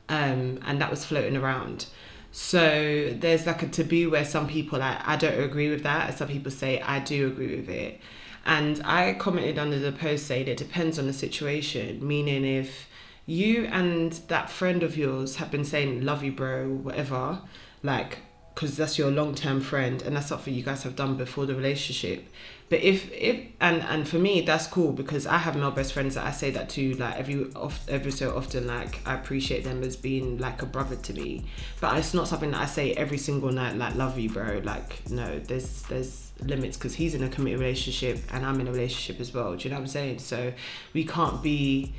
Um, 0.07 0.59
and 0.65 0.79
that 0.81 0.89
was 0.89 1.03
floating 1.03 1.35
around. 1.35 1.87
So 2.31 3.13
there's 3.13 3.45
like 3.45 3.63
a 3.63 3.67
taboo 3.67 4.11
where 4.11 4.25
some 4.25 4.47
people 4.47 4.79
like 4.79 4.97
I 5.07 5.15
don't 5.15 5.39
agree 5.39 5.69
with 5.69 5.83
that, 5.83 6.09
and 6.09 6.17
some 6.17 6.27
people 6.27 6.51
say 6.51 6.81
I 6.81 6.99
do 6.99 7.27
agree 7.27 7.55
with 7.55 7.69
it. 7.69 7.99
And 8.45 8.81
I 8.85 9.13
commented 9.13 9.57
under 9.57 9.79
the 9.79 9.91
post 9.91 10.27
saying 10.27 10.47
it 10.47 10.57
depends 10.57 10.99
on 10.99 11.07
the 11.07 11.13
situation, 11.13 12.05
meaning 12.05 12.45
if 12.45 12.87
you 13.25 13.65
and 13.65 14.11
that 14.27 14.49
friend 14.49 14.83
of 14.83 14.95
yours 14.97 15.37
have 15.37 15.49
been 15.49 15.65
saying 15.65 16.03
love 16.03 16.23
you 16.23 16.31
bro 16.31 16.67
whatever 16.67 17.41
like 17.81 18.19
because 18.55 18.77
that's 18.77 18.97
your 18.97 19.11
long-term 19.11 19.59
friend 19.59 20.01
and 20.01 20.15
that's 20.15 20.27
something 20.27 20.53
you 20.53 20.63
guys 20.63 20.83
have 20.83 20.95
done 20.95 21.17
before 21.17 21.45
the 21.45 21.53
relationship. 21.53 22.25
But 22.69 22.79
if 22.79 23.11
if 23.11 23.45
and 23.59 23.83
and 23.83 24.07
for 24.07 24.17
me 24.17 24.41
that's 24.41 24.65
cool 24.65 24.91
because 24.91 25.27
i 25.27 25.37
have 25.37 25.55
male 25.55 25.69
best 25.69 25.93
friends 25.93 26.15
that 26.15 26.25
i 26.25 26.31
say 26.31 26.49
that 26.49 26.67
to 26.69 26.95
like 26.95 27.15
every 27.15 27.53
off 27.53 27.87
every 27.87 28.11
so 28.11 28.35
often 28.35 28.65
like 28.65 28.99
i 29.05 29.13
appreciate 29.13 29.63
them 29.63 29.83
as 29.83 29.95
being 29.95 30.39
like 30.39 30.63
a 30.63 30.65
brother 30.65 30.95
to 30.95 31.13
me. 31.13 31.45
But 31.79 31.97
it's 31.97 32.15
not 32.15 32.27
something 32.27 32.51
that 32.51 32.61
i 32.61 32.65
say 32.65 32.93
every 32.93 33.19
single 33.19 33.51
night 33.51 33.75
like 33.75 33.93
love 33.93 34.17
you 34.17 34.29
bro. 34.29 34.61
Like 34.63 35.07
no 35.11 35.37
there's 35.39 35.83
there's 35.83 36.31
limits 36.41 36.75
because 36.75 36.95
he's 36.95 37.13
in 37.13 37.23
a 37.23 37.29
committed 37.29 37.59
relationship 37.59 38.19
and 38.31 38.45
i'm 38.45 38.59
in 38.59 38.67
a 38.67 38.71
relationship 38.71 39.19
as 39.21 39.31
well. 39.31 39.55
Do 39.55 39.63
you 39.63 39.69
know 39.69 39.75
what 39.75 39.81
i'm 39.81 39.87
saying? 39.87 40.19
So 40.19 40.51
we 40.93 41.03
can't 41.05 41.43
be 41.43 41.93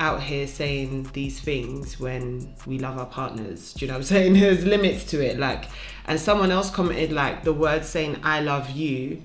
out 0.00 0.22
here 0.22 0.46
saying 0.46 1.08
these 1.12 1.40
things 1.40 2.00
when 2.00 2.54
we 2.66 2.78
love 2.78 2.98
our 2.98 3.06
partners. 3.06 3.72
Do 3.74 3.84
you 3.84 3.88
know 3.88 3.94
what 3.94 4.00
I'm 4.00 4.04
saying? 4.04 4.32
There's 4.40 4.64
limits 4.64 5.04
to 5.06 5.24
it. 5.24 5.38
Like, 5.38 5.66
and 6.06 6.18
someone 6.18 6.50
else 6.50 6.70
commented 6.70 7.12
like 7.12 7.44
the 7.44 7.52
word 7.52 7.84
saying 7.84 8.18
"I 8.22 8.40
love 8.40 8.70
you" 8.70 9.22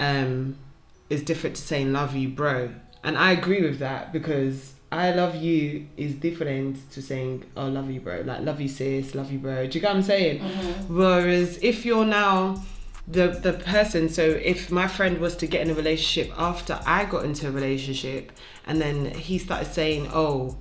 um, 0.00 0.56
is 1.10 1.22
different 1.22 1.56
to 1.56 1.62
saying 1.62 1.92
"love 1.92 2.14
you, 2.14 2.28
bro." 2.28 2.70
And 3.02 3.18
I 3.18 3.32
agree 3.32 3.62
with 3.62 3.80
that 3.80 4.12
because 4.12 4.72
I 4.90 5.10
love 5.10 5.34
you 5.34 5.88
is 5.96 6.14
different 6.14 6.90
to 6.92 7.02
saying 7.02 7.44
"oh 7.56 7.68
love 7.68 7.90
you, 7.90 8.00
bro." 8.00 8.22
Like 8.24 8.42
love 8.42 8.60
you, 8.60 8.68
sis, 8.68 9.14
love 9.14 9.30
you, 9.30 9.38
bro. 9.38 9.66
Do 9.66 9.78
you 9.78 9.80
get 9.80 9.88
what 9.88 9.96
I'm 9.96 10.02
saying? 10.02 10.40
Mm-hmm. 10.40 10.96
Whereas 10.96 11.58
if 11.62 11.84
you're 11.84 12.06
now 12.06 12.62
the 13.06 13.28
the 13.28 13.52
person 13.52 14.08
so 14.08 14.22
if 14.22 14.70
my 14.70 14.88
friend 14.88 15.18
was 15.18 15.36
to 15.36 15.46
get 15.46 15.60
in 15.60 15.70
a 15.70 15.74
relationship 15.74 16.32
after 16.38 16.80
I 16.86 17.04
got 17.04 17.24
into 17.24 17.48
a 17.48 17.50
relationship 17.50 18.32
and 18.66 18.80
then 18.80 19.06
he 19.06 19.38
started 19.38 19.72
saying 19.72 20.08
oh 20.12 20.56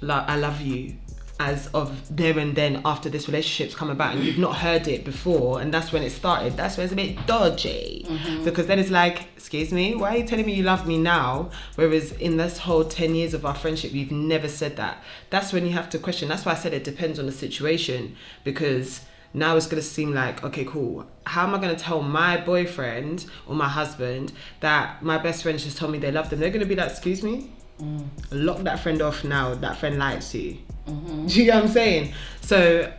lo- 0.00 0.24
I 0.26 0.36
love 0.36 0.60
you 0.60 0.96
as 1.40 1.68
of 1.68 2.14
there 2.14 2.38
and 2.38 2.54
then 2.54 2.82
after 2.84 3.08
this 3.08 3.26
relationship's 3.26 3.74
come 3.74 3.88
about 3.88 4.14
and 4.14 4.22
you've 4.22 4.38
not 4.38 4.56
heard 4.56 4.86
it 4.86 5.06
before 5.06 5.60
and 5.62 5.72
that's 5.72 5.90
when 5.90 6.02
it 6.02 6.10
started 6.10 6.54
that's 6.54 6.76
when 6.76 6.84
it's 6.84 6.92
a 6.92 6.96
bit 6.96 7.26
dodgy. 7.26 8.04
Mm-hmm. 8.06 8.44
Because 8.44 8.66
then 8.66 8.78
it's 8.78 8.90
like 8.90 9.26
excuse 9.34 9.72
me 9.72 9.94
why 9.94 10.14
are 10.14 10.18
you 10.18 10.26
telling 10.26 10.44
me 10.44 10.52
you 10.52 10.62
love 10.62 10.86
me 10.86 10.98
now? 10.98 11.50
Whereas 11.76 12.12
in 12.12 12.36
this 12.36 12.58
whole 12.58 12.84
10 12.84 13.14
years 13.14 13.32
of 13.32 13.46
our 13.46 13.54
friendship 13.54 13.92
you've 13.92 14.12
never 14.12 14.48
said 14.48 14.76
that. 14.76 15.02
That's 15.30 15.52
when 15.52 15.64
you 15.64 15.72
have 15.72 15.88
to 15.90 15.98
question 15.98 16.28
that's 16.28 16.44
why 16.44 16.52
i 16.52 16.56
said 16.56 16.74
it 16.74 16.84
depends 16.84 17.18
on 17.18 17.24
the 17.24 17.32
situation 17.32 18.16
because 18.44 19.00
now 19.32 19.56
it's 19.56 19.66
going 19.66 19.80
to 19.80 19.88
seem 19.88 20.12
like 20.12 20.42
okay 20.42 20.64
cool. 20.64 21.06
How 21.24 21.46
am 21.46 21.54
i 21.54 21.58
going 21.58 21.74
to 21.74 21.82
tell 21.82 22.02
my 22.02 22.36
boyfriend 22.38 23.26
or 23.46 23.54
my 23.54 23.68
husband 23.68 24.32
that 24.60 25.02
my 25.02 25.18
best 25.18 25.42
friend 25.42 25.58
just 25.58 25.76
told 25.76 25.92
me 25.92 25.98
they 25.98 26.10
love 26.12 26.30
them? 26.30 26.40
They're 26.40 26.50
going 26.50 26.60
to 26.60 26.66
be 26.66 26.76
like 26.76 26.90
excuse 26.90 27.22
me? 27.22 27.52
Mm. 27.80 28.08
Lock 28.30 28.58
that 28.58 28.80
friend 28.80 29.00
off 29.00 29.24
now. 29.24 29.54
That 29.54 29.76
friend 29.76 29.98
likes 29.98 30.34
you. 30.34 30.58
Mm-hmm. 30.86 31.26
Do 31.28 31.42
you 31.42 31.50
know 31.50 31.56
what 31.56 31.64
i'm 31.64 31.70
saying? 31.70 32.12
So 32.40 32.92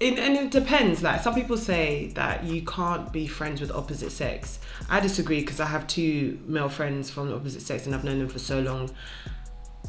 it, 0.00 0.18
and 0.18 0.36
it 0.36 0.50
depends. 0.50 1.02
Like 1.02 1.22
some 1.22 1.34
people 1.34 1.56
say 1.56 2.12
that 2.14 2.44
you 2.44 2.62
can't 2.62 3.12
be 3.12 3.26
friends 3.26 3.60
with 3.60 3.70
opposite 3.70 4.12
sex. 4.12 4.60
I 4.88 5.00
disagree 5.00 5.40
because 5.40 5.60
i 5.60 5.66
have 5.66 5.86
two 5.86 6.38
male 6.46 6.68
friends 6.68 7.10
from 7.10 7.28
the 7.28 7.36
opposite 7.36 7.62
sex 7.62 7.86
and 7.86 7.94
i've 7.94 8.04
known 8.04 8.18
them 8.18 8.28
for 8.28 8.38
so 8.38 8.60
long. 8.60 8.90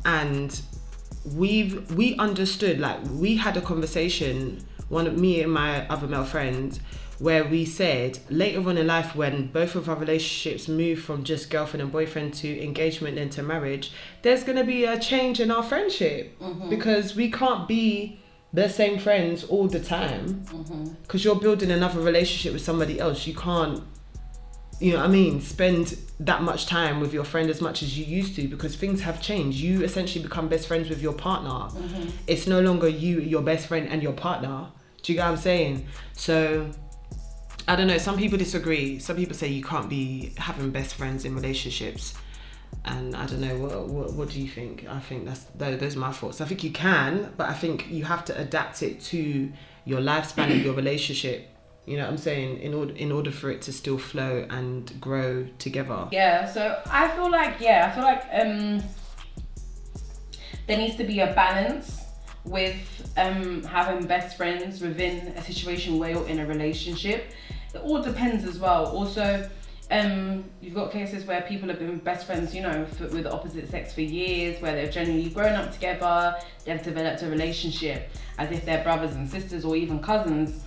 And 0.05 0.59
we've 1.25 1.91
we 1.95 2.15
understood 2.15 2.79
like 2.79 2.99
we 3.11 3.35
had 3.35 3.57
a 3.57 3.61
conversation 3.61 4.63
one 4.87 5.05
of 5.05 5.17
me 5.17 5.41
and 5.41 5.51
my 5.51 5.87
other 5.87 6.07
male 6.07 6.23
friend 6.23 6.79
where 7.19 7.43
we 7.43 7.65
said 7.65 8.17
later 8.29 8.67
on 8.67 8.77
in 8.77 8.87
life 8.87 9.15
when 9.15 9.47
both 9.47 9.75
of 9.75 9.89
our 9.89 9.97
relationships 9.97 10.67
move 10.69 10.99
from 10.99 11.23
just 11.23 11.49
girlfriend 11.49 11.81
and 11.81 11.91
boyfriend 11.91 12.33
to 12.33 12.63
engagement 12.63 13.17
and 13.17 13.31
to 13.31 13.43
marriage 13.43 13.91
there's 14.21 14.43
going 14.43 14.57
to 14.57 14.63
be 14.63 14.85
a 14.85 14.97
change 14.97 15.39
in 15.39 15.51
our 15.51 15.63
friendship. 15.63 16.37
Mm-hmm. 16.39 16.69
Because 16.69 17.15
we 17.15 17.31
can't 17.31 17.67
be 17.67 18.19
the 18.51 18.69
same 18.69 18.99
friends 18.99 19.43
all 19.43 19.67
the 19.67 19.79
time. 19.79 20.45
Mm-hmm. 20.45 20.85
Because 21.03 21.23
you're 21.23 21.35
building 21.35 21.71
another 21.71 21.99
relationship 21.99 22.53
with 22.53 22.63
somebody 22.63 22.99
else. 22.99 23.27
You 23.27 23.35
can't 23.35 23.83
you 24.79 24.93
know 24.93 24.99
what 24.99 25.05
I 25.05 25.09
mean, 25.09 25.41
spend 25.41 25.97
that 26.21 26.41
much 26.41 26.65
time 26.65 26.99
with 26.99 27.13
your 27.13 27.23
friend 27.23 27.49
as 27.49 27.61
much 27.61 27.83
as 27.83 27.97
you 27.97 28.05
used 28.05 28.35
to 28.35 28.47
because 28.47 28.75
things 28.75 29.01
have 29.01 29.21
changed. 29.21 29.57
You 29.57 29.83
essentially 29.83 30.23
become 30.23 30.47
best 30.47 30.67
friends 30.67 30.89
with 30.89 31.01
your 31.01 31.13
partner. 31.13 31.49
Mm-hmm. 31.49 32.09
It's 32.27 32.47
no 32.47 32.61
longer 32.61 32.87
you, 32.87 33.19
your 33.19 33.41
best 33.41 33.67
friend, 33.67 33.87
and 33.89 34.01
your 34.01 34.13
partner. 34.13 34.67
Do 35.01 35.11
you 35.11 35.17
get 35.17 35.25
what 35.25 35.31
I'm 35.31 35.37
saying? 35.37 35.87
So, 36.13 36.71
I 37.67 37.75
don't 37.75 37.87
know. 37.87 37.97
Some 37.97 38.17
people 38.17 38.37
disagree. 38.37 38.99
Some 38.99 39.17
people 39.17 39.35
say 39.35 39.47
you 39.47 39.63
can't 39.63 39.89
be 39.89 40.33
having 40.37 40.71
best 40.71 40.95
friends 40.95 41.25
in 41.25 41.35
relationships. 41.35 42.13
And 42.85 43.15
I 43.15 43.25
don't 43.25 43.41
know. 43.41 43.57
What, 43.57 43.87
what, 43.87 44.13
what 44.13 44.29
do 44.29 44.41
you 44.41 44.49
think? 44.49 44.85
I 44.89 44.99
think 44.99 45.25
that's 45.25 45.43
tho- 45.55 45.75
those 45.75 45.95
are 45.95 45.99
my 45.99 46.11
thoughts. 46.11 46.39
I 46.41 46.45
think 46.45 46.63
you 46.63 46.71
can, 46.71 47.33
but 47.35 47.49
I 47.49 47.53
think 47.53 47.87
you 47.89 48.05
have 48.05 48.23
to 48.25 48.39
adapt 48.39 48.81
it 48.81 49.01
to 49.01 49.51
your 49.85 49.99
lifespan 49.99 50.51
of 50.51 50.63
your 50.63 50.73
relationship. 50.83 51.49
You 51.89 51.97
know 51.97 52.03
what 52.03 52.11
I'm 52.11 52.17
saying? 52.19 52.59
In 52.59 52.75
order 52.75 52.93
in 52.93 53.11
order 53.11 53.31
for 53.31 53.49
it 53.49 53.63
to 53.63 53.73
still 53.73 53.97
flow 53.97 54.45
and 54.51 54.93
grow 55.01 55.47
together. 55.57 56.07
Yeah, 56.11 56.45
so 56.45 56.79
I 56.85 57.07
feel 57.07 57.31
like 57.31 57.59
yeah, 57.59 57.89
I 57.89 57.95
feel 57.95 58.03
like 58.03 58.25
um 58.31 58.83
there 60.67 60.77
needs 60.77 60.97
to 60.97 61.03
be 61.03 61.19
a 61.21 61.33
balance 61.33 61.99
with 62.45 63.11
um 63.17 63.63
having 63.63 64.05
best 64.05 64.37
friends 64.37 64.81
within 64.81 65.29
a 65.29 65.41
situation 65.41 65.97
where 65.97 66.11
you're 66.11 66.27
in 66.27 66.39
a 66.39 66.45
relationship. 66.45 67.31
It 67.73 67.81
all 67.81 68.03
depends 68.03 68.45
as 68.45 68.59
well. 68.59 68.85
Also, 68.85 69.49
um 69.89 70.43
you've 70.61 70.75
got 70.75 70.91
cases 70.91 71.25
where 71.25 71.41
people 71.41 71.69
have 71.69 71.79
been 71.79 71.97
best 71.97 72.27
friends, 72.27 72.53
you 72.53 72.61
know, 72.61 72.85
for, 72.85 73.05
with 73.05 73.23
the 73.23 73.31
opposite 73.31 73.67
sex 73.67 73.95
for 73.95 74.01
years, 74.01 74.61
where 74.61 74.75
they've 74.75 74.93
genuinely 74.93 75.31
grown 75.31 75.53
up 75.53 75.73
together, 75.73 76.35
they've 76.65 76.83
developed 76.83 77.23
a 77.23 77.27
relationship 77.27 78.11
as 78.37 78.51
if 78.51 78.63
they're 78.63 78.83
brothers 78.83 79.15
and 79.15 79.27
sisters 79.27 79.65
or 79.65 79.75
even 79.75 79.99
cousins 79.99 80.61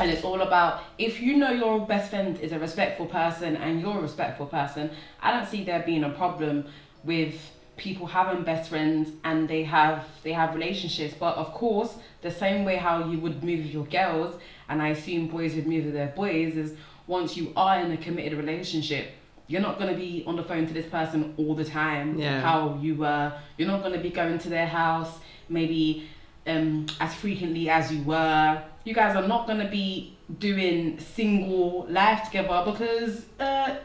and 0.00 0.10
it's 0.10 0.24
all 0.24 0.40
about 0.42 0.82
if 0.98 1.20
you 1.20 1.36
know 1.36 1.50
your 1.50 1.86
best 1.86 2.10
friend 2.10 2.38
is 2.40 2.52
a 2.52 2.58
respectful 2.58 3.06
person 3.06 3.56
and 3.56 3.80
you're 3.80 3.98
a 3.98 4.02
respectful 4.02 4.46
person 4.46 4.90
i 5.22 5.30
don't 5.30 5.48
see 5.48 5.62
there 5.64 5.82
being 5.84 6.04
a 6.04 6.10
problem 6.10 6.64
with 7.04 7.34
people 7.76 8.06
having 8.06 8.42
best 8.44 8.70
friends 8.70 9.10
and 9.24 9.48
they 9.48 9.62
have 9.64 10.04
they 10.22 10.32
have 10.32 10.54
relationships 10.54 11.14
but 11.18 11.36
of 11.36 11.52
course 11.52 11.94
the 12.22 12.30
same 12.30 12.64
way 12.64 12.76
how 12.76 13.04
you 13.10 13.18
would 13.18 13.42
move 13.42 13.66
your 13.66 13.84
girls 13.86 14.34
and 14.68 14.80
i 14.80 14.88
assume 14.88 15.26
boys 15.28 15.54
would 15.54 15.66
move 15.66 15.84
with 15.84 15.94
their 15.94 16.08
boys 16.08 16.56
is 16.56 16.74
once 17.06 17.36
you 17.36 17.52
are 17.56 17.80
in 17.80 17.90
a 17.92 17.96
committed 17.96 18.34
relationship 18.38 19.08
you're 19.46 19.60
not 19.60 19.78
going 19.78 19.90
to 19.92 19.96
be 19.98 20.24
on 20.26 20.36
the 20.36 20.42
phone 20.42 20.66
to 20.66 20.72
this 20.72 20.86
person 20.86 21.34
all 21.36 21.54
the 21.54 21.64
time 21.64 22.18
Yeah. 22.18 22.40
how 22.40 22.78
you 22.80 22.94
were 22.94 23.32
you're 23.58 23.68
not 23.68 23.80
going 23.82 23.92
to 23.92 23.98
be 24.00 24.10
going 24.10 24.38
to 24.38 24.48
their 24.48 24.66
house 24.66 25.18
maybe 25.48 26.08
um, 26.46 26.86
as 27.00 27.14
frequently 27.14 27.70
as 27.70 27.90
you 27.90 28.02
were. 28.04 28.62
You 28.84 28.94
guys 28.94 29.16
are 29.16 29.26
not 29.26 29.46
gonna 29.46 29.68
be 29.70 30.16
doing 30.38 30.98
single 30.98 31.86
life 31.88 32.24
together 32.26 32.62
because 32.70 33.24
uh, 33.40 33.76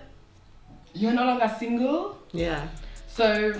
you're 0.93 1.13
no 1.13 1.25
longer 1.25 1.53
single. 1.59 2.17
Yeah. 2.31 2.67
So 3.07 3.59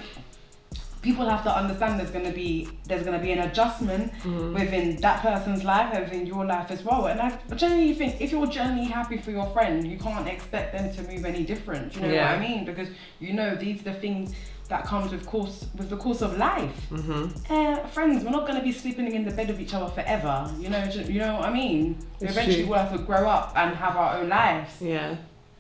people 1.02 1.30
have 1.30 1.44
to 1.44 1.56
understand 1.56 1.98
there's 1.98 2.12
gonna 2.12 2.32
be 2.32 2.68
there's 2.86 3.04
gonna 3.04 3.20
be 3.20 3.32
an 3.32 3.40
adjustment 3.40 4.12
within 4.54 4.98
that 4.98 5.22
person's 5.22 5.64
life 5.64 5.94
and 5.94 6.04
within 6.04 6.26
your 6.26 6.46
life 6.46 6.72
as 6.72 6.84
well. 6.84 7.08
And 7.08 7.22
I 7.22 7.38
generally 7.56 7.94
think 7.94 8.20
if 8.20 8.32
you're 8.32 8.48
generally 8.48 8.86
happy 8.86 9.18
for 9.18 9.32
your 9.32 9.48
friend, 9.52 9.88
you 9.88 9.98
can't 9.98 10.28
expect 10.28 10.74
them 10.74 10.94
to 10.96 11.02
move 11.12 11.24
any 11.26 11.44
different. 11.44 11.96
You 11.96 12.02
know 12.02 12.12
Yeah. 12.14 12.32
what 12.36 12.42
I 12.44 12.48
mean? 12.48 12.66
Because 12.66 12.90
you 13.20 13.34
know 13.34 13.56
these 13.56 13.80
are 13.82 13.86
the 13.86 13.94
things 13.94 14.34
that 14.70 14.86
comes 14.86 15.12
with 15.12 15.26
course 15.26 15.66
with 15.76 15.90
the 15.90 15.98
course 15.98 16.22
of 16.22 16.38
life. 16.38 16.88
Mm-hmm. 16.92 17.54
Uh, 17.54 17.88
friends, 17.88 18.24
we're 18.24 18.30
not 18.32 18.48
gonna 18.48 18.62
be 18.64 18.72
sleeping 18.72 19.12
in 19.14 19.26
the 19.26 19.32
bed 19.32 19.48
with 19.48 19.60
each 19.60 19.74
other 19.74 19.90
forever. 19.92 20.50
You 20.60 20.70
know, 20.70 20.84
you 20.86 21.20
know 21.20 21.36
what 21.36 21.46
I 21.50 21.54
mean. 21.54 21.98
It's 22.22 22.32
Eventually, 22.32 22.62
true. 22.64 22.70
we'll 22.72 22.80
have 22.80 22.92
to 22.92 23.00
grow 23.00 23.28
up 23.28 23.54
and 23.56 23.76
have 23.76 23.96
our 23.98 24.18
own 24.18 24.30
lives 24.30 24.74
Yeah. 24.82 25.16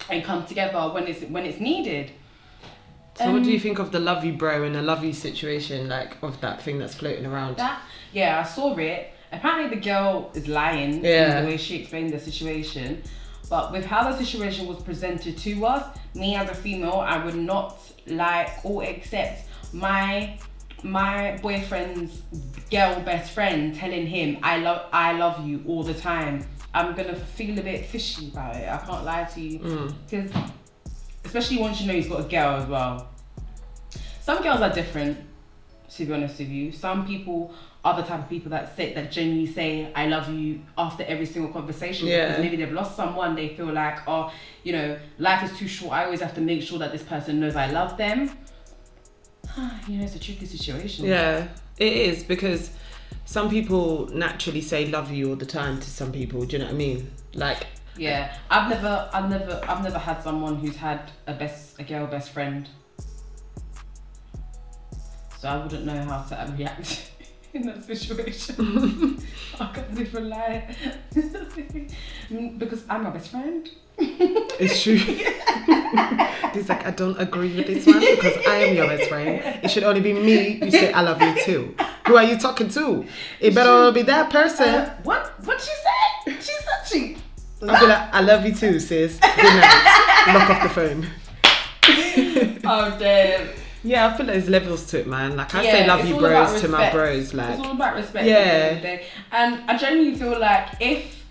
and 0.09 0.23
come 0.23 0.45
together 0.45 0.79
when 0.93 1.07
it's 1.07 1.21
when 1.23 1.45
it's 1.45 1.59
needed. 1.59 2.11
So 3.15 3.25
what 3.33 3.43
do 3.43 3.49
Um, 3.49 3.53
you 3.55 3.59
think 3.59 3.79
of 3.79 3.91
the 3.91 3.99
love 3.99 4.23
you 4.23 4.31
bro 4.33 4.63
and 4.63 4.73
the 4.75 4.81
love 4.81 5.03
you 5.03 5.11
situation, 5.11 5.89
like 5.89 6.15
of 6.21 6.39
that 6.41 6.61
thing 6.61 6.77
that's 6.79 6.93
floating 6.95 7.25
around? 7.25 7.57
That 7.57 7.81
yeah, 8.13 8.39
I 8.39 8.43
saw 8.47 8.77
it. 8.77 9.11
Apparently, 9.31 9.75
the 9.75 9.81
girl 9.81 10.31
is 10.33 10.47
lying 10.47 11.03
Yeah. 11.03 11.39
in 11.39 11.43
the 11.45 11.51
way 11.51 11.57
she 11.57 11.77
explained 11.81 12.11
the 12.13 12.19
situation. 12.19 13.01
But 13.49 13.71
with 13.71 13.85
how 13.85 14.09
the 14.11 14.17
situation 14.17 14.67
was 14.67 14.81
presented 14.83 15.37
to 15.39 15.65
us, 15.65 15.97
me 16.13 16.35
as 16.35 16.49
a 16.49 16.53
female, 16.55 17.03
I 17.05 17.23
would 17.23 17.35
not 17.35 17.77
like 18.07 18.63
or 18.63 18.83
accept 18.83 19.47
my 19.73 20.37
my 20.81 21.37
boyfriend's 21.41 22.21
girl 22.71 23.01
best 23.01 23.31
friend 23.33 23.75
telling 23.75 24.07
him 24.07 24.37
I 24.41 24.57
love 24.59 24.85
I 24.93 25.11
love 25.13 25.45
you 25.45 25.61
all 25.67 25.83
the 25.83 25.93
time, 25.93 26.45
I'm 26.73 26.95
gonna 26.95 27.15
feel 27.15 27.57
a 27.59 27.61
bit 27.61 27.85
fishy 27.85 28.29
about 28.29 28.55
it. 28.55 28.69
I 28.69 28.77
can't 28.77 29.03
lie 29.03 29.23
to 29.25 29.41
you 29.41 29.59
Mm. 29.59 29.93
because 30.09 30.31
especially 31.25 31.57
once 31.57 31.81
you 31.81 31.87
know 31.87 31.93
he's 31.93 32.07
got 32.07 32.21
a 32.21 32.29
girl 32.29 32.55
as 32.61 32.67
well. 32.67 33.07
Some 34.21 34.41
girls 34.43 34.61
are 34.61 34.71
different, 34.71 35.17
to 35.95 36.05
be 36.05 36.13
honest 36.13 36.39
with 36.39 36.49
you. 36.49 36.71
Some 36.71 37.05
people 37.05 37.53
the 37.83 38.03
type 38.03 38.19
of 38.19 38.29
people 38.29 38.51
that 38.51 38.75
say 38.75 38.93
that 38.93 39.11
genuinely 39.11 39.51
say 39.51 39.91
I 39.95 40.07
love 40.07 40.33
you 40.33 40.61
after 40.77 41.03
every 41.03 41.25
single 41.25 41.51
conversation 41.51 42.07
Yeah. 42.07 42.27
because 42.27 42.43
maybe 42.43 42.57
they've 42.57 42.71
lost 42.73 42.95
someone. 42.95 43.35
They 43.35 43.49
feel 43.55 43.71
like 43.71 43.99
oh 44.07 44.31
you 44.63 44.73
know 44.73 44.97
life 45.17 45.49
is 45.49 45.57
too 45.57 45.67
short. 45.67 45.93
I 45.93 46.05
always 46.05 46.21
have 46.21 46.35
to 46.35 46.41
make 46.41 46.61
sure 46.61 46.79
that 46.79 46.91
this 46.91 47.03
person 47.03 47.39
knows 47.39 47.55
I 47.55 47.71
love 47.71 47.97
them. 47.97 48.31
you 49.87 49.97
know 49.97 50.03
it's 50.03 50.15
a 50.15 50.19
tricky 50.19 50.45
situation. 50.45 51.05
Yeah, 51.05 51.47
it 51.77 51.93
is 51.93 52.23
because 52.23 52.71
some 53.25 53.49
people 53.49 54.07
naturally 54.07 54.61
say 54.61 54.87
love 54.87 55.11
you 55.11 55.29
all 55.29 55.35
the 55.35 55.45
time 55.45 55.79
to 55.79 55.89
some 55.89 56.11
people. 56.11 56.45
Do 56.45 56.53
you 56.57 56.59
know 56.59 56.65
what 56.65 56.73
I 56.73 56.77
mean? 56.77 57.11
Like, 57.33 57.67
Yeah, 57.95 58.35
I've 58.49 58.69
never, 58.69 59.09
I've 59.13 59.29
never, 59.29 59.61
I've 59.67 59.83
never 59.83 59.99
had 59.99 60.23
someone 60.23 60.55
who's 60.55 60.75
had 60.75 61.11
a 61.27 61.33
best, 61.33 61.79
a 61.79 61.83
girl 61.83 62.07
best 62.07 62.31
friend. 62.31 62.67
So 65.39 65.47
I 65.47 65.57
wouldn't 65.61 65.85
know 65.85 66.01
how 66.05 66.23
to 66.23 66.53
react 66.57 67.11
in 67.53 67.65
that 67.67 67.83
situation. 67.83 69.21
I 69.59 69.65
can't 69.73 69.99
even 69.99 70.29
lie 70.29 70.75
because 72.57 72.83
I'm 72.89 73.03
my 73.03 73.09
best 73.09 73.29
friend. 73.29 73.69
it's 73.97 74.81
true. 74.81 74.95
He's 76.53 76.69
like, 76.69 76.85
I 76.85 76.91
don't 76.91 77.19
agree 77.19 77.55
with 77.55 77.67
this 77.67 77.85
one 77.85 77.99
because 77.99 78.37
I 78.47 78.55
am 78.55 78.75
your 78.75 78.87
best 78.87 79.09
friend. 79.09 79.41
It 79.63 79.69
should 79.69 79.83
only 79.83 80.01
be 80.01 80.13
me. 80.13 80.63
You 80.63 80.71
say 80.71 80.93
I 80.93 81.01
love 81.01 81.21
you 81.21 81.35
too. 81.43 81.75
Who 82.07 82.15
are 82.15 82.23
you 82.23 82.37
talking 82.37 82.69
to? 82.69 83.05
It 83.39 83.53
better 83.53 83.91
be 83.91 84.03
that 84.03 84.29
person. 84.29 84.69
Uh, 84.69 84.95
what? 85.03 85.33
What 85.45 85.59
she 85.59 85.71
said? 86.25 86.41
She 86.41 86.53
said 86.53 86.87
she. 86.87 87.17
I'll 87.61 87.79
be 87.79 87.87
like, 87.87 88.13
I 88.13 88.21
love 88.21 88.45
you 88.45 88.55
too, 88.55 88.79
sis. 88.79 89.19
Good 89.19 89.37
night. 89.37 90.25
Lock 90.33 90.49
off 90.49 90.63
the 90.63 90.69
phone. 90.69 91.07
Oh 92.63 92.95
damn. 92.97 93.49
Yeah, 93.83 94.07
I 94.07 94.17
feel 94.17 94.25
like 94.25 94.35
there's 94.35 94.49
levels 94.49 94.85
to 94.87 94.99
it, 94.99 95.07
man. 95.07 95.35
Like 95.37 95.53
I 95.55 95.63
Yeah, 95.63 95.71
say, 95.71 95.87
love 95.87 96.05
you, 96.07 96.17
bros, 96.17 96.61
to 96.61 96.67
my 96.67 96.91
bros. 96.91 97.33
Like, 97.33 97.51
it's 97.57 97.65
all 97.65 97.71
about 97.73 97.95
respect. 97.95 98.25
Yeah. 98.25 98.35
At 98.35 98.43
the 98.43 98.51
end 98.51 98.75
of 98.75 98.81
the 98.81 98.87
day. 98.87 99.05
And 99.31 99.69
I 99.69 99.77
genuinely 99.77 100.19
feel 100.19 100.37
like 100.39 100.67
if 100.81 101.23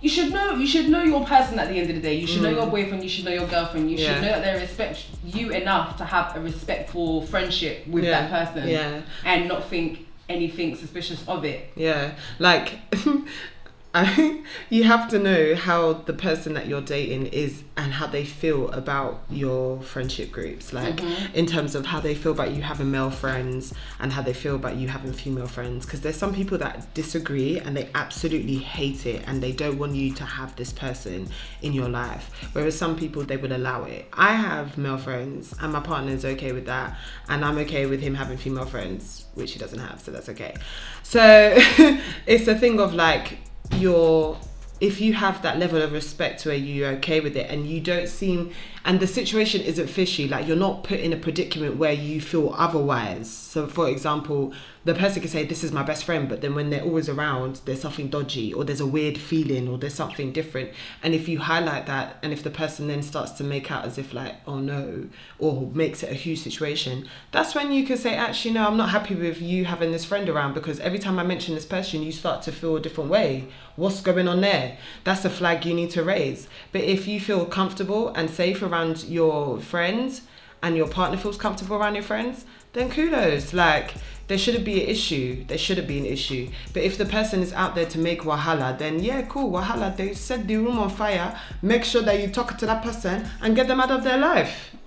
you 0.00 0.08
should 0.08 0.32
know, 0.32 0.54
you 0.54 0.66
should 0.66 0.88
know 0.88 1.02
your 1.02 1.24
person 1.26 1.58
at 1.58 1.68
the 1.68 1.74
end 1.74 1.90
of 1.90 1.96
the 1.96 2.02
day. 2.02 2.14
You 2.14 2.26
should 2.26 2.40
know 2.42 2.48
your 2.50 2.66
boyfriend. 2.66 3.02
You 3.02 3.08
should 3.10 3.26
know 3.26 3.32
your 3.32 3.46
girlfriend. 3.46 3.90
You 3.90 3.98
Mm. 3.98 4.00
Yeah. 4.00 4.14
should 4.14 4.22
know 4.22 4.28
that 4.40 4.44
they 4.54 4.60
respect 4.60 5.04
you 5.26 5.50
enough 5.50 5.98
to 5.98 6.04
have 6.06 6.34
a 6.36 6.40
respectful 6.40 7.26
friendship 7.26 7.86
with 7.86 8.04
Yeah. 8.04 8.26
that 8.28 8.46
person. 8.54 8.68
Yeah. 8.68 9.00
And 9.26 9.46
not 9.48 9.68
think 9.68 10.06
anything 10.30 10.76
suspicious 10.76 11.22
of 11.28 11.44
it. 11.44 11.70
Yeah, 11.76 12.12
like 12.38 12.78
you 14.70 14.84
have 14.84 15.08
to 15.10 15.18
know 15.18 15.54
how 15.56 15.92
the 15.94 16.12
person 16.12 16.54
that 16.54 16.68
you're 16.68 16.80
dating 16.80 17.26
is 17.26 17.64
and 17.76 17.92
how 17.92 18.06
they 18.06 18.24
feel 18.24 18.70
about 18.70 19.22
your 19.28 19.80
friendship 19.82 20.30
groups. 20.30 20.72
Like 20.72 20.96
Mm-hmm. 20.96 21.34
in 21.34 21.46
terms 21.46 21.74
of 21.74 21.86
how 21.86 22.00
they 22.00 22.14
feel 22.14 22.32
about 22.32 22.52
you 22.52 22.62
having 22.62 22.90
male 22.90 23.10
friends 23.10 23.72
and 23.98 24.12
how 24.12 24.22
they 24.22 24.32
feel 24.32 24.54
about 24.54 24.76
you 24.76 24.88
having 24.88 25.12
female 25.12 25.46
friends. 25.46 25.86
Because 25.86 26.00
there's 26.02 26.16
some 26.16 26.34
people 26.34 26.58
that 26.58 26.92
disagree 26.94 27.58
and 27.58 27.76
they 27.76 27.88
absolutely 27.94 28.58
hate 28.58 29.06
it 29.06 29.24
and 29.26 29.42
they 29.42 29.52
don't 29.52 29.78
want 29.78 29.94
you 29.94 30.12
to 30.14 30.24
have 30.24 30.54
this 30.56 30.72
person 30.72 31.28
in 31.62 31.72
your 31.72 31.88
life. 31.88 32.30
Whereas 32.52 32.76
some 32.78 32.96
people 32.96 33.22
they 33.22 33.36
would 33.36 33.52
allow 33.52 33.84
it. 33.84 34.06
I 34.12 34.34
have 34.34 34.78
male 34.78 34.98
friends 34.98 35.54
and 35.60 35.72
my 35.72 35.80
partner's 35.80 36.24
okay 36.24 36.52
with 36.52 36.66
that, 36.66 36.96
and 37.28 37.44
I'm 37.44 37.58
okay 37.58 37.86
with 37.86 38.00
him 38.00 38.14
having 38.14 38.36
female 38.38 38.66
friends, 38.66 39.24
which 39.34 39.52
he 39.52 39.58
doesn't 39.58 39.78
have, 39.78 40.00
so 40.00 40.10
that's 40.10 40.28
okay. 40.28 40.54
So 41.02 41.54
it's 42.26 42.46
a 42.46 42.54
thing 42.54 42.78
of 42.80 42.94
like 42.94 43.38
you're 43.76 44.38
if 44.80 44.98
you 44.98 45.12
have 45.12 45.42
that 45.42 45.58
level 45.58 45.82
of 45.82 45.92
respect 45.92 46.46
where 46.46 46.54
you're 46.54 46.92
okay 46.92 47.20
with 47.20 47.36
it 47.36 47.50
and 47.50 47.66
you 47.66 47.80
don't 47.80 48.08
seem 48.08 48.50
and 48.86 48.98
the 48.98 49.06
situation 49.06 49.60
isn't 49.60 49.88
fishy 49.88 50.26
like 50.26 50.46
you're 50.46 50.56
not 50.56 50.82
put 50.84 50.98
in 50.98 51.12
a 51.12 51.16
predicament 51.16 51.76
where 51.76 51.92
you 51.92 52.20
feel 52.20 52.54
otherwise. 52.56 53.30
So 53.30 53.66
for 53.66 53.88
example 53.88 54.54
the 54.84 54.94
person 54.94 55.20
can 55.20 55.30
say 55.30 55.44
this 55.44 55.62
is 55.62 55.72
my 55.72 55.82
best 55.82 56.04
friend 56.04 56.28
but 56.28 56.40
then 56.40 56.54
when 56.54 56.70
they're 56.70 56.82
always 56.82 57.08
around 57.08 57.60
there's 57.66 57.80
something 57.80 58.08
dodgy 58.08 58.52
or 58.54 58.64
there's 58.64 58.80
a 58.80 58.86
weird 58.86 59.18
feeling 59.18 59.68
or 59.68 59.76
there's 59.76 59.94
something 59.94 60.32
different. 60.32 60.70
And 61.02 61.14
if 61.14 61.28
you 61.28 61.38
highlight 61.38 61.86
that 61.86 62.16
and 62.22 62.32
if 62.32 62.42
the 62.42 62.50
person 62.50 62.88
then 62.88 63.02
starts 63.02 63.32
to 63.32 63.44
make 63.44 63.70
out 63.70 63.84
as 63.84 63.98
if 63.98 64.14
like 64.14 64.36
oh 64.46 64.58
no 64.58 65.06
or 65.38 65.70
makes 65.74 66.02
it 66.02 66.10
a 66.10 66.14
huge 66.14 66.40
situation 66.40 67.06
that's 67.30 67.54
when 67.54 67.72
you 67.72 67.84
can 67.86 67.96
say 67.96 68.14
actually 68.14 68.52
no 68.52 68.66
i'm 68.66 68.76
not 68.76 68.90
happy 68.90 69.14
with 69.14 69.40
you 69.40 69.64
having 69.64 69.92
this 69.92 70.04
friend 70.04 70.28
around 70.28 70.54
because 70.54 70.80
every 70.80 70.98
time 70.98 71.18
i 71.18 71.22
mention 71.22 71.54
this 71.54 71.66
person 71.66 72.02
you 72.02 72.12
start 72.12 72.42
to 72.42 72.52
feel 72.52 72.76
a 72.76 72.80
different 72.80 73.10
way. 73.10 73.46
What's 73.76 74.00
going 74.00 74.28
on 74.28 74.40
there? 74.40 74.76
That's 75.04 75.24
a 75.24 75.30
flag 75.30 75.64
you 75.64 75.74
need 75.74 75.90
to 75.90 76.02
raise. 76.02 76.48
But 76.72 76.82
if 76.82 77.06
you 77.06 77.20
feel 77.20 77.46
comfortable 77.46 78.08
and 78.08 78.28
safe 78.28 78.62
around 78.62 79.04
your 79.04 79.58
friends 79.60 80.22
and 80.62 80.76
your 80.76 80.88
partner 80.88 81.16
feels 81.16 81.38
comfortable 81.38 81.76
around 81.76 81.94
your 81.94 82.04
friends 82.04 82.44
then 82.72 82.90
kudos. 82.90 83.52
Like 83.52 83.94
there 84.30 84.38
shouldn't 84.38 84.64
be 84.64 84.80
an 84.80 84.88
issue 84.88 85.44
there 85.48 85.58
shouldn't 85.58 85.88
be 85.88 85.98
an 85.98 86.06
issue 86.06 86.48
but 86.72 86.84
if 86.84 86.96
the 86.96 87.04
person 87.04 87.42
is 87.42 87.52
out 87.52 87.74
there 87.74 87.84
to 87.84 87.98
make 87.98 88.20
wahala 88.22 88.78
then 88.78 89.00
yeah 89.00 89.22
cool 89.22 89.50
wahala 89.50 89.94
they 89.96 90.14
set 90.14 90.46
the 90.46 90.56
room 90.56 90.78
on 90.78 90.88
fire 90.88 91.36
make 91.62 91.82
sure 91.84 92.00
that 92.00 92.20
you 92.20 92.28
talk 92.28 92.56
to 92.56 92.64
that 92.64 92.80
person 92.80 93.28
and 93.42 93.56
get 93.56 93.66
them 93.66 93.80
out 93.80 93.90
of 93.90 94.04
their 94.04 94.18
life 94.18 94.70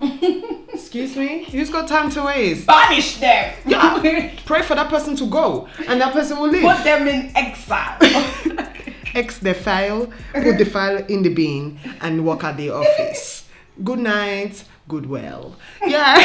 excuse 0.72 1.14
me 1.14 1.44
who's 1.44 1.68
got 1.68 1.86
time 1.86 2.08
to 2.08 2.22
waste 2.22 2.66
Banish 2.66 3.18
them. 3.18 3.54
Yeah. 3.66 4.32
pray 4.46 4.62
for 4.62 4.74
that 4.76 4.88
person 4.88 5.14
to 5.16 5.26
go 5.26 5.68
and 5.88 6.00
that 6.00 6.14
person 6.14 6.38
will 6.38 6.48
leave 6.48 6.62
Put 6.62 6.82
them 6.82 7.06
in 7.06 7.30
exile. 7.36 7.98
X 9.14 9.38
the 9.38 9.52
file, 9.54 10.08
put 10.32 10.58
the 10.58 10.64
file 10.64 10.96
in 11.04 11.22
the 11.22 11.28
bin, 11.28 11.78
and 12.00 12.24
walk 12.24 12.42
at 12.42 12.56
the 12.56 12.70
office. 12.70 13.46
Good 13.84 14.00
night, 14.00 14.64
good 14.88 15.06
well. 15.06 15.54
Yeah. 15.86 16.18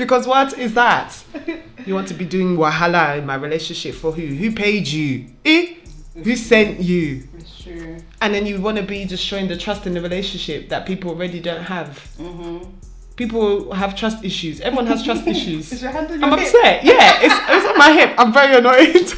Because 0.00 0.26
what 0.26 0.58
is 0.58 0.74
that? 0.74 1.22
You 1.86 1.94
want 1.94 2.08
to 2.08 2.14
be 2.14 2.26
doing 2.26 2.58
wahala 2.58 3.16
in 3.16 3.24
my 3.24 3.36
relationship 3.36 3.94
for 3.94 4.12
who? 4.12 4.20
Who 4.26 4.52
paid 4.52 4.86
you? 4.86 5.26
Eh? 5.46 5.76
Who 6.22 6.36
sent 6.36 6.80
you? 6.80 7.26
it's 7.38 7.62
true. 7.62 7.96
And 8.20 8.34
then 8.34 8.44
you 8.44 8.60
want 8.60 8.76
to 8.76 8.82
be 8.82 9.06
just 9.06 9.24
showing 9.24 9.48
the 9.48 9.56
trust 9.56 9.86
in 9.86 9.94
the 9.94 10.02
relationship 10.02 10.68
that 10.68 10.84
people 10.84 11.10
already 11.10 11.40
don't 11.40 11.62
have. 11.62 11.88
Mm-hmm. 12.18 12.68
People 13.16 13.72
have 13.72 13.96
trust 13.96 14.22
issues. 14.22 14.60
Everyone 14.60 14.86
has 14.88 15.02
trust 15.02 15.26
issues. 15.34 15.72
Is 15.72 15.80
your 15.82 15.90
hand 15.90 16.10
on 16.10 16.20
your 16.20 16.28
I'm 16.30 16.38
hip? 16.38 16.48
upset. 16.48 16.84
Yeah, 16.84 17.18
it's, 17.22 17.34
it's 17.48 17.66
on 17.66 17.78
my 17.78 17.92
hip. 17.92 18.14
I'm 18.18 18.32
very 18.32 18.56
annoyed. 18.58 19.08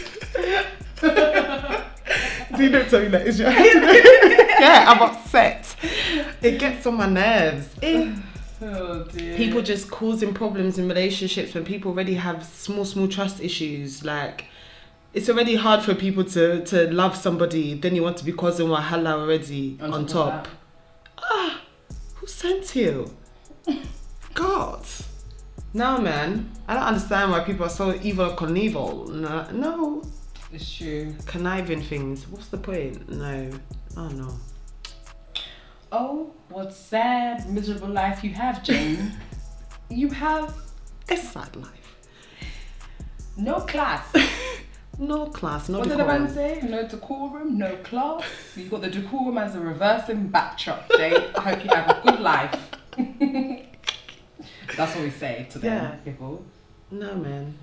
Do 2.56 2.62
you 2.62 2.70
know 2.70 2.84
tell 2.84 3.00
me 3.00 3.08
that? 3.08 3.26
Is 3.26 3.40
your 3.40 3.50
hand 3.50 3.84
on 3.84 3.92
your 3.94 4.02
hip? 4.28 4.50
Yeah, 4.60 4.84
I'm 4.86 5.02
upset. 5.02 5.74
It 6.40 6.60
gets 6.60 6.86
on 6.86 6.94
my 6.94 7.08
nerves. 7.08 7.68
Eh. 7.82 8.14
Oh 8.62 9.04
dear. 9.04 9.36
People 9.36 9.60
just 9.62 9.90
causing 9.90 10.32
problems 10.32 10.78
in 10.78 10.88
relationships 10.88 11.54
when 11.54 11.64
people 11.64 11.90
already 11.90 12.14
have 12.14 12.44
small, 12.44 12.84
small 12.84 13.08
trust 13.08 13.40
issues. 13.40 14.04
Like, 14.04 14.46
it's 15.12 15.28
already 15.28 15.56
hard 15.56 15.82
for 15.82 15.94
people 15.94 16.24
to, 16.24 16.64
to 16.66 16.92
love 16.92 17.16
somebody, 17.16 17.74
then 17.74 17.94
you 17.96 18.02
want 18.02 18.16
to 18.18 18.24
be 18.24 18.32
causing 18.32 18.68
wahala 18.68 19.12
already 19.12 19.78
on, 19.80 19.92
On 19.92 20.06
top 20.06 20.44
top. 20.44 20.48
Ah, 21.18 21.60
who 22.14 22.26
sent 22.26 22.76
you? 22.76 23.14
God. 24.34 24.86
No, 25.74 25.98
man. 25.98 26.50
I 26.68 26.74
don't 26.74 26.84
understand 26.84 27.30
why 27.30 27.40
people 27.40 27.66
are 27.66 27.70
so 27.70 27.98
evil 28.02 28.30
Knievel. 28.30 29.08
No, 29.08 29.50
no. 29.50 30.02
It's 30.52 30.70
true. 30.76 31.14
Conniving 31.26 31.82
things. 31.82 32.28
What's 32.28 32.48
the 32.48 32.58
point? 32.58 33.08
No. 33.08 33.50
Oh, 33.96 34.08
no. 34.08 34.38
Oh, 35.95 36.32
what 36.49 36.72
sad, 36.72 37.49
miserable 37.51 37.88
life 37.88 38.24
you 38.24 38.30
have, 38.30 38.62
Jane. 38.64 39.12
you 39.90 40.09
have 40.09 40.55
It's 41.09 41.28
sad 41.28 41.55
life. 41.57 41.97
no 43.36 43.61
class. 43.61 44.05
No 44.99 45.24
class, 45.26 45.70
no 45.70 45.78
what 45.78 45.88
did 45.88 45.95
the 45.99 46.03
decorum. 46.05 46.24
man 46.24 46.34
say? 46.34 46.61
No 46.68 46.86
decorum, 46.86 47.57
no 47.57 47.76
class. 47.76 48.22
You 48.55 48.66
got 48.66 48.82
the 48.82 48.90
decorum 48.90 49.38
as 49.38 49.55
a 49.57 49.61
reversing 49.61 50.28
backdrop, 50.28 50.86
Jane. 50.97 51.14
I 51.34 51.40
hope 51.40 51.64
you 51.64 51.70
have 51.74 51.88
a 51.97 52.01
good 52.03 52.20
life. 52.20 52.70
That's 54.76 54.95
what 54.95 55.03
we 55.03 55.11
say 55.11 55.47
to 55.51 55.59
them, 55.59 55.72
Yeah. 55.72 55.90
people. 56.05 56.45
No, 56.90 57.14
man. 57.16 57.55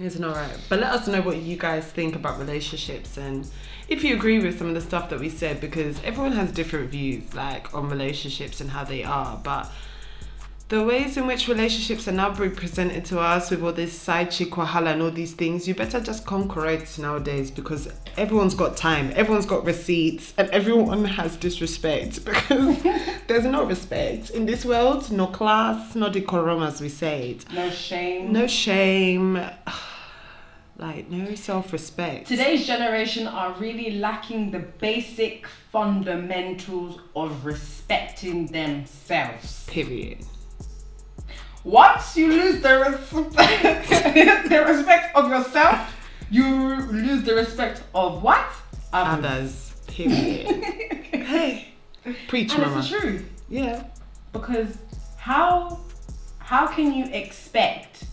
It's 0.00 0.18
not 0.18 0.30
all 0.30 0.42
right. 0.42 0.58
But 0.68 0.80
let 0.80 0.92
us 0.92 1.06
know 1.06 1.20
what 1.20 1.36
you 1.38 1.56
guys 1.56 1.84
think 1.84 2.16
about 2.16 2.38
relationships 2.38 3.16
and 3.18 3.46
if 3.88 4.02
you 4.04 4.14
agree 4.14 4.38
with 4.38 4.56
some 4.58 4.68
of 4.68 4.74
the 4.74 4.80
stuff 4.80 5.10
that 5.10 5.18
we 5.20 5.28
said 5.28 5.60
because 5.60 6.00
everyone 6.04 6.32
has 6.32 6.52
different 6.52 6.90
views 6.90 7.34
like 7.34 7.74
on 7.74 7.88
relationships 7.90 8.60
and 8.60 8.70
how 8.70 8.84
they 8.84 9.02
are. 9.04 9.38
But 9.42 9.70
the 10.68 10.84
ways 10.84 11.16
in 11.16 11.26
which 11.26 11.48
relationships 11.48 12.06
are 12.06 12.12
now 12.12 12.30
being 12.32 12.54
presented 12.54 13.04
to 13.06 13.18
us 13.18 13.50
with 13.50 13.60
all 13.64 13.72
this 13.72 13.92
side 13.92 14.30
chick 14.30 14.50
wahala 14.52 14.92
and 14.92 15.02
all 15.02 15.10
these 15.10 15.32
things, 15.34 15.66
you 15.66 15.74
better 15.74 16.00
just 16.00 16.24
conquer 16.24 16.64
it 16.66 16.96
nowadays 16.96 17.50
because 17.50 17.88
everyone's 18.16 18.54
got 18.54 18.76
time, 18.76 19.10
everyone's 19.16 19.46
got 19.46 19.64
receipts, 19.64 20.32
and 20.38 20.48
everyone 20.50 21.04
has 21.04 21.36
disrespect 21.36 22.24
because 22.24 22.80
there's 23.26 23.44
no 23.44 23.64
respect 23.64 24.30
in 24.30 24.46
this 24.46 24.64
world, 24.64 25.10
no 25.10 25.26
class, 25.26 25.96
no 25.96 26.08
decorum 26.08 26.62
as 26.62 26.80
we 26.80 26.88
say 26.88 27.30
it, 27.30 27.52
No 27.52 27.68
shame. 27.70 28.32
no 28.32 28.46
shame, 28.46 29.44
like 30.80 31.10
no 31.10 31.34
self 31.34 31.72
respect. 31.72 32.26
Today's 32.26 32.66
generation 32.66 33.26
are 33.26 33.52
really 33.54 33.92
lacking 33.92 34.50
the 34.50 34.60
basic 34.60 35.46
fundamentals 35.70 36.98
of 37.14 37.44
respecting 37.44 38.46
themselves. 38.46 39.64
Period. 39.66 40.18
Once 41.62 42.16
you 42.16 42.28
lose 42.28 42.62
the 42.62 42.78
respect, 42.78 43.88
the 44.48 44.64
respect 44.66 45.14
of 45.14 45.28
yourself, 45.28 45.94
you 46.30 46.46
lose 46.46 47.22
the 47.24 47.34
respect 47.34 47.82
of 47.94 48.22
what? 48.22 48.46
Others. 48.92 49.24
Others. 49.24 49.66
Period. 49.86 50.64
hey, 51.12 51.68
preach, 52.28 52.52
And 52.54 52.62
mama. 52.62 52.78
it's 52.78 52.90
the 52.90 52.98
truth. 52.98 53.30
Yeah. 53.48 53.84
Because 54.32 54.78
how 55.18 55.80
how 56.38 56.66
can 56.66 56.94
you 56.94 57.04
expect 57.12 58.04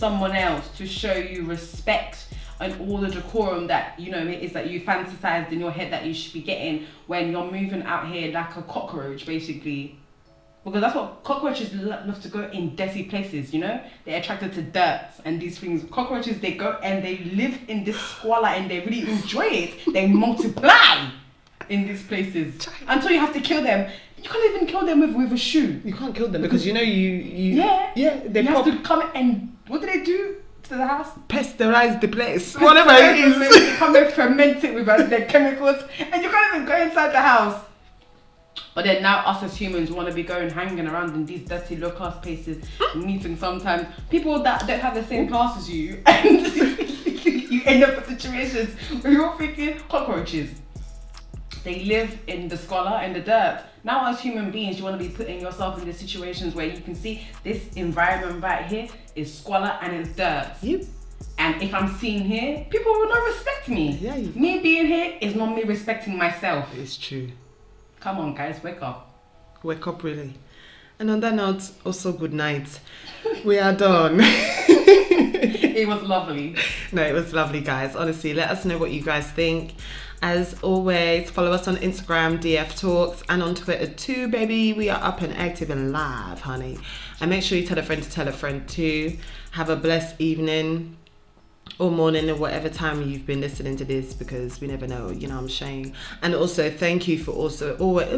someone 0.00 0.34
else 0.34 0.66
to 0.78 0.86
show 0.86 1.12
you 1.12 1.44
respect 1.44 2.26
and 2.58 2.72
all 2.80 2.98
the 2.98 3.08
decorum 3.08 3.66
that 3.66 4.00
you 4.00 4.10
know 4.10 4.18
it 4.18 4.42
is 4.42 4.52
that 4.54 4.70
you 4.70 4.80
fantasized 4.80 5.52
in 5.52 5.60
your 5.60 5.70
head 5.70 5.92
that 5.92 6.06
you 6.06 6.14
should 6.14 6.32
be 6.32 6.40
getting 6.40 6.86
when 7.06 7.30
you're 7.30 7.50
moving 7.50 7.82
out 7.82 8.08
here 8.10 8.32
like 8.32 8.56
a 8.56 8.62
cockroach 8.62 9.26
basically. 9.26 9.96
Because 10.62 10.82
that's 10.82 10.94
what 10.94 11.24
cockroaches 11.24 11.72
love 11.72 12.20
to 12.20 12.28
go 12.28 12.42
in 12.50 12.76
dirty 12.76 13.04
places 13.04 13.52
you 13.52 13.60
know? 13.60 13.80
They're 14.04 14.20
attracted 14.20 14.52
to 14.54 14.62
dirt 14.62 15.08
and 15.24 15.40
these 15.40 15.58
things. 15.58 15.84
Cockroaches 15.90 16.40
they 16.40 16.52
go 16.54 16.78
and 16.82 17.04
they 17.04 17.18
live 17.18 17.58
in 17.68 17.84
this 17.84 17.98
squalor 17.98 18.48
and 18.48 18.70
they 18.70 18.80
really 18.80 19.10
enjoy 19.10 19.46
it. 19.46 19.92
They 19.92 20.06
multiply 20.06 21.10
in 21.68 21.86
these 21.86 22.02
places. 22.02 22.68
Until 22.88 23.10
you 23.10 23.20
have 23.20 23.32
to 23.34 23.40
kill 23.40 23.62
them. 23.62 23.90
You 24.18 24.28
can't 24.28 24.54
even 24.54 24.66
kill 24.66 24.84
them 24.84 25.00
with, 25.00 25.14
with 25.14 25.32
a 25.32 25.38
shoe. 25.38 25.80
You 25.82 25.94
can't 25.94 26.14
kill 26.14 26.28
them 26.28 26.42
because 26.42 26.66
you 26.66 26.74
know 26.74 26.82
you 26.82 27.08
you 27.08 27.54
Yeah. 27.62 27.90
yeah 27.96 28.20
they 28.26 28.42
you 28.42 28.48
pop 28.48 28.66
have 28.66 28.74
to 28.76 28.82
come 28.82 29.10
and 29.14 29.56
what 29.70 29.80
do 29.80 29.86
they 29.86 30.02
do 30.04 30.36
to 30.64 30.70
the 30.76 30.86
house? 30.86 31.08
pasteurize 31.28 32.00
the 32.00 32.08
place 32.08 32.54
whatever 32.56 32.90
it 32.92 33.38
They 33.38 33.46
is. 33.46 33.78
come 33.78 33.94
and 33.96 34.12
ferment 34.12 34.62
it 34.64 34.74
with 34.74 34.88
uh, 34.88 35.02
their 35.04 35.24
chemicals, 35.26 35.82
and 35.98 36.22
you 36.22 36.28
can't 36.30 36.54
even 36.54 36.66
go 36.66 36.76
inside 36.82 37.12
the 37.12 37.20
house. 37.20 37.64
But 38.74 38.84
then 38.84 39.02
now 39.02 39.18
us 39.26 39.42
as 39.42 39.56
humans 39.56 39.90
want 39.90 40.08
to 40.08 40.14
be 40.14 40.22
going 40.22 40.50
hanging 40.50 40.86
around 40.86 41.14
in 41.14 41.24
these 41.26 41.46
dirty 41.48 41.76
low 41.76 41.90
class 41.90 42.16
places, 42.20 42.64
meeting 42.94 43.36
sometimes 43.36 43.86
people 44.10 44.42
that 44.42 44.66
don't 44.66 44.80
have 44.80 44.94
the 44.94 45.04
same 45.04 45.28
class 45.28 45.56
as 45.58 45.70
you, 45.70 46.02
and 46.06 46.46
you 47.50 47.62
end 47.64 47.82
up 47.84 47.96
in 47.98 48.04
situations 48.18 48.70
where 49.02 49.12
you're 49.12 49.36
thinking 49.38 49.78
cockroaches. 49.88 50.50
They 51.64 51.84
live 51.84 52.16
in 52.26 52.48
the 52.48 52.56
squalor 52.56 52.96
and 52.98 53.14
the 53.14 53.20
dirt. 53.20 53.64
Now, 53.82 54.10
as 54.10 54.20
human 54.20 54.50
beings, 54.50 54.78
you 54.78 54.84
want 54.84 55.00
to 55.00 55.08
be 55.08 55.12
putting 55.14 55.40
yourself 55.40 55.78
in 55.80 55.86
the 55.86 55.92
situations 55.94 56.54
where 56.54 56.66
you 56.66 56.80
can 56.80 56.94
see 56.94 57.26
this 57.44 57.68
environment 57.76 58.42
right 58.42 58.66
here 58.66 58.88
is 59.16 59.32
squalor 59.32 59.78
and 59.80 59.94
it's 59.94 60.10
dirt. 60.16 60.52
Yep. 60.62 60.82
And 61.38 61.62
if 61.62 61.72
I'm 61.72 61.88
seen 61.96 62.20
here, 62.22 62.66
people 62.70 62.92
will 62.92 63.08
not 63.08 63.26
respect 63.26 63.68
me. 63.68 63.92
Yeah, 64.00 64.16
you- 64.16 64.32
Me 64.34 64.58
being 64.60 64.86
here 64.86 65.16
is 65.20 65.34
not 65.34 65.54
me 65.54 65.62
respecting 65.64 66.16
myself. 66.18 66.68
It's 66.76 66.96
true. 66.96 67.30
Come 68.00 68.18
on, 68.18 68.34
guys, 68.34 68.62
wake 68.62 68.82
up. 68.82 69.14
Wake 69.62 69.86
up 69.86 70.02
really. 70.02 70.34
And 70.98 71.10
on 71.10 71.20
that 71.20 71.34
note, 71.34 71.70
also 71.84 72.12
good 72.12 72.32
night. 72.34 72.80
We 73.44 73.58
are 73.58 73.72
done. 73.72 74.20
It 75.82 75.88
was 75.88 76.02
lovely. 76.02 76.56
no, 76.92 77.02
it 77.02 77.14
was 77.14 77.32
lovely, 77.32 77.60
guys. 77.62 77.96
Honestly, 77.96 78.34
let 78.34 78.50
us 78.50 78.64
know 78.66 78.76
what 78.76 78.90
you 78.90 79.00
guys 79.02 79.30
think. 79.30 79.74
As 80.22 80.54
always, 80.62 81.30
follow 81.30 81.50
us 81.50 81.66
on 81.66 81.76
Instagram, 81.76 82.38
DF 82.38 82.78
Talks, 82.78 83.22
and 83.30 83.42
on 83.42 83.54
Twitter 83.54 83.86
too, 83.86 84.28
baby. 84.28 84.74
We 84.74 84.90
are 84.90 85.02
up 85.02 85.22
and 85.22 85.32
active 85.32 85.70
and 85.70 85.92
live, 85.92 86.42
honey. 86.42 86.78
And 87.20 87.30
make 87.30 87.42
sure 87.42 87.56
you 87.56 87.66
tell 87.66 87.78
a 87.78 87.82
friend 87.82 88.02
to 88.02 88.10
tell 88.10 88.28
a 88.28 88.32
friend 88.32 88.68
too. 88.68 89.16
Have 89.52 89.70
a 89.70 89.76
blessed 89.76 90.20
evening 90.20 90.98
or 91.78 91.90
morning 91.90 92.28
or 92.28 92.36
whatever 92.36 92.68
time 92.68 93.00
you've 93.08 93.24
been 93.24 93.40
listening 93.40 93.76
to 93.76 93.84
this 93.86 94.12
because 94.12 94.60
we 94.60 94.68
never 94.68 94.86
know, 94.86 95.10
you 95.10 95.26
know 95.26 95.38
I'm 95.38 95.48
saying. 95.48 95.94
And 96.20 96.34
also, 96.34 96.70
thank 96.70 97.08
you 97.08 97.18
for 97.18 97.30
also 97.32 97.76
oh, 97.80 97.84
always. 97.84 98.08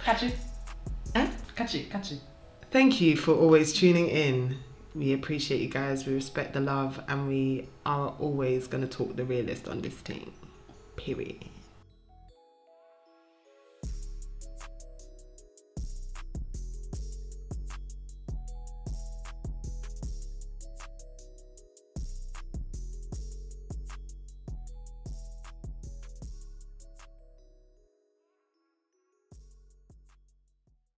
Catch 0.00 0.24
it. 0.24 0.34
Huh? 1.14 1.28
Catch 1.54 1.76
it, 1.76 1.90
catch 1.90 2.10
it. 2.10 2.20
Thank 2.72 3.00
you 3.00 3.16
for 3.16 3.34
always 3.34 3.72
tuning 3.72 4.08
in. 4.08 4.58
We 4.98 5.12
appreciate 5.12 5.60
you 5.60 5.68
guys. 5.68 6.06
We 6.06 6.14
respect 6.14 6.54
the 6.54 6.60
love, 6.60 7.00
and 7.06 7.28
we 7.28 7.68
are 7.86 8.16
always 8.18 8.66
going 8.66 8.86
to 8.86 8.88
talk 8.88 9.14
the 9.14 9.24
realist 9.24 9.68
on 9.68 9.80
this 9.80 10.02
team. 10.02 10.32
Period. 10.96 11.44